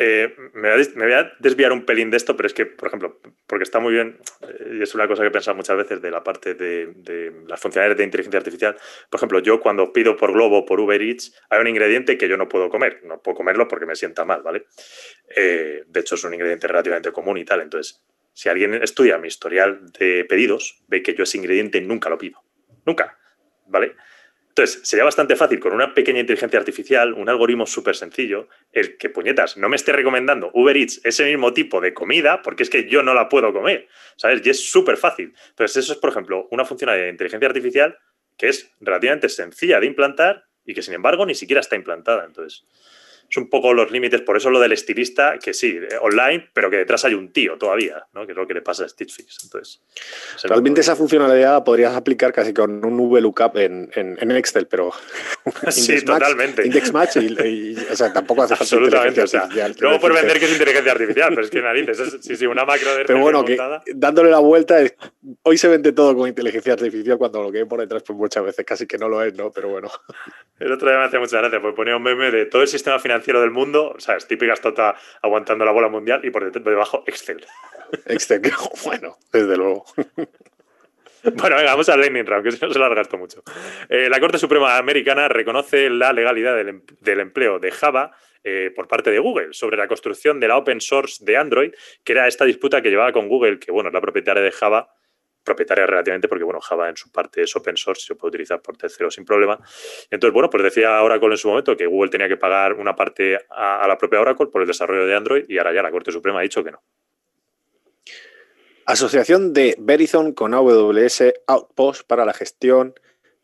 Eh, 0.00 0.32
me, 0.54 0.70
voy 0.70 1.12
a, 1.12 1.32
desviar 1.40 1.72
un 1.72 1.84
pelín 1.84 2.12
de 2.12 2.16
esto, 2.16 2.36
pero 2.36 2.46
es 2.46 2.54
que, 2.54 2.66
por 2.66 2.86
ejemplo, 2.86 3.18
porque 3.48 3.64
está 3.64 3.80
muy 3.80 3.94
bien, 3.94 4.20
eh, 4.42 4.76
y 4.78 4.82
es 4.82 4.94
una 4.94 5.08
cosa 5.08 5.22
que 5.22 5.28
he 5.28 5.32
pensado 5.32 5.56
muchas 5.56 5.76
veces 5.76 6.00
de 6.00 6.12
la 6.12 6.22
parte 6.22 6.54
de, 6.54 7.32
las 7.48 7.58
funcionalidades 7.58 7.98
de 7.98 8.04
inteligencia 8.04 8.38
artificial. 8.38 8.76
Por 9.10 9.18
ejemplo, 9.18 9.40
yo 9.40 9.58
cuando 9.58 9.92
pido 9.92 10.16
por 10.16 10.32
Globo 10.32 10.64
por 10.64 10.78
Uber 10.78 11.02
Eats, 11.02 11.34
hay 11.50 11.60
un 11.60 11.66
ingrediente 11.66 12.16
que 12.16 12.28
yo 12.28 12.36
no 12.36 12.48
puedo 12.48 12.68
comer. 12.68 13.00
No 13.02 13.20
puedo 13.20 13.38
comerlo 13.38 13.66
porque 13.66 13.86
me 13.86 13.96
sienta 13.96 14.24
mal, 14.24 14.42
¿vale? 14.42 14.66
Eh, 15.34 15.82
de 15.84 16.00
hecho, 16.00 16.14
es 16.14 16.22
un 16.22 16.32
ingrediente 16.32 16.68
relativamente 16.68 17.10
común 17.10 17.36
y 17.38 17.44
tal. 17.44 17.60
Entonces, 17.62 18.00
si 18.32 18.48
alguien 18.48 18.74
estudia 18.74 19.18
mi 19.18 19.26
historial 19.26 19.90
de 19.98 20.24
pedidos, 20.26 20.80
ve 20.86 21.02
que 21.02 21.14
yo 21.14 21.24
ese 21.24 21.38
ingrediente 21.38 21.80
nunca 21.80 22.08
lo 22.08 22.18
pido. 22.18 22.40
Nunca, 22.86 23.18
¿vale? 23.66 23.96
Entonces, 24.58 24.80
sería 24.82 25.04
bastante 25.04 25.36
fácil 25.36 25.60
con 25.60 25.72
una 25.72 25.94
pequeña 25.94 26.18
inteligencia 26.18 26.58
artificial, 26.58 27.12
un 27.14 27.28
algoritmo 27.28 27.64
súper 27.64 27.94
sencillo, 27.94 28.48
el 28.72 28.96
que 28.96 29.08
puñetas 29.08 29.56
no 29.56 29.68
me 29.68 29.76
esté 29.76 29.92
recomendando 29.92 30.50
Uber 30.52 30.76
Eats 30.76 31.00
ese 31.04 31.26
mismo 31.26 31.52
tipo 31.52 31.80
de 31.80 31.94
comida, 31.94 32.42
porque 32.42 32.64
es 32.64 32.70
que 32.70 32.88
yo 32.88 33.04
no 33.04 33.14
la 33.14 33.28
puedo 33.28 33.52
comer, 33.52 33.86
¿sabes? 34.16 34.44
Y 34.44 34.50
es 34.50 34.68
súper 34.68 34.96
fácil. 34.96 35.32
Entonces, 35.50 35.76
eso 35.76 35.92
es, 35.92 35.98
por 36.00 36.10
ejemplo, 36.10 36.48
una 36.50 36.64
funcionalidad 36.64 37.04
de 37.04 37.10
inteligencia 37.12 37.46
artificial 37.46 37.96
que 38.36 38.48
es 38.48 38.72
relativamente 38.80 39.28
sencilla 39.28 39.78
de 39.78 39.86
implantar 39.86 40.46
y 40.64 40.74
que, 40.74 40.82
sin 40.82 40.94
embargo, 40.94 41.24
ni 41.24 41.36
siquiera 41.36 41.60
está 41.60 41.76
implantada. 41.76 42.24
Entonces, 42.24 42.64
es 43.30 43.36
un 43.36 43.50
poco 43.50 43.74
los 43.74 43.90
límites, 43.90 44.22
por 44.22 44.36
eso 44.38 44.48
lo 44.50 44.58
del 44.58 44.72
estilista, 44.72 45.38
que 45.38 45.52
sí, 45.52 45.78
eh, 45.78 45.96
online, 46.00 46.48
pero 46.54 46.70
que 46.70 46.76
detrás 46.78 47.04
hay 47.04 47.12
un 47.14 47.30
tío 47.32 47.58
todavía, 47.58 48.06
¿no? 48.14 48.24
Que 48.24 48.32
es 48.32 48.38
lo 48.38 48.46
que 48.46 48.54
le 48.54 48.62
pasa 48.62 48.84
a 48.84 48.88
Stitch 48.88 49.14
Fix. 49.14 49.38
Entonces, 49.44 49.82
Realmente 50.44 50.80
esa 50.80 50.96
funcionalidad 50.96 51.52
la 51.52 51.64
podrías 51.64 51.94
aplicar 51.94 52.32
casi 52.32 52.54
con 52.54 52.82
un 52.84 52.96
VLOOKUP 53.10 53.56
en, 53.58 53.90
en, 53.94 54.16
en 54.20 54.30
Excel, 54.32 54.66
pero... 54.66 54.90
Sí, 55.70 55.92
index 55.92 56.04
match- 56.06 56.18
totalmente. 56.20 56.66
Index 56.66 56.92
match 56.92 57.16
y, 57.16 57.26
y- 57.46 57.76
o 57.90 57.96
sea, 57.96 58.12
tampoco 58.12 58.42
hace 58.44 58.56
falta 58.56 58.64
Absolutamente. 58.64 59.22
O 59.22 59.26
sea, 59.26 59.48
luego 59.78 60.00
por 60.00 60.14
vender 60.14 60.38
que 60.38 60.46
es 60.46 60.52
inteligencia 60.52 60.92
artificial, 60.92 61.28
pero 61.30 61.42
es 61.42 61.50
que 61.50 61.60
narices. 61.60 62.00
es- 62.00 62.16
sí, 62.22 62.34
sí, 62.36 62.46
una 62.46 62.64
macro 62.64 62.94
de 62.96 63.04
Pero 63.04 63.18
bueno, 63.20 63.44
que 63.44 63.58
dándole 63.94 64.30
la 64.30 64.38
vuelta, 64.38 64.80
es- 64.80 64.94
hoy 65.42 65.58
se 65.58 65.68
vende 65.68 65.92
todo 65.92 66.16
con 66.16 66.28
inteligencia 66.28 66.72
artificial 66.72 67.18
cuando 67.18 67.42
lo 67.42 67.52
que 67.52 67.58
hay 67.58 67.64
por 67.66 67.80
detrás, 67.80 68.02
pues 68.06 68.18
muchas 68.18 68.42
veces 68.44 68.64
casi 68.64 68.86
que 68.86 68.96
no 68.96 69.08
lo 69.08 69.22
es, 69.22 69.34
¿no? 69.34 69.50
Pero 69.52 69.68
bueno. 69.68 69.90
El 70.58 70.72
otro 70.72 70.88
día 70.88 70.98
me 70.98 71.04
hacía 71.04 71.20
mucha 71.20 71.38
gracia, 71.38 71.60
pues 71.60 71.74
ponía 71.74 71.94
un 71.96 72.02
meme 72.02 72.30
de 72.30 72.46
todo 72.46 72.62
el 72.62 72.68
sistema 72.68 72.98
financiero 72.98 73.17
del 73.40 73.50
mundo, 73.50 73.92
o 73.96 74.00
sea, 74.00 74.16
es 74.16 74.26
típicas 74.26 74.60
tota 74.60 74.96
aguantando 75.22 75.64
la 75.64 75.72
bola 75.72 75.88
mundial 75.88 76.24
y 76.24 76.30
por 76.30 76.50
debajo 76.50 77.04
Excel. 77.06 77.44
Excel, 78.06 78.42
bueno, 78.84 79.16
desde 79.32 79.56
luego. 79.56 79.84
Bueno, 81.34 81.56
venga, 81.56 81.72
vamos 81.72 81.88
al 81.88 82.00
lightning 82.00 82.24
round, 82.24 82.44
que 82.44 82.52
si 82.52 82.64
no 82.64 82.72
se 82.72 82.78
larga 82.78 83.02
esto 83.02 83.18
mucho. 83.18 83.42
Eh, 83.88 84.08
la 84.08 84.20
Corte 84.20 84.38
Suprema 84.38 84.78
Americana 84.78 85.26
reconoce 85.28 85.90
la 85.90 86.12
legalidad 86.12 86.54
del, 86.54 86.68
em- 86.68 86.82
del 87.00 87.18
empleo 87.20 87.58
de 87.58 87.72
Java 87.72 88.12
eh, 88.44 88.70
por 88.74 88.86
parte 88.86 89.10
de 89.10 89.18
Google 89.18 89.48
sobre 89.52 89.76
la 89.76 89.88
construcción 89.88 90.38
de 90.38 90.46
la 90.46 90.56
open 90.56 90.80
source 90.80 91.24
de 91.24 91.36
Android, 91.36 91.72
que 92.04 92.12
era 92.12 92.28
esta 92.28 92.44
disputa 92.44 92.80
que 92.82 92.90
llevaba 92.90 93.10
con 93.10 93.28
Google, 93.28 93.58
que 93.58 93.72
bueno, 93.72 93.88
es 93.88 93.94
la 93.94 94.00
propietaria 94.00 94.42
de 94.42 94.52
Java, 94.52 94.94
propietaria 95.48 95.86
relativamente 95.86 96.28
porque 96.28 96.44
bueno, 96.44 96.60
Java 96.60 96.88
en 96.90 96.96
su 96.96 97.10
parte 97.10 97.42
es 97.42 97.56
open 97.56 97.76
source, 97.76 98.06
se 98.06 98.14
puede 98.14 98.30
utilizar 98.30 98.60
por 98.60 98.76
terceros 98.76 99.14
sin 99.14 99.24
problema. 99.24 99.58
Entonces, 100.10 100.34
bueno, 100.34 100.50
pues 100.50 100.62
decía 100.62 101.02
Oracle 101.02 101.30
en 101.30 101.38
su 101.38 101.48
momento 101.48 101.76
que 101.76 101.86
Google 101.86 102.10
tenía 102.10 102.28
que 102.28 102.36
pagar 102.36 102.74
una 102.74 102.94
parte 102.94 103.38
a, 103.50 103.82
a 103.82 103.88
la 103.88 103.96
propia 103.96 104.20
Oracle 104.20 104.46
por 104.46 104.60
el 104.60 104.68
desarrollo 104.68 105.06
de 105.06 105.16
Android 105.16 105.44
y 105.48 105.56
ahora 105.56 105.72
ya 105.72 105.82
la 105.82 105.90
Corte 105.90 106.12
Suprema 106.12 106.40
ha 106.40 106.42
dicho 106.42 106.62
que 106.62 106.72
no. 106.72 106.82
Asociación 108.84 109.52
de 109.52 109.76
Verizon 109.78 110.32
con 110.32 110.54
AWS 110.54 111.34
Outpost 111.46 112.06
para 112.06 112.24
la 112.24 112.32
gestión 112.32 112.94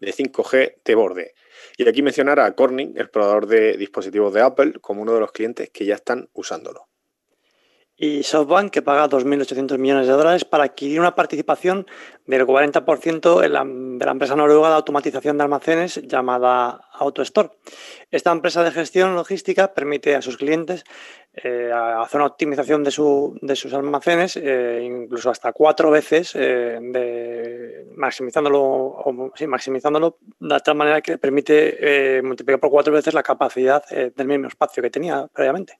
de 0.01 0.13
5G 0.13 0.77
de 0.85 0.95
borde. 0.95 1.35
Y 1.77 1.89
aquí 1.89 2.03
mencionar 2.03 2.41
a 2.41 2.55
Corning, 2.55 2.95
el 2.97 3.11
proveedor 3.11 3.47
de 3.47 3.77
dispositivos 3.77 4.33
de 4.33 4.43
Apple, 4.43 4.75
como 4.81 5.03
uno 5.03 5.15
de 5.15 5.21
los 5.21 5.33
clientes 5.33 5.71
que 5.71 5.85
ya 5.85 5.97
están 5.97 6.29
usándolo. 6.33 6.89
Y 8.07 8.23
SoftBank 8.23 8.71
que 8.71 8.83
paga 8.83 9.09
2.800 9.09 9.79
millones 9.79 10.07
de 10.07 10.13
dólares 10.13 10.45
para 10.45 10.65
adquirir 10.65 11.01
una 11.01 11.15
participación 11.15 11.87
del 12.27 12.45
40% 12.47 13.43
en 13.43 13.53
la, 13.55 13.65
de 13.65 14.05
la 14.05 14.13
empresa 14.13 14.37
noruega 14.37 14.69
de 14.69 14.75
automatización 14.75 15.39
de 15.39 15.45
almacenes 15.45 16.03
llamada 16.07 16.81
AutoStore. 16.93 17.51
Esta 18.11 18.31
empresa 18.31 18.63
de 18.63 18.73
gestión 18.73 19.15
logística 19.15 19.73
permite 19.73 20.15
a 20.17 20.21
sus 20.21 20.37
clientes 20.37 20.85
eh, 21.33 21.71
hacer 21.73 22.21
una 22.21 22.27
optimización 22.27 22.85
de, 22.85 22.91
su- 22.91 23.39
de 23.41 23.57
sus 23.57 23.73
almacenes, 23.73 24.37
eh, 24.37 24.83
incluso 24.85 25.31
hasta 25.31 25.53
cuatro 25.55 25.91
veces, 25.91 26.33
eh, 26.35 26.79
maximizándolo, 27.97 29.33
sí, 29.35 29.47
maximizándolo 29.47 30.19
de 30.41 30.61
tal 30.61 30.75
manera 30.75 31.01
que 31.01 31.17
permite 31.17 32.21
multiplicar 32.23 32.61
por 32.61 32.71
cuatro 32.71 32.93
veces 32.93 33.15
la 33.15 33.23
capacidad 33.23 33.83
del 33.89 34.29
mismo 34.29 34.49
espacio 34.49 34.83
que 34.83 34.91
tenía 34.91 35.27
previamente. 35.33 35.79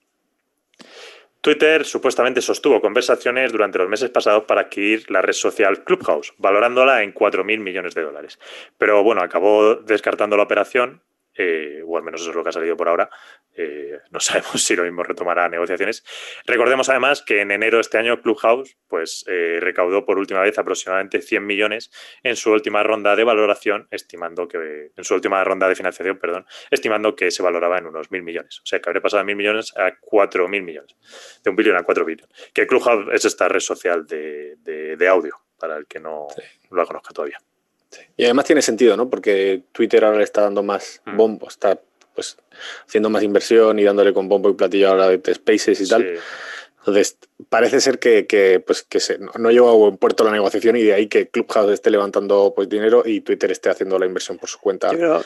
Twitter 1.45 1.85
supuestamente 1.85 2.41
sostuvo 2.41 2.81
conversaciones 2.81 3.51
durante 3.51 3.77
los 3.77 3.87
meses 3.87 4.09
pasados 4.09 4.45
para 4.45 4.61
adquirir 4.61 5.05
la 5.11 5.21
red 5.21 5.33
social 5.33 5.83
Clubhouse, 5.83 6.33
valorándola 6.39 7.03
en 7.03 7.13
4.000 7.13 7.59
millones 7.59 7.93
de 7.93 8.01
dólares. 8.01 8.39
Pero 8.79 9.03
bueno, 9.03 9.21
acabó 9.21 9.75
descartando 9.75 10.37
la 10.37 10.41
operación, 10.41 11.03
eh, 11.37 11.81
o 11.85 11.97
al 11.97 12.03
menos 12.03 12.21
eso 12.21 12.29
es 12.31 12.35
lo 12.35 12.43
que 12.43 12.49
ha 12.49 12.53
salido 12.53 12.75
por 12.77 12.87
ahora. 12.89 13.09
Eh, 13.55 13.99
no 14.11 14.19
sabemos 14.21 14.63
si 14.63 14.75
lo 14.75 14.83
mismo 14.83 15.03
retomará 15.03 15.47
negociaciones. 15.49 16.03
Recordemos 16.45 16.89
además 16.89 17.21
que 17.21 17.41
en 17.41 17.51
enero 17.51 17.77
de 17.77 17.81
este 17.81 17.97
año 17.97 18.21
Clubhouse 18.21 18.77
pues, 18.87 19.23
eh, 19.27 19.57
recaudó 19.59 20.05
por 20.05 20.17
última 20.19 20.41
vez 20.41 20.57
aproximadamente 20.57 21.21
100 21.21 21.45
millones 21.45 21.91
en 22.23 22.35
su 22.35 22.51
última 22.51 22.83
ronda 22.83 23.15
de 23.15 23.23
valoración, 23.23 23.87
estimando 23.91 24.47
que 24.47 24.91
en 24.95 25.03
su 25.03 25.13
última 25.15 25.43
ronda 25.43 25.67
de 25.67 25.75
financiación, 25.75 26.17
perdón, 26.19 26.45
estimando 26.71 27.15
que 27.15 27.31
se 27.31 27.43
valoraba 27.43 27.77
en 27.77 27.87
unos 27.87 28.11
mil 28.11 28.23
millones. 28.23 28.59
O 28.61 28.65
sea, 28.65 28.79
que 28.79 28.89
habría 28.89 29.01
pasado 29.01 29.19
de 29.21 29.25
mil 29.25 29.35
millones 29.35 29.73
a 29.77 29.93
cuatro 29.99 30.47
mil 30.47 30.63
millones. 30.63 30.95
De 31.43 31.49
un 31.49 31.55
billón 31.55 31.75
a 31.77 31.83
cuatro 31.83 32.05
billones. 32.05 32.29
Que 32.53 32.67
Clubhouse 32.67 33.07
es 33.13 33.25
esta 33.25 33.47
red 33.47 33.59
social 33.59 34.05
de, 34.07 34.55
de- 34.59 34.95
de 34.97 35.07
audio, 35.07 35.35
para 35.59 35.77
el 35.77 35.85
que 35.87 35.99
no 35.99 36.27
no 36.69 36.77
la 36.77 36.85
conozca 36.85 37.13
todavía. 37.13 37.37
Y 38.17 38.23
además 38.25 38.45
tiene 38.45 38.61
sentido, 38.61 38.97
¿no? 38.97 39.09
Porque 39.09 39.63
Twitter 39.71 40.03
ahora 40.05 40.17
le 40.17 40.23
está 40.23 40.41
dando 40.41 40.63
más 40.63 41.01
Mm. 41.05 41.17
bombo, 41.17 41.47
está 41.47 41.79
pues 42.13 42.37
haciendo 42.87 43.09
más 43.09 43.23
inversión 43.23 43.77
y 43.79 43.83
dándole 43.83 44.13
con 44.13 44.29
bombo 44.29 44.49
y 44.49 44.53
platillo 44.53 44.91
a 44.91 44.95
la 44.95 45.09
de 45.09 45.33
Spaces 45.35 45.81
y 45.81 45.87
tal. 45.89 46.01
Sí. 46.03 46.19
Entonces, 46.79 47.17
parece 47.49 47.81
ser 47.81 47.97
que, 47.99 48.27
que, 48.27 48.59
pues, 48.65 48.83
que 48.83 48.99
se, 48.99 49.17
no, 49.17 49.31
no 49.37 49.49
llegó 49.51 49.69
a 49.69 49.73
buen 49.73 49.97
puerto 49.97 50.23
la 50.23 50.31
negociación 50.31 50.77
y 50.77 50.83
de 50.83 50.93
ahí 50.93 51.07
que 51.07 51.27
Clubhouse 51.27 51.71
esté 51.73 51.89
levantando 51.89 52.53
pues, 52.55 52.69
dinero 52.69 53.01
y 53.05 53.21
Twitter 53.21 53.51
esté 53.51 53.69
haciendo 53.69 53.97
la 53.99 54.05
inversión 54.05 54.37
por 54.37 54.47
su 54.49 54.59
cuenta. 54.59 54.91
Yo 54.91 54.97
creo 54.97 55.15
al- 55.15 55.25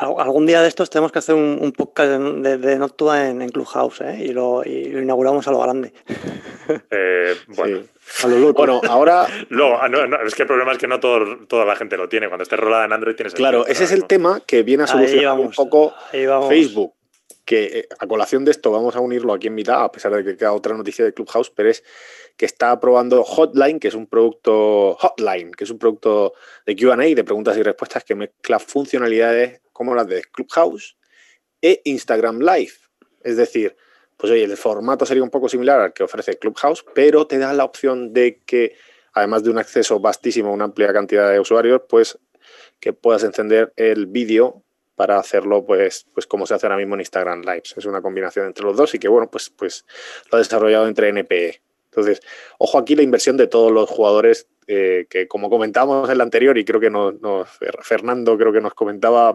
algún 0.00 0.46
día 0.46 0.62
de 0.62 0.68
estos 0.68 0.90
tenemos 0.90 1.12
que 1.12 1.18
hacer 1.20 1.34
un, 1.34 1.58
un 1.60 1.72
podcast 1.72 2.10
de, 2.10 2.58
de, 2.58 2.78
Noctua 2.78 3.28
en, 3.28 3.42
en 3.42 3.48
Clubhouse 3.50 4.00
¿eh? 4.00 4.18
y, 4.24 4.28
lo, 4.32 4.62
y 4.64 4.86
lo 4.90 5.00
inauguramos 5.02 5.46
a 5.48 5.50
lo 5.52 5.60
grande. 5.60 5.92
Eh, 6.90 7.34
bueno, 7.48 7.80
Sí. 8.12 8.28
Bueno, 8.54 8.80
ahora, 8.88 9.26
Luego, 9.48 9.78
ah, 9.80 9.88
no, 9.88 10.06
no, 10.06 10.20
es 10.22 10.34
que 10.34 10.42
el 10.42 10.48
problema 10.48 10.72
es 10.72 10.78
que 10.78 10.86
no 10.88 10.98
todo- 11.00 11.46
toda 11.46 11.64
la 11.64 11.76
gente 11.76 11.96
lo 11.96 12.08
tiene. 12.08 12.28
Cuando 12.28 12.42
esté 12.42 12.56
rolada 12.56 12.84
en 12.84 12.92
Android 12.92 13.14
tienes 13.14 13.34
claro, 13.34 13.66
ese 13.66 13.84
es 13.84 13.92
el 13.92 14.04
tema 14.06 14.40
que 14.46 14.62
viene 14.62 14.84
a 14.84 14.86
solucionar 14.86 15.38
un 15.38 15.50
poco. 15.50 15.92
Facebook. 16.48 16.94
Que 17.44 17.64
eh, 17.80 17.88
a 17.98 18.06
colación 18.06 18.44
de 18.44 18.50
esto 18.52 18.70
vamos 18.70 18.94
a 18.96 19.00
unirlo 19.00 19.32
aquí 19.32 19.48
en 19.48 19.54
mitad, 19.54 19.82
a 19.82 19.90
pesar 19.90 20.12
de 20.14 20.22
que 20.24 20.36
queda 20.36 20.52
otra 20.52 20.76
noticia 20.76 21.04
de 21.04 21.12
Clubhouse, 21.14 21.50
pero 21.50 21.70
es 21.70 21.82
que 22.36 22.46
está 22.46 22.78
probando 22.78 23.22
Hotline, 23.24 23.80
que 23.80 23.88
es 23.88 23.94
un 23.94 24.06
producto 24.06 24.94
Hotline, 25.00 25.52
que 25.52 25.64
es 25.64 25.70
un 25.70 25.78
producto 25.78 26.34
de 26.66 26.76
Q&A, 26.76 26.96
de 26.96 27.24
preguntas 27.24 27.56
y 27.56 27.62
respuestas 27.62 28.04
que 28.04 28.14
mezcla 28.14 28.58
funcionalidades 28.58 29.60
como 29.80 29.94
las 29.94 30.06
de 30.08 30.22
Clubhouse 30.24 30.98
e 31.62 31.80
Instagram 31.84 32.40
Live. 32.40 32.74
Es 33.22 33.38
decir, 33.38 33.74
pues 34.18 34.30
oye, 34.30 34.44
el 34.44 34.54
formato 34.58 35.06
sería 35.06 35.22
un 35.22 35.30
poco 35.30 35.48
similar 35.48 35.80
al 35.80 35.94
que 35.94 36.02
ofrece 36.02 36.36
Clubhouse, 36.36 36.84
pero 36.94 37.26
te 37.26 37.38
da 37.38 37.54
la 37.54 37.64
opción 37.64 38.12
de 38.12 38.42
que, 38.44 38.76
además 39.14 39.42
de 39.42 39.48
un 39.48 39.56
acceso 39.56 39.98
vastísimo 39.98 40.50
a 40.50 40.52
una 40.52 40.64
amplia 40.64 40.92
cantidad 40.92 41.32
de 41.32 41.40
usuarios, 41.40 41.80
pues 41.88 42.18
que 42.78 42.92
puedas 42.92 43.24
encender 43.24 43.72
el 43.76 44.04
vídeo 44.04 44.62
para 44.96 45.18
hacerlo 45.18 45.64
pues, 45.64 46.06
pues 46.12 46.26
como 46.26 46.44
se 46.44 46.52
hace 46.52 46.66
ahora 46.66 46.76
mismo 46.76 46.96
en 46.96 47.00
Instagram 47.00 47.40
Lives. 47.40 47.72
Es 47.78 47.86
una 47.86 48.02
combinación 48.02 48.48
entre 48.48 48.66
los 48.66 48.76
dos 48.76 48.94
y 48.94 48.98
que 48.98 49.08
bueno, 49.08 49.30
pues, 49.30 49.48
pues 49.48 49.86
lo 50.30 50.36
ha 50.36 50.40
desarrollado 50.40 50.88
entre 50.88 51.08
NPE. 51.10 51.62
Entonces, 51.90 52.20
ojo 52.58 52.78
aquí 52.78 52.94
la 52.94 53.02
inversión 53.02 53.36
de 53.36 53.48
todos 53.48 53.72
los 53.72 53.90
jugadores 53.90 54.48
eh, 54.68 55.06
que 55.10 55.26
como 55.26 55.50
comentamos 55.50 56.08
en 56.08 56.18
la 56.18 56.24
anterior 56.24 56.56
y 56.56 56.64
creo 56.64 56.78
que 56.78 56.90
nos, 56.90 57.14
Fernando 57.82 58.38
creo 58.38 58.52
que 58.52 58.60
nos 58.60 58.74
comentaba 58.74 59.34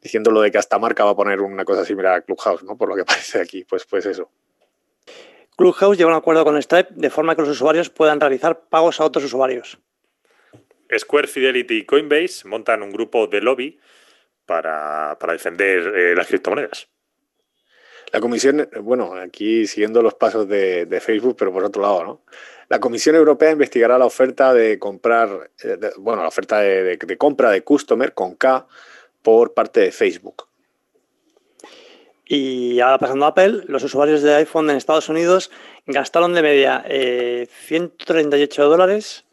diciendo 0.00 0.32
lo 0.32 0.40
de 0.40 0.50
que 0.50 0.58
hasta 0.58 0.80
marca 0.80 1.04
va 1.04 1.10
a 1.12 1.16
poner 1.16 1.40
una 1.40 1.64
cosa 1.64 1.84
similar 1.84 2.14
a 2.14 2.20
Clubhouse, 2.22 2.64
¿no? 2.64 2.76
Por 2.76 2.88
lo 2.88 2.96
que 2.96 3.04
parece 3.06 3.40
aquí, 3.40 3.64
pues, 3.64 3.86
pues 3.86 4.04
eso. 4.06 4.30
Clubhouse 5.56 5.96
lleva 5.96 6.10
un 6.10 6.16
acuerdo 6.16 6.44
con 6.44 6.60
Stripe 6.60 6.90
de 6.90 7.10
forma 7.10 7.36
que 7.36 7.42
los 7.42 7.50
usuarios 7.50 7.90
puedan 7.90 8.18
realizar 8.18 8.68
pagos 8.68 9.00
a 9.00 9.04
otros 9.04 9.24
usuarios. 9.24 9.78
Square, 10.98 11.28
Fidelity 11.28 11.78
y 11.78 11.86
Coinbase 11.86 12.46
montan 12.48 12.82
un 12.82 12.90
grupo 12.90 13.28
de 13.28 13.40
lobby 13.40 13.78
para, 14.44 15.16
defender 15.28 15.94
eh, 15.94 16.14
las 16.16 16.26
criptomonedas. 16.26 16.91
La 18.12 18.20
comisión, 18.20 18.68
bueno, 18.82 19.14
aquí 19.14 19.66
siguiendo 19.66 20.02
los 20.02 20.12
pasos 20.14 20.46
de, 20.46 21.00
Facebook, 21.00 21.34
pero 21.38 21.50
por 21.50 21.64
otro 21.64 21.80
lado, 21.80 22.04
¿no? 22.04 22.20
La 22.68 22.78
Comisión 22.78 23.16
Europea 23.16 23.50
investigará 23.50 23.98
la 23.98 24.04
oferta 24.04 24.52
de 24.52 24.78
comprar, 24.78 25.50
eh, 25.62 25.78
bueno, 25.96 26.22
la 26.22 26.28
oferta 26.28 26.60
de, 26.60 26.98
compra 27.18 27.50
de 27.50 27.64
Customer 27.64 28.12
con 28.12 28.34
K 28.34 28.66
por 29.22 29.54
parte 29.54 29.80
de 29.80 29.92
Facebook. 29.92 30.46
Y 32.26 32.80
ahora 32.80 32.98
pasando 32.98 33.24
a 33.24 33.28
Apple, 33.28 33.64
los 33.66 33.82
usuarios 33.82 34.22
de 34.22 34.34
iPhone 34.34 34.68
en 34.68 34.76
Estados 34.76 35.08
Unidos 35.08 35.50
gastaron 35.86 36.34
de 36.34 36.42
media 36.42 36.84
138 36.86 38.62
eh, 38.62 38.64
dólares 38.66 39.24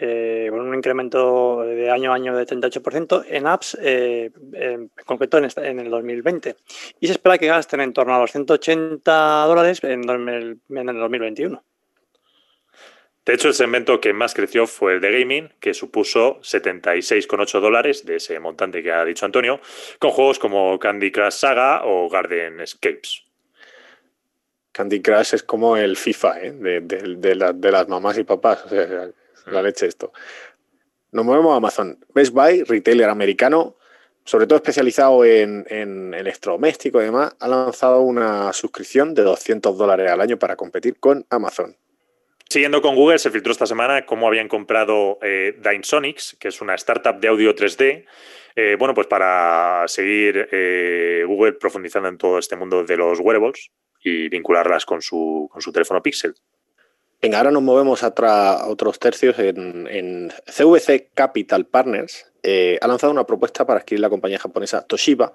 eh, 0.00 0.48
con 0.50 0.60
un 0.60 0.74
incremento 0.74 1.62
de 1.62 1.90
año 1.90 2.12
a 2.12 2.14
año 2.14 2.36
de 2.36 2.46
38% 2.46 3.24
en 3.28 3.46
apps, 3.46 3.78
eh, 3.80 4.30
en 4.52 4.90
concreto 5.04 5.38
en, 5.38 5.80
el 5.80 5.90
2020. 5.90 6.56
Y 7.00 7.06
se 7.06 7.14
espera 7.14 7.38
que 7.38 7.46
gasten 7.46 7.80
en 7.80 7.92
torno 7.92 8.14
a 8.14 8.18
los 8.18 8.32
180 8.32 9.44
dólares 9.46 9.82
en, 9.84 10.08
el 10.08 10.60
2021. 10.68 11.62
De 13.24 13.34
hecho, 13.34 13.48
el 13.48 13.54
segmento 13.54 14.00
que 14.00 14.12
más 14.12 14.34
creció 14.34 14.66
fue 14.66 14.94
el 14.94 15.00
de 15.00 15.18
gaming, 15.18 15.52
que 15.58 15.74
supuso 15.74 16.40
76,8 16.42 17.60
dólares 17.60 18.04
de 18.04 18.16
ese 18.16 18.38
montante 18.38 18.82
que 18.82 18.92
ha 18.92 19.04
dicho 19.04 19.26
Antonio, 19.26 19.60
con 19.98 20.10
juegos 20.10 20.38
como 20.38 20.78
Candy 20.78 21.10
Crush 21.10 21.32
Saga 21.32 21.82
o 21.84 22.08
Garden 22.08 22.60
Escapes. 22.60 23.24
Candy 24.70 25.00
Crush 25.00 25.34
es 25.34 25.42
como 25.42 25.76
el 25.78 25.96
FIFA 25.96 26.40
¿eh? 26.42 26.52
de, 26.52 27.70
las 27.72 27.88
mamás 27.88 28.18
y 28.18 28.24
papás. 28.24 28.66
O 28.66 28.68
sea, 28.68 29.08
la 29.46 29.62
leche 29.62 29.86
esto. 29.86 30.12
Nos 31.12 31.24
movemos 31.24 31.54
a 31.54 31.56
Amazon. 31.56 31.98
Best 32.14 32.32
Buy, 32.32 32.62
retailer 32.64 33.08
americano, 33.08 33.76
sobre 34.24 34.46
todo 34.46 34.56
especializado 34.56 35.24
en, 35.24 35.64
en 35.68 36.14
electrodomésticos 36.14 37.02
y 37.02 37.06
demás, 37.06 37.36
ha 37.38 37.48
lanzado 37.48 38.00
una 38.00 38.52
suscripción 38.52 39.14
de 39.14 39.22
200 39.22 39.78
dólares 39.78 40.10
al 40.10 40.20
año 40.20 40.38
para 40.38 40.56
competir 40.56 40.98
con 40.98 41.24
Amazon. 41.30 41.76
Siguiendo 42.48 42.80
con 42.80 42.94
Google, 42.94 43.18
se 43.18 43.30
filtró 43.30 43.50
esta 43.50 43.66
semana 43.66 44.06
cómo 44.06 44.28
habían 44.28 44.46
comprado 44.46 45.18
eh, 45.20 45.58
Dynasonics, 45.58 46.36
que 46.38 46.48
es 46.48 46.60
una 46.60 46.76
startup 46.76 47.18
de 47.18 47.28
audio 47.28 47.54
3D, 47.54 48.04
eh, 48.54 48.76
bueno, 48.78 48.94
pues 48.94 49.06
para 49.06 49.84
seguir 49.86 50.48
eh, 50.50 51.24
Google 51.26 51.54
profundizando 51.54 52.08
en 52.08 52.16
todo 52.16 52.38
este 52.38 52.56
mundo 52.56 52.84
de 52.84 52.96
los 52.96 53.20
wearables 53.20 53.70
y 54.02 54.28
vincularlas 54.28 54.86
con 54.86 55.02
su, 55.02 55.48
con 55.52 55.60
su 55.60 55.72
teléfono 55.72 56.02
Pixel. 56.02 56.34
Venga, 57.22 57.38
ahora 57.38 57.50
nos 57.50 57.62
movemos 57.62 58.02
a, 58.02 58.66
otros 58.68 58.98
tercios. 58.98 59.38
En, 59.38 60.32
CVC 60.46 61.08
Capital 61.14 61.64
Partners 61.64 62.26
eh, 62.42 62.78
ha 62.80 62.86
lanzado 62.86 63.10
una 63.10 63.26
propuesta 63.26 63.66
para 63.66 63.80
adquirir 63.80 64.00
la 64.00 64.10
compañía 64.10 64.38
japonesa 64.38 64.82
Toshiba 64.82 65.32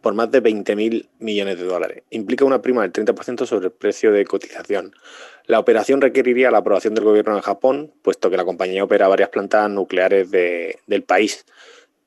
por 0.00 0.14
más 0.14 0.30
de 0.30 0.42
20.000 0.42 1.08
millones 1.18 1.58
de 1.58 1.64
dólares. 1.64 2.02
Implica 2.10 2.44
una 2.44 2.62
prima 2.62 2.82
del 2.82 2.92
30% 2.92 3.46
sobre 3.46 3.66
el 3.66 3.72
precio 3.72 4.10
de 4.10 4.24
cotización. 4.24 4.94
La 5.44 5.58
operación 5.58 6.00
requeriría 6.00 6.50
la 6.50 6.58
aprobación 6.58 6.94
del 6.94 7.04
gobierno 7.04 7.36
de 7.36 7.42
Japón, 7.42 7.92
puesto 8.02 8.30
que 8.30 8.36
la 8.36 8.44
compañía 8.44 8.82
opera 8.82 9.06
varias 9.06 9.28
plantas 9.28 9.70
nucleares 9.70 10.30
del 10.30 11.02
país. 11.04 11.44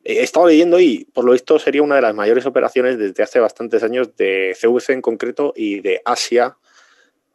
He 0.03 0.24
estado 0.24 0.47
leyendo 0.47 0.80
y, 0.80 1.07
por 1.13 1.26
lo 1.26 1.34
visto, 1.34 1.59
sería 1.59 1.84
una 1.84 1.95
de 1.95 2.01
las 2.01 2.15
mayores 2.15 2.47
operaciones 2.47 2.97
desde 2.97 3.22
hace 3.22 3.39
bastantes 3.39 3.84
años 3.84 4.15
de 4.17 4.57
CVC 4.59 4.93
en 4.93 5.01
concreto 5.01 5.53
y 5.55 5.80
de 5.80 6.01
Asia 6.05 6.57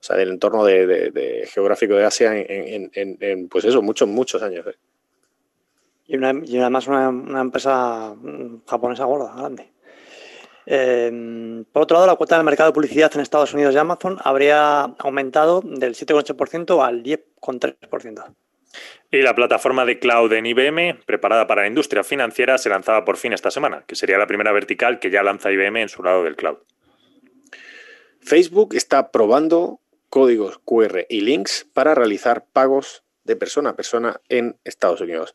sea, 0.06 0.16
del 0.16 0.30
entorno 0.30 0.64
de, 0.64 1.48
geográfico 1.52 1.94
de 1.94 2.04
Asia 2.04 2.32
en, 2.36 3.48
pues 3.48 3.64
eso, 3.64 3.82
muchos, 3.82 4.08
muchos 4.08 4.42
años. 4.42 4.66
¿eh? 4.66 4.76
Y, 6.06 6.58
además 6.58 6.86
una, 6.86 7.40
empresa 7.40 8.14
japonesa 8.66 9.04
gorda, 9.04 9.34
grande. 9.36 9.72
Eh, 10.68 11.64
por 11.72 11.82
otro 11.82 11.96
lado, 11.96 12.06
la 12.06 12.16
cuota 12.16 12.36
del 12.36 12.44
mercado 12.44 12.70
de 12.70 12.74
publicidad 12.74 13.10
en 13.14 13.20
Estados 13.20 13.54
Unidos 13.54 13.74
de 13.74 13.80
Amazon 13.80 14.18
habría 14.22 14.82
aumentado 14.98 15.60
del 15.64 15.94
7,8% 15.94 16.84
al 16.84 17.02
10,3%. 17.02 18.34
Y 19.10 19.22
la 19.22 19.34
plataforma 19.34 19.84
de 19.84 19.98
cloud 19.98 20.32
en 20.32 20.46
IBM, 20.46 21.00
preparada 21.06 21.46
para 21.46 21.62
la 21.62 21.68
industria 21.68 22.04
financiera, 22.04 22.58
se 22.58 22.68
lanzaba 22.68 23.04
por 23.04 23.16
fin 23.16 23.32
esta 23.32 23.50
semana, 23.50 23.84
que 23.86 23.94
sería 23.94 24.18
la 24.18 24.26
primera 24.26 24.52
vertical 24.52 24.98
que 24.98 25.10
ya 25.10 25.22
lanza 25.22 25.52
IBM 25.52 25.82
en 25.82 25.88
su 25.88 26.02
lado 26.02 26.24
del 26.24 26.36
cloud. 26.36 26.58
Facebook 28.20 28.74
está 28.74 29.12
probando 29.12 29.80
códigos 30.08 30.58
QR 30.64 31.06
y 31.08 31.20
links 31.20 31.66
para 31.72 31.94
realizar 31.94 32.46
pagos 32.52 33.04
de 33.24 33.36
persona 33.36 33.70
a 33.70 33.76
persona 33.76 34.20
en 34.28 34.58
Estados 34.64 35.00
Unidos. 35.00 35.34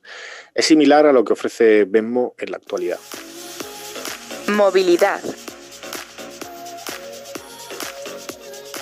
Es 0.55 0.65
similar 0.65 1.05
a 1.05 1.13
lo 1.13 1.23
que 1.23 1.33
ofrece 1.33 1.85
Venmo 1.85 2.35
en 2.37 2.51
la 2.51 2.57
actualidad. 2.57 2.99
Movilidad. 4.47 5.21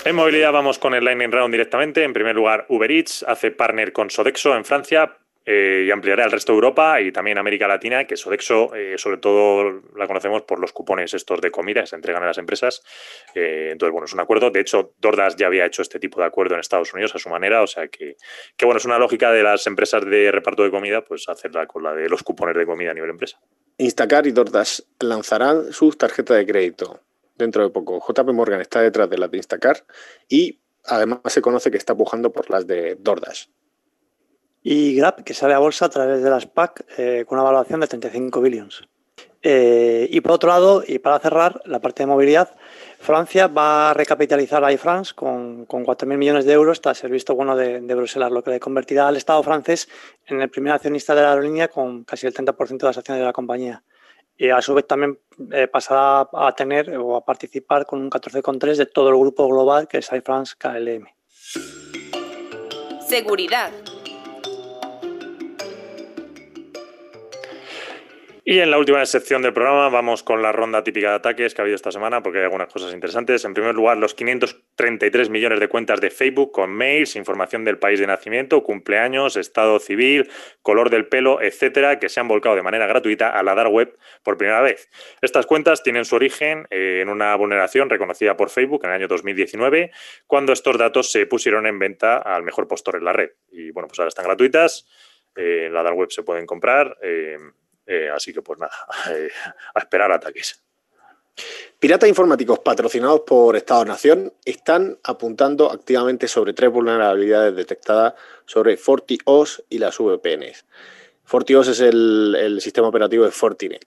En 0.06 0.16
movilidad 0.16 0.54
vamos 0.54 0.80
con 0.80 0.94
el 0.96 1.04
Lightning 1.04 1.32
Round 1.32 1.52
directamente. 1.52 2.04
En 2.04 2.14
primer 2.14 2.36
lugar, 2.36 2.66
Uber 2.70 2.90
Eats 2.90 3.24
hace 3.28 3.52
partner 3.52 3.92
con 3.92 4.10
Sodexo 4.10 4.56
en 4.56 4.66
Francia 4.66 5.19
eh, 5.52 5.86
y 5.88 5.90
ampliará 5.90 6.26
al 6.26 6.32
resto 6.32 6.52
de 6.52 6.58
Europa 6.58 7.02
y 7.02 7.12
también 7.12 7.40
América 7.40 7.68
Latina, 7.68 8.06
que 8.06 8.16
Sodexo, 8.16 8.76
eh, 8.76 9.00
sobre 9.00 9.18
todo, 9.18 9.82
la 9.96 10.06
conocemos 10.06 10.44
por 10.44 10.60
los 10.60 10.72
cupones 10.74 11.16
estos 11.16 11.42
de 11.42 11.50
comida 11.50 11.82
que 11.82 11.88
se 11.88 11.96
entregan 11.96 12.22
a 12.22 12.28
las 12.28 12.38
empresas. 12.38 12.84
Eh, 13.34 13.70
entonces, 13.72 13.92
bueno, 13.92 14.06
es 14.06 14.14
un 14.14 14.20
acuerdo. 14.20 14.52
De 14.52 14.60
hecho, 14.60 14.94
Dordas 15.00 15.38
ya 15.38 15.48
había 15.48 15.66
hecho 15.66 15.82
este 15.82 15.98
tipo 15.98 16.22
de 16.22 16.28
acuerdo 16.28 16.54
en 16.54 16.60
Estados 16.60 16.94
Unidos 16.94 17.16
a 17.16 17.18
su 17.18 17.30
manera, 17.30 17.64
o 17.64 17.68
sea 17.68 17.88
que, 17.88 18.16
que, 18.56 18.66
bueno, 18.66 18.78
es 18.78 18.86
una 18.86 19.00
lógica 19.00 19.32
de 19.32 19.42
las 19.42 19.66
empresas 19.66 20.06
de 20.06 20.32
reparto 20.32 20.62
de 20.62 20.70
comida, 20.70 21.04
pues 21.04 21.28
hacerla 21.28 21.66
con 21.66 21.82
la 21.82 21.96
de 21.96 22.08
los 22.10 22.22
cupones 22.22 22.56
de 22.56 22.68
comida 22.68 22.92
a 22.92 22.94
nivel 22.94 23.10
empresa. 23.10 23.40
Instacar 23.80 24.28
y 24.28 24.32
Dordas 24.32 24.86
lanzarán 25.00 25.74
sus 25.74 25.98
tarjetas 25.98 26.38
de 26.38 26.46
crédito 26.46 27.00
dentro 27.36 27.64
de 27.64 27.72
poco. 27.72 28.00
JP 28.08 28.34
Morgan 28.34 28.62
está 28.62 28.82
detrás 28.82 29.10
de 29.10 29.18
las 29.18 29.32
de 29.32 29.38
Instacar 29.38 29.84
y 30.28 30.60
además 30.86 31.22
se 31.26 31.42
conoce 31.42 31.72
que 31.72 31.78
está 31.78 31.98
pujando 31.98 32.32
por 32.32 32.52
las 32.52 32.68
de 32.68 32.98
DoorDash 33.00 33.48
y 34.62 34.96
Grab, 34.96 35.24
que 35.24 35.34
sale 35.34 35.54
a 35.54 35.60
bolsa 35.60 35.86
a 35.86 35.90
través 35.90 36.22
de 36.22 36.30
las 36.30 36.46
PAC 36.46 36.86
eh, 36.98 37.26
con 37.28 37.38
una 37.38 37.46
valoración 37.46 37.80
de 37.80 37.88
35 37.88 38.42
billones. 38.42 38.82
Eh, 39.42 40.08
y 40.12 40.20
por 40.20 40.34
otro 40.34 40.50
lado, 40.50 40.84
y 40.86 41.00
para 41.00 41.20
cerrar 41.20 41.62
la 41.66 41.80
parte 41.80 42.04
de 42.04 42.08
movilidad, 42.08 42.54
Francia 43.00 43.48
va 43.48 43.92
a 43.92 43.94
recapitalizar 43.94 44.64
a 44.64 44.74
iFrance 44.74 45.14
con, 45.16 45.66
con 45.66 45.86
4.000 45.86 46.18
millones 46.18 46.46
de 46.46 46.52
euros 46.52 46.82
tras 46.82 47.02
el 47.06 47.12
visto 47.12 47.36
bueno 47.36 47.56
de, 47.56 47.80
Bruselas, 47.96 48.32
lo 48.32 48.44
que 48.44 48.52
le 48.52 48.60
convertirá 48.60 49.08
al 49.08 49.16
Estado 49.16 49.42
francés 49.42 49.88
en 50.28 50.42
el 50.42 50.50
primer 50.50 50.74
accionista 50.74 51.16
de 51.16 51.22
la 51.22 51.30
aerolínea 51.30 51.70
con 51.70 52.04
casi 52.04 52.28
el 52.28 52.34
30% 52.34 52.78
de 52.78 52.88
las 52.88 52.98
acciones 52.98 53.22
de 53.22 53.26
la 53.26 53.34
compañía. 53.34 53.84
Y 54.38 54.50
a 54.50 54.62
su 54.62 54.74
vez 54.74 54.86
también 54.88 55.20
eh, 55.52 55.68
pasará 55.68 56.30
a 56.34 56.54
tener 56.56 56.98
o 56.98 57.16
a 57.16 57.24
participar 57.24 57.86
con 57.86 58.02
un 58.02 58.10
14,3% 58.10 58.76
de 58.76 58.86
todo 58.86 59.10
el 59.10 59.18
grupo 59.18 59.48
global 59.48 59.88
que 59.88 60.00
es 60.00 60.12
iFrance 60.12 60.56
KLM. 60.58 61.08
Seguridad. 63.08 63.72
Y 68.52 68.62
en 68.62 68.72
la 68.72 68.80
última 68.80 69.06
sección 69.06 69.44
del 69.44 69.54
programa 69.54 69.90
vamos 69.90 70.24
con 70.24 70.42
la 70.42 70.52
ronda 70.52 70.84
típica 70.84 71.10
de 71.10 71.16
ataques 71.18 71.54
que 71.54 71.62
ha 71.62 71.64
habido 71.64 71.76
esta 71.76 71.92
semana, 71.92 72.24
porque 72.24 72.40
hay 72.40 72.46
algunas 72.46 72.74
cosas 72.74 72.92
interesantes. 72.96 73.46
En 73.46 73.54
primer 73.54 73.76
lugar, 73.76 73.98
los 73.98 74.16
533 74.16 75.30
millones 75.30 75.60
de 75.60 75.70
cuentas 75.70 76.02
de 76.02 76.10
Facebook 76.10 76.52
con 76.52 76.72
mails, 76.72 77.16
información 77.16 77.64
del 77.64 77.78
país 77.78 78.00
de 78.00 78.08
nacimiento, 78.08 78.64
cumpleaños, 78.64 79.38
estado 79.38 79.78
civil, 79.78 80.32
color 80.64 80.90
del 80.90 81.06
pelo, 81.06 81.40
etcétera, 81.44 82.00
que 82.00 82.10
se 82.10 82.22
han 82.22 82.28
volcado 82.28 82.56
de 82.56 82.64
manera 82.64 82.88
gratuita 82.88 83.30
a 83.30 83.44
la 83.44 83.54
dark 83.54 83.72
web 83.72 83.96
por 84.24 84.36
primera 84.36 84.62
vez. 84.62 84.90
Estas 85.22 85.46
cuentas 85.46 85.84
tienen 85.84 86.04
su 86.04 86.16
origen 86.16 86.66
eh, 86.72 87.02
en 87.04 87.10
una 87.10 87.36
vulneración 87.36 87.88
reconocida 87.88 88.36
por 88.36 88.50
Facebook 88.50 88.82
en 88.84 88.90
el 88.90 88.96
año 88.96 89.08
2019, 89.08 89.92
cuando 90.26 90.54
estos 90.54 90.76
datos 90.76 91.12
se 91.12 91.28
pusieron 91.28 91.68
en 91.68 91.78
venta 91.78 92.18
al 92.18 92.42
mejor 92.42 92.68
postor 92.68 92.96
en 92.96 93.06
la 93.06 93.14
red. 93.14 93.30
Y 93.52 93.70
bueno, 93.70 93.88
pues 93.88 94.00
ahora 94.00 94.10
están 94.10 94.26
gratuitas, 94.26 94.88
eh, 95.36 95.66
en 95.68 95.74
la 95.76 95.84
dark 95.84 95.96
web 95.96 96.10
se 96.10 96.24
pueden 96.24 96.48
comprar. 96.48 96.98
Eh, 97.04 97.38
eh, 97.90 98.08
así 98.14 98.32
que 98.32 98.44
pues 98.44 98.60
nada, 98.60 98.72
eh, 99.10 99.30
a 99.74 99.80
esperar 99.80 100.12
ataques. 100.12 100.62
Piratas 101.80 102.08
informáticos 102.08 102.60
patrocinados 102.60 103.22
por 103.22 103.56
Estado-Nación 103.56 104.34
están 104.46 105.00
apuntando 105.04 105.72
activamente 105.72 106.28
sobre 106.28 106.54
tres 106.54 106.70
vulnerabilidades 106.70 107.56
detectadas 107.56 108.14
sobre 108.46 108.78
FortiOS 108.78 109.64
y 109.70 109.80
las 109.80 109.98
VPNs. 109.98 110.66
FortiOS 111.24 111.70
es 111.70 111.80
el, 111.80 112.60
sistema 112.62 112.90
operativo 112.90 113.26
de 113.26 113.32
Fortinet. 113.32 113.86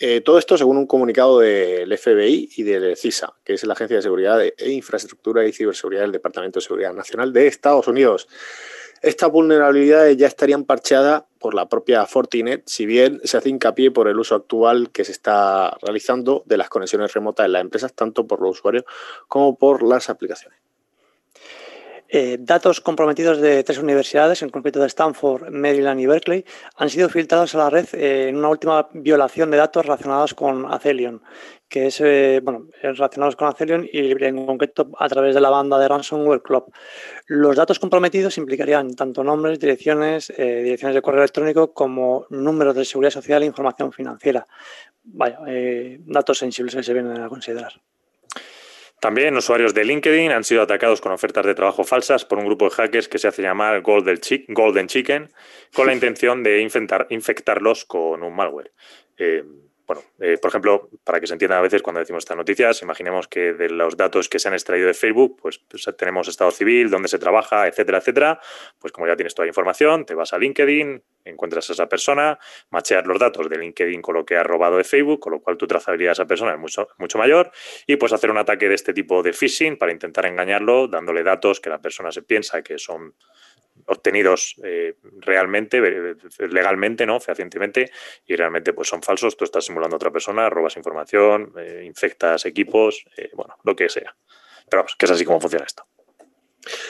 Eh, 0.00 0.22
todo 0.22 0.38
esto 0.38 0.58
según 0.58 0.78
un 0.78 0.86
comunicado 0.86 1.38
del 1.38 1.96
FBI 1.96 2.50
y 2.56 2.62
del 2.62 2.96
CISA, 2.96 3.34
que 3.44 3.54
es 3.54 3.64
la 3.64 3.74
Agencia 3.74 3.96
de 3.96 4.02
Seguridad 4.02 4.42
e 4.42 4.70
Infraestructura 4.70 5.46
y 5.46 5.52
Ciberseguridad 5.52 6.02
del 6.02 6.12
Departamento 6.12 6.58
de 6.58 6.64
Seguridad 6.64 6.92
Nacional 6.92 7.32
de 7.32 7.46
Estados 7.46 7.86
Unidos. 7.86 8.26
Estas 9.02 9.30
vulnerabilidades 9.30 10.16
ya 10.16 10.26
estarían 10.26 10.64
parcheadas 10.64 11.24
por 11.40 11.54
la 11.54 11.68
propia 11.68 12.06
Fortinet, 12.06 12.62
si 12.66 12.86
bien 12.86 13.20
se 13.24 13.38
hace 13.38 13.48
hincapié 13.48 13.90
por 13.90 14.06
el 14.06 14.18
uso 14.18 14.34
actual 14.34 14.90
que 14.90 15.04
se 15.04 15.12
está 15.12 15.76
realizando 15.82 16.42
de 16.46 16.58
las 16.58 16.68
conexiones 16.68 17.12
remotas 17.14 17.46
en 17.46 17.52
las 17.52 17.62
empresas, 17.62 17.94
tanto 17.94 18.26
por 18.26 18.40
los 18.40 18.58
usuarios 18.58 18.84
como 19.26 19.56
por 19.56 19.82
las 19.82 20.10
aplicaciones. 20.10 20.58
Eh, 22.12 22.38
datos 22.40 22.80
comprometidos 22.80 23.40
de 23.40 23.62
tres 23.62 23.78
universidades, 23.78 24.42
en 24.42 24.48
concreto 24.50 24.80
de 24.80 24.88
Stanford, 24.88 25.48
Maryland 25.52 26.00
y 26.00 26.06
Berkeley, 26.06 26.44
han 26.74 26.90
sido 26.90 27.08
filtrados 27.08 27.54
a 27.54 27.58
la 27.58 27.70
red 27.70 27.86
eh, 27.92 28.28
en 28.28 28.36
una 28.36 28.48
última 28.48 28.88
violación 28.92 29.52
de 29.52 29.58
datos 29.58 29.86
relacionados 29.86 30.34
con 30.34 30.66
Acelion, 30.72 31.22
que 31.68 31.86
es 31.86 32.00
eh, 32.00 32.40
bueno, 32.42 32.66
relacionados 32.82 33.36
con 33.36 33.46
Acelion 33.46 33.88
y 33.92 34.10
en 34.24 34.44
concreto 34.44 34.90
a 34.98 35.08
través 35.08 35.36
de 35.36 35.40
la 35.40 35.50
banda 35.50 35.78
de 35.78 35.86
Ransomware 35.86 36.42
Club. 36.42 36.72
Los 37.26 37.54
datos 37.54 37.78
comprometidos 37.78 38.38
implicarían 38.38 38.96
tanto 38.96 39.22
nombres, 39.22 39.60
direcciones, 39.60 40.32
direcciones 40.36 40.96
de 40.96 41.02
correo 41.02 41.20
electrónico 41.20 41.72
como 41.72 42.26
números 42.30 42.74
de 42.74 42.84
seguridad 42.84 43.12
social 43.12 43.44
e 43.44 43.46
información 43.46 43.92
financiera. 43.92 44.48
Vaya, 45.04 45.38
datos 46.06 46.38
sensibles 46.38 46.74
que 46.74 46.82
se 46.82 46.92
vienen 46.92 47.22
a 47.22 47.28
considerar. 47.28 47.72
También 49.00 49.34
usuarios 49.34 49.72
de 49.72 49.84
LinkedIn 49.84 50.30
han 50.30 50.44
sido 50.44 50.60
atacados 50.60 51.00
con 51.00 51.12
ofertas 51.12 51.46
de 51.46 51.54
trabajo 51.54 51.84
falsas 51.84 52.26
por 52.26 52.38
un 52.38 52.44
grupo 52.44 52.66
de 52.66 52.72
hackers 52.72 53.08
que 53.08 53.18
se 53.18 53.28
hace 53.28 53.40
llamar 53.40 53.80
Golden, 53.80 54.18
Chicken, 54.18 55.32
con 55.74 55.86
la 55.86 55.94
intención 55.94 56.42
de 56.42 56.60
infectarlos 56.60 57.86
con 57.86 58.22
un 58.22 58.36
malware. 58.36 58.72
Eh, 59.16 59.42
bueno, 59.90 60.04
eh, 60.20 60.38
por 60.40 60.50
ejemplo, 60.50 60.88
para 61.02 61.18
que 61.18 61.26
se 61.26 61.32
entienda 61.32 61.58
a 61.58 61.60
veces 61.60 61.82
cuando 61.82 61.98
decimos 61.98 62.22
estas 62.22 62.36
noticias, 62.36 62.80
imaginemos 62.80 63.26
que 63.26 63.54
de 63.54 63.68
los 63.70 63.96
datos 63.96 64.28
que 64.28 64.38
se 64.38 64.46
han 64.46 64.54
extraído 64.54 64.86
de 64.86 64.94
Facebook, 64.94 65.36
pues, 65.42 65.58
pues, 65.58 65.84
tenemos 65.98 66.28
estado 66.28 66.52
civil, 66.52 66.90
dónde 66.90 67.08
se 67.08 67.18
trabaja, 67.18 67.66
etcétera, 67.66 67.98
etcétera. 67.98 68.40
Pues 68.78 68.92
como 68.92 69.08
ya 69.08 69.16
tienes 69.16 69.34
toda 69.34 69.46
la 69.46 69.50
información, 69.50 70.06
te 70.06 70.14
vas 70.14 70.32
a 70.32 70.38
LinkedIn, 70.38 71.02
encuentras 71.24 71.70
a 71.70 71.72
esa 71.72 71.88
persona, 71.88 72.38
macheas 72.70 73.04
los 73.04 73.18
datos 73.18 73.50
de 73.50 73.58
LinkedIn 73.58 74.00
con 74.00 74.14
lo 74.14 74.24
que 74.24 74.36
has 74.36 74.46
robado 74.46 74.76
de 74.76 74.84
Facebook, 74.84 75.18
con 75.18 75.32
lo 75.32 75.40
cual 75.40 75.56
tu 75.56 75.66
trazabilidad 75.66 76.10
de 76.10 76.12
esa 76.12 76.26
persona 76.26 76.52
es 76.52 76.58
mucho, 76.60 76.86
mucho 76.98 77.18
mayor 77.18 77.50
y 77.84 77.96
puedes 77.96 78.12
hacer 78.12 78.30
un 78.30 78.38
ataque 78.38 78.68
de 78.68 78.76
este 78.76 78.92
tipo 78.92 79.24
de 79.24 79.32
phishing 79.32 79.76
para 79.76 79.90
intentar 79.90 80.24
engañarlo, 80.24 80.86
dándole 80.86 81.24
datos 81.24 81.58
que 81.58 81.68
la 81.68 81.80
persona 81.80 82.12
se 82.12 82.22
piensa 82.22 82.62
que 82.62 82.78
son 82.78 83.16
obtenidos 83.90 84.54
eh, 84.62 84.94
realmente, 85.18 85.78
eh, 85.78 86.14
legalmente, 86.48 87.06
¿no? 87.06 87.18
Fehacientemente, 87.20 87.90
y 88.26 88.36
realmente 88.36 88.72
pues 88.72 88.88
son 88.88 89.02
falsos. 89.02 89.36
Tú 89.36 89.44
estás 89.44 89.64
simulando 89.64 89.96
a 89.96 89.98
otra 89.98 90.10
persona, 90.10 90.48
robas 90.48 90.76
información, 90.76 91.52
eh, 91.58 91.82
infectas 91.84 92.46
equipos, 92.46 93.04
bueno, 93.34 93.56
lo 93.64 93.74
que 93.74 93.88
sea. 93.88 94.14
Pero 94.68 94.82
vamos, 94.82 94.96
que 94.96 95.06
es 95.06 95.12
así 95.12 95.24
como 95.24 95.40
funciona 95.40 95.66
esto. 95.66 95.84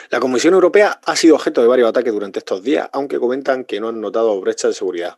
La 0.09 0.19
Comisión 0.19 0.53
Europea 0.53 0.99
ha 1.03 1.15
sido 1.15 1.35
objeto 1.35 1.61
de 1.61 1.67
varios 1.67 1.89
ataques 1.89 2.13
durante 2.13 2.39
estos 2.39 2.61
días, 2.61 2.89
aunque 2.93 3.17
comentan 3.17 3.63
que 3.63 3.79
no 3.79 3.89
han 3.89 3.99
notado 3.99 4.39
brechas 4.39 4.71
de 4.71 4.75
seguridad. 4.75 5.17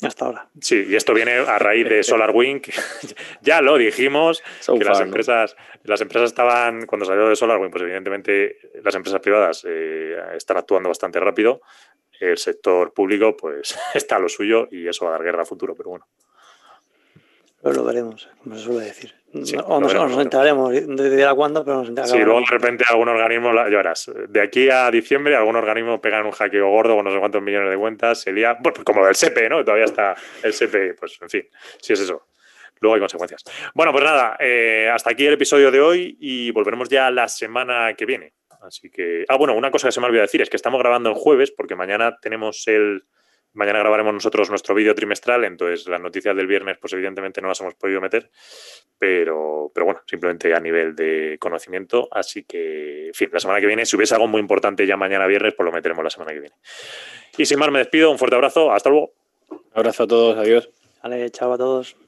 Hasta 0.00 0.26
ahora. 0.26 0.48
Sí, 0.60 0.86
y 0.88 0.94
esto 0.94 1.12
viene 1.12 1.32
a 1.38 1.58
raíz 1.58 1.88
de 1.88 2.02
SolarWind. 2.04 2.62
ya 3.42 3.60
lo 3.60 3.76
dijimos, 3.76 4.42
que 4.66 4.84
las 4.84 5.00
empresas, 5.00 5.56
las 5.82 6.00
empresas 6.00 6.30
estaban, 6.30 6.86
cuando 6.86 7.04
salió 7.04 7.28
de 7.28 7.34
SolarWind, 7.34 7.72
pues 7.72 7.82
evidentemente 7.82 8.58
las 8.82 8.94
empresas 8.94 9.20
privadas 9.20 9.66
eh, 9.68 10.16
están 10.36 10.56
actuando 10.56 10.88
bastante 10.88 11.18
rápido. 11.18 11.62
El 12.20 12.38
sector 12.38 12.92
público, 12.92 13.36
pues, 13.36 13.76
está 13.94 14.16
a 14.16 14.20
lo 14.20 14.28
suyo 14.28 14.68
y 14.70 14.86
eso 14.86 15.04
va 15.04 15.10
a 15.10 15.14
dar 15.14 15.24
guerra 15.24 15.42
a 15.42 15.46
futuro, 15.46 15.74
pero 15.74 15.90
bueno. 15.90 16.06
Pero 17.60 17.74
lo 17.74 17.84
veremos, 17.84 18.28
como 18.42 18.56
se 18.56 18.62
suele 18.62 18.84
decir. 18.84 19.14
o 19.64 19.80
nos, 19.80 19.92
nos 19.92 20.18
enteraremos 20.18 20.72
de 20.72 21.24
a 21.24 21.34
cuándo, 21.34 21.64
pero 21.64 21.78
nos 21.78 21.88
enteraremos. 21.88 22.18
Sí, 22.18 22.24
luego 22.24 22.40
de 22.40 22.46
repente 22.46 22.84
algún 22.88 23.08
organismo, 23.08 23.52
verás, 23.52 24.10
de 24.28 24.40
aquí 24.40 24.70
a 24.70 24.90
diciembre 24.90 25.34
algún 25.34 25.56
organismo 25.56 26.00
pega 26.00 26.22
un 26.22 26.30
hackeo 26.30 26.68
gordo 26.70 26.94
con 26.94 27.04
no 27.04 27.12
sé 27.12 27.18
cuántos 27.18 27.42
millones 27.42 27.70
de 27.70 27.76
cuentas, 27.76 28.20
se 28.20 28.32
lía, 28.32 28.56
pues 28.62 28.76
como 28.84 29.04
del 29.04 29.16
SEPE, 29.16 29.48
¿no? 29.48 29.64
Todavía 29.64 29.86
está 29.86 30.14
el 30.42 30.52
SEPE, 30.52 30.94
pues 30.94 31.18
en 31.20 31.30
fin, 31.30 31.48
si 31.80 31.92
es 31.94 32.00
eso. 32.00 32.28
Luego 32.80 32.94
hay 32.94 33.00
consecuencias. 33.00 33.42
Bueno, 33.74 33.90
pues 33.90 34.04
nada, 34.04 34.36
eh, 34.38 34.88
hasta 34.92 35.10
aquí 35.10 35.26
el 35.26 35.34
episodio 35.34 35.72
de 35.72 35.80
hoy 35.80 36.16
y 36.20 36.52
volveremos 36.52 36.88
ya 36.88 37.10
la 37.10 37.26
semana 37.26 37.92
que 37.94 38.06
viene. 38.06 38.34
Así 38.60 38.90
que. 38.90 39.24
Ah, 39.28 39.36
bueno, 39.36 39.54
una 39.54 39.70
cosa 39.70 39.88
que 39.88 39.92
se 39.92 40.00
me 40.00 40.06
olvidó 40.06 40.22
decir 40.22 40.42
es 40.42 40.50
que 40.50 40.56
estamos 40.56 40.78
grabando 40.80 41.10
el 41.10 41.16
jueves 41.16 41.50
porque 41.50 41.74
mañana 41.74 42.18
tenemos 42.20 42.66
el 42.68 43.04
Mañana 43.54 43.80
grabaremos 43.80 44.14
nosotros 44.14 44.50
nuestro 44.50 44.74
vídeo 44.74 44.94
trimestral, 44.94 45.44
entonces 45.44 45.88
las 45.88 46.00
noticias 46.00 46.36
del 46.36 46.46
viernes, 46.46 46.78
pues 46.78 46.92
evidentemente 46.92 47.40
no 47.40 47.48
las 47.48 47.60
hemos 47.60 47.74
podido 47.74 48.00
meter, 48.00 48.30
pero, 48.98 49.70
pero 49.74 49.86
bueno, 49.86 50.00
simplemente 50.06 50.54
a 50.54 50.60
nivel 50.60 50.94
de 50.94 51.36
conocimiento. 51.40 52.08
Así 52.10 52.44
que, 52.44 53.08
en 53.08 53.14
fin, 53.14 53.30
la 53.32 53.40
semana 53.40 53.60
que 53.60 53.66
viene, 53.66 53.86
si 53.86 53.96
hubiese 53.96 54.14
algo 54.14 54.28
muy 54.28 54.40
importante 54.40 54.86
ya 54.86 54.96
mañana 54.96 55.26
viernes, 55.26 55.54
pues 55.54 55.64
lo 55.64 55.72
meteremos 55.72 56.04
la 56.04 56.10
semana 56.10 56.32
que 56.32 56.40
viene. 56.40 56.56
Y 57.36 57.46
sin 57.46 57.58
más, 57.58 57.70
me 57.70 57.78
despido, 57.78 58.10
un 58.10 58.18
fuerte 58.18 58.36
abrazo, 58.36 58.72
hasta 58.72 58.90
luego. 58.90 59.12
Un 59.50 59.60
abrazo 59.74 60.04
a 60.04 60.06
todos, 60.06 60.36
adiós. 60.36 60.70
Vale, 61.02 61.30
chao 61.30 61.52
a 61.52 61.58
todos. 61.58 62.07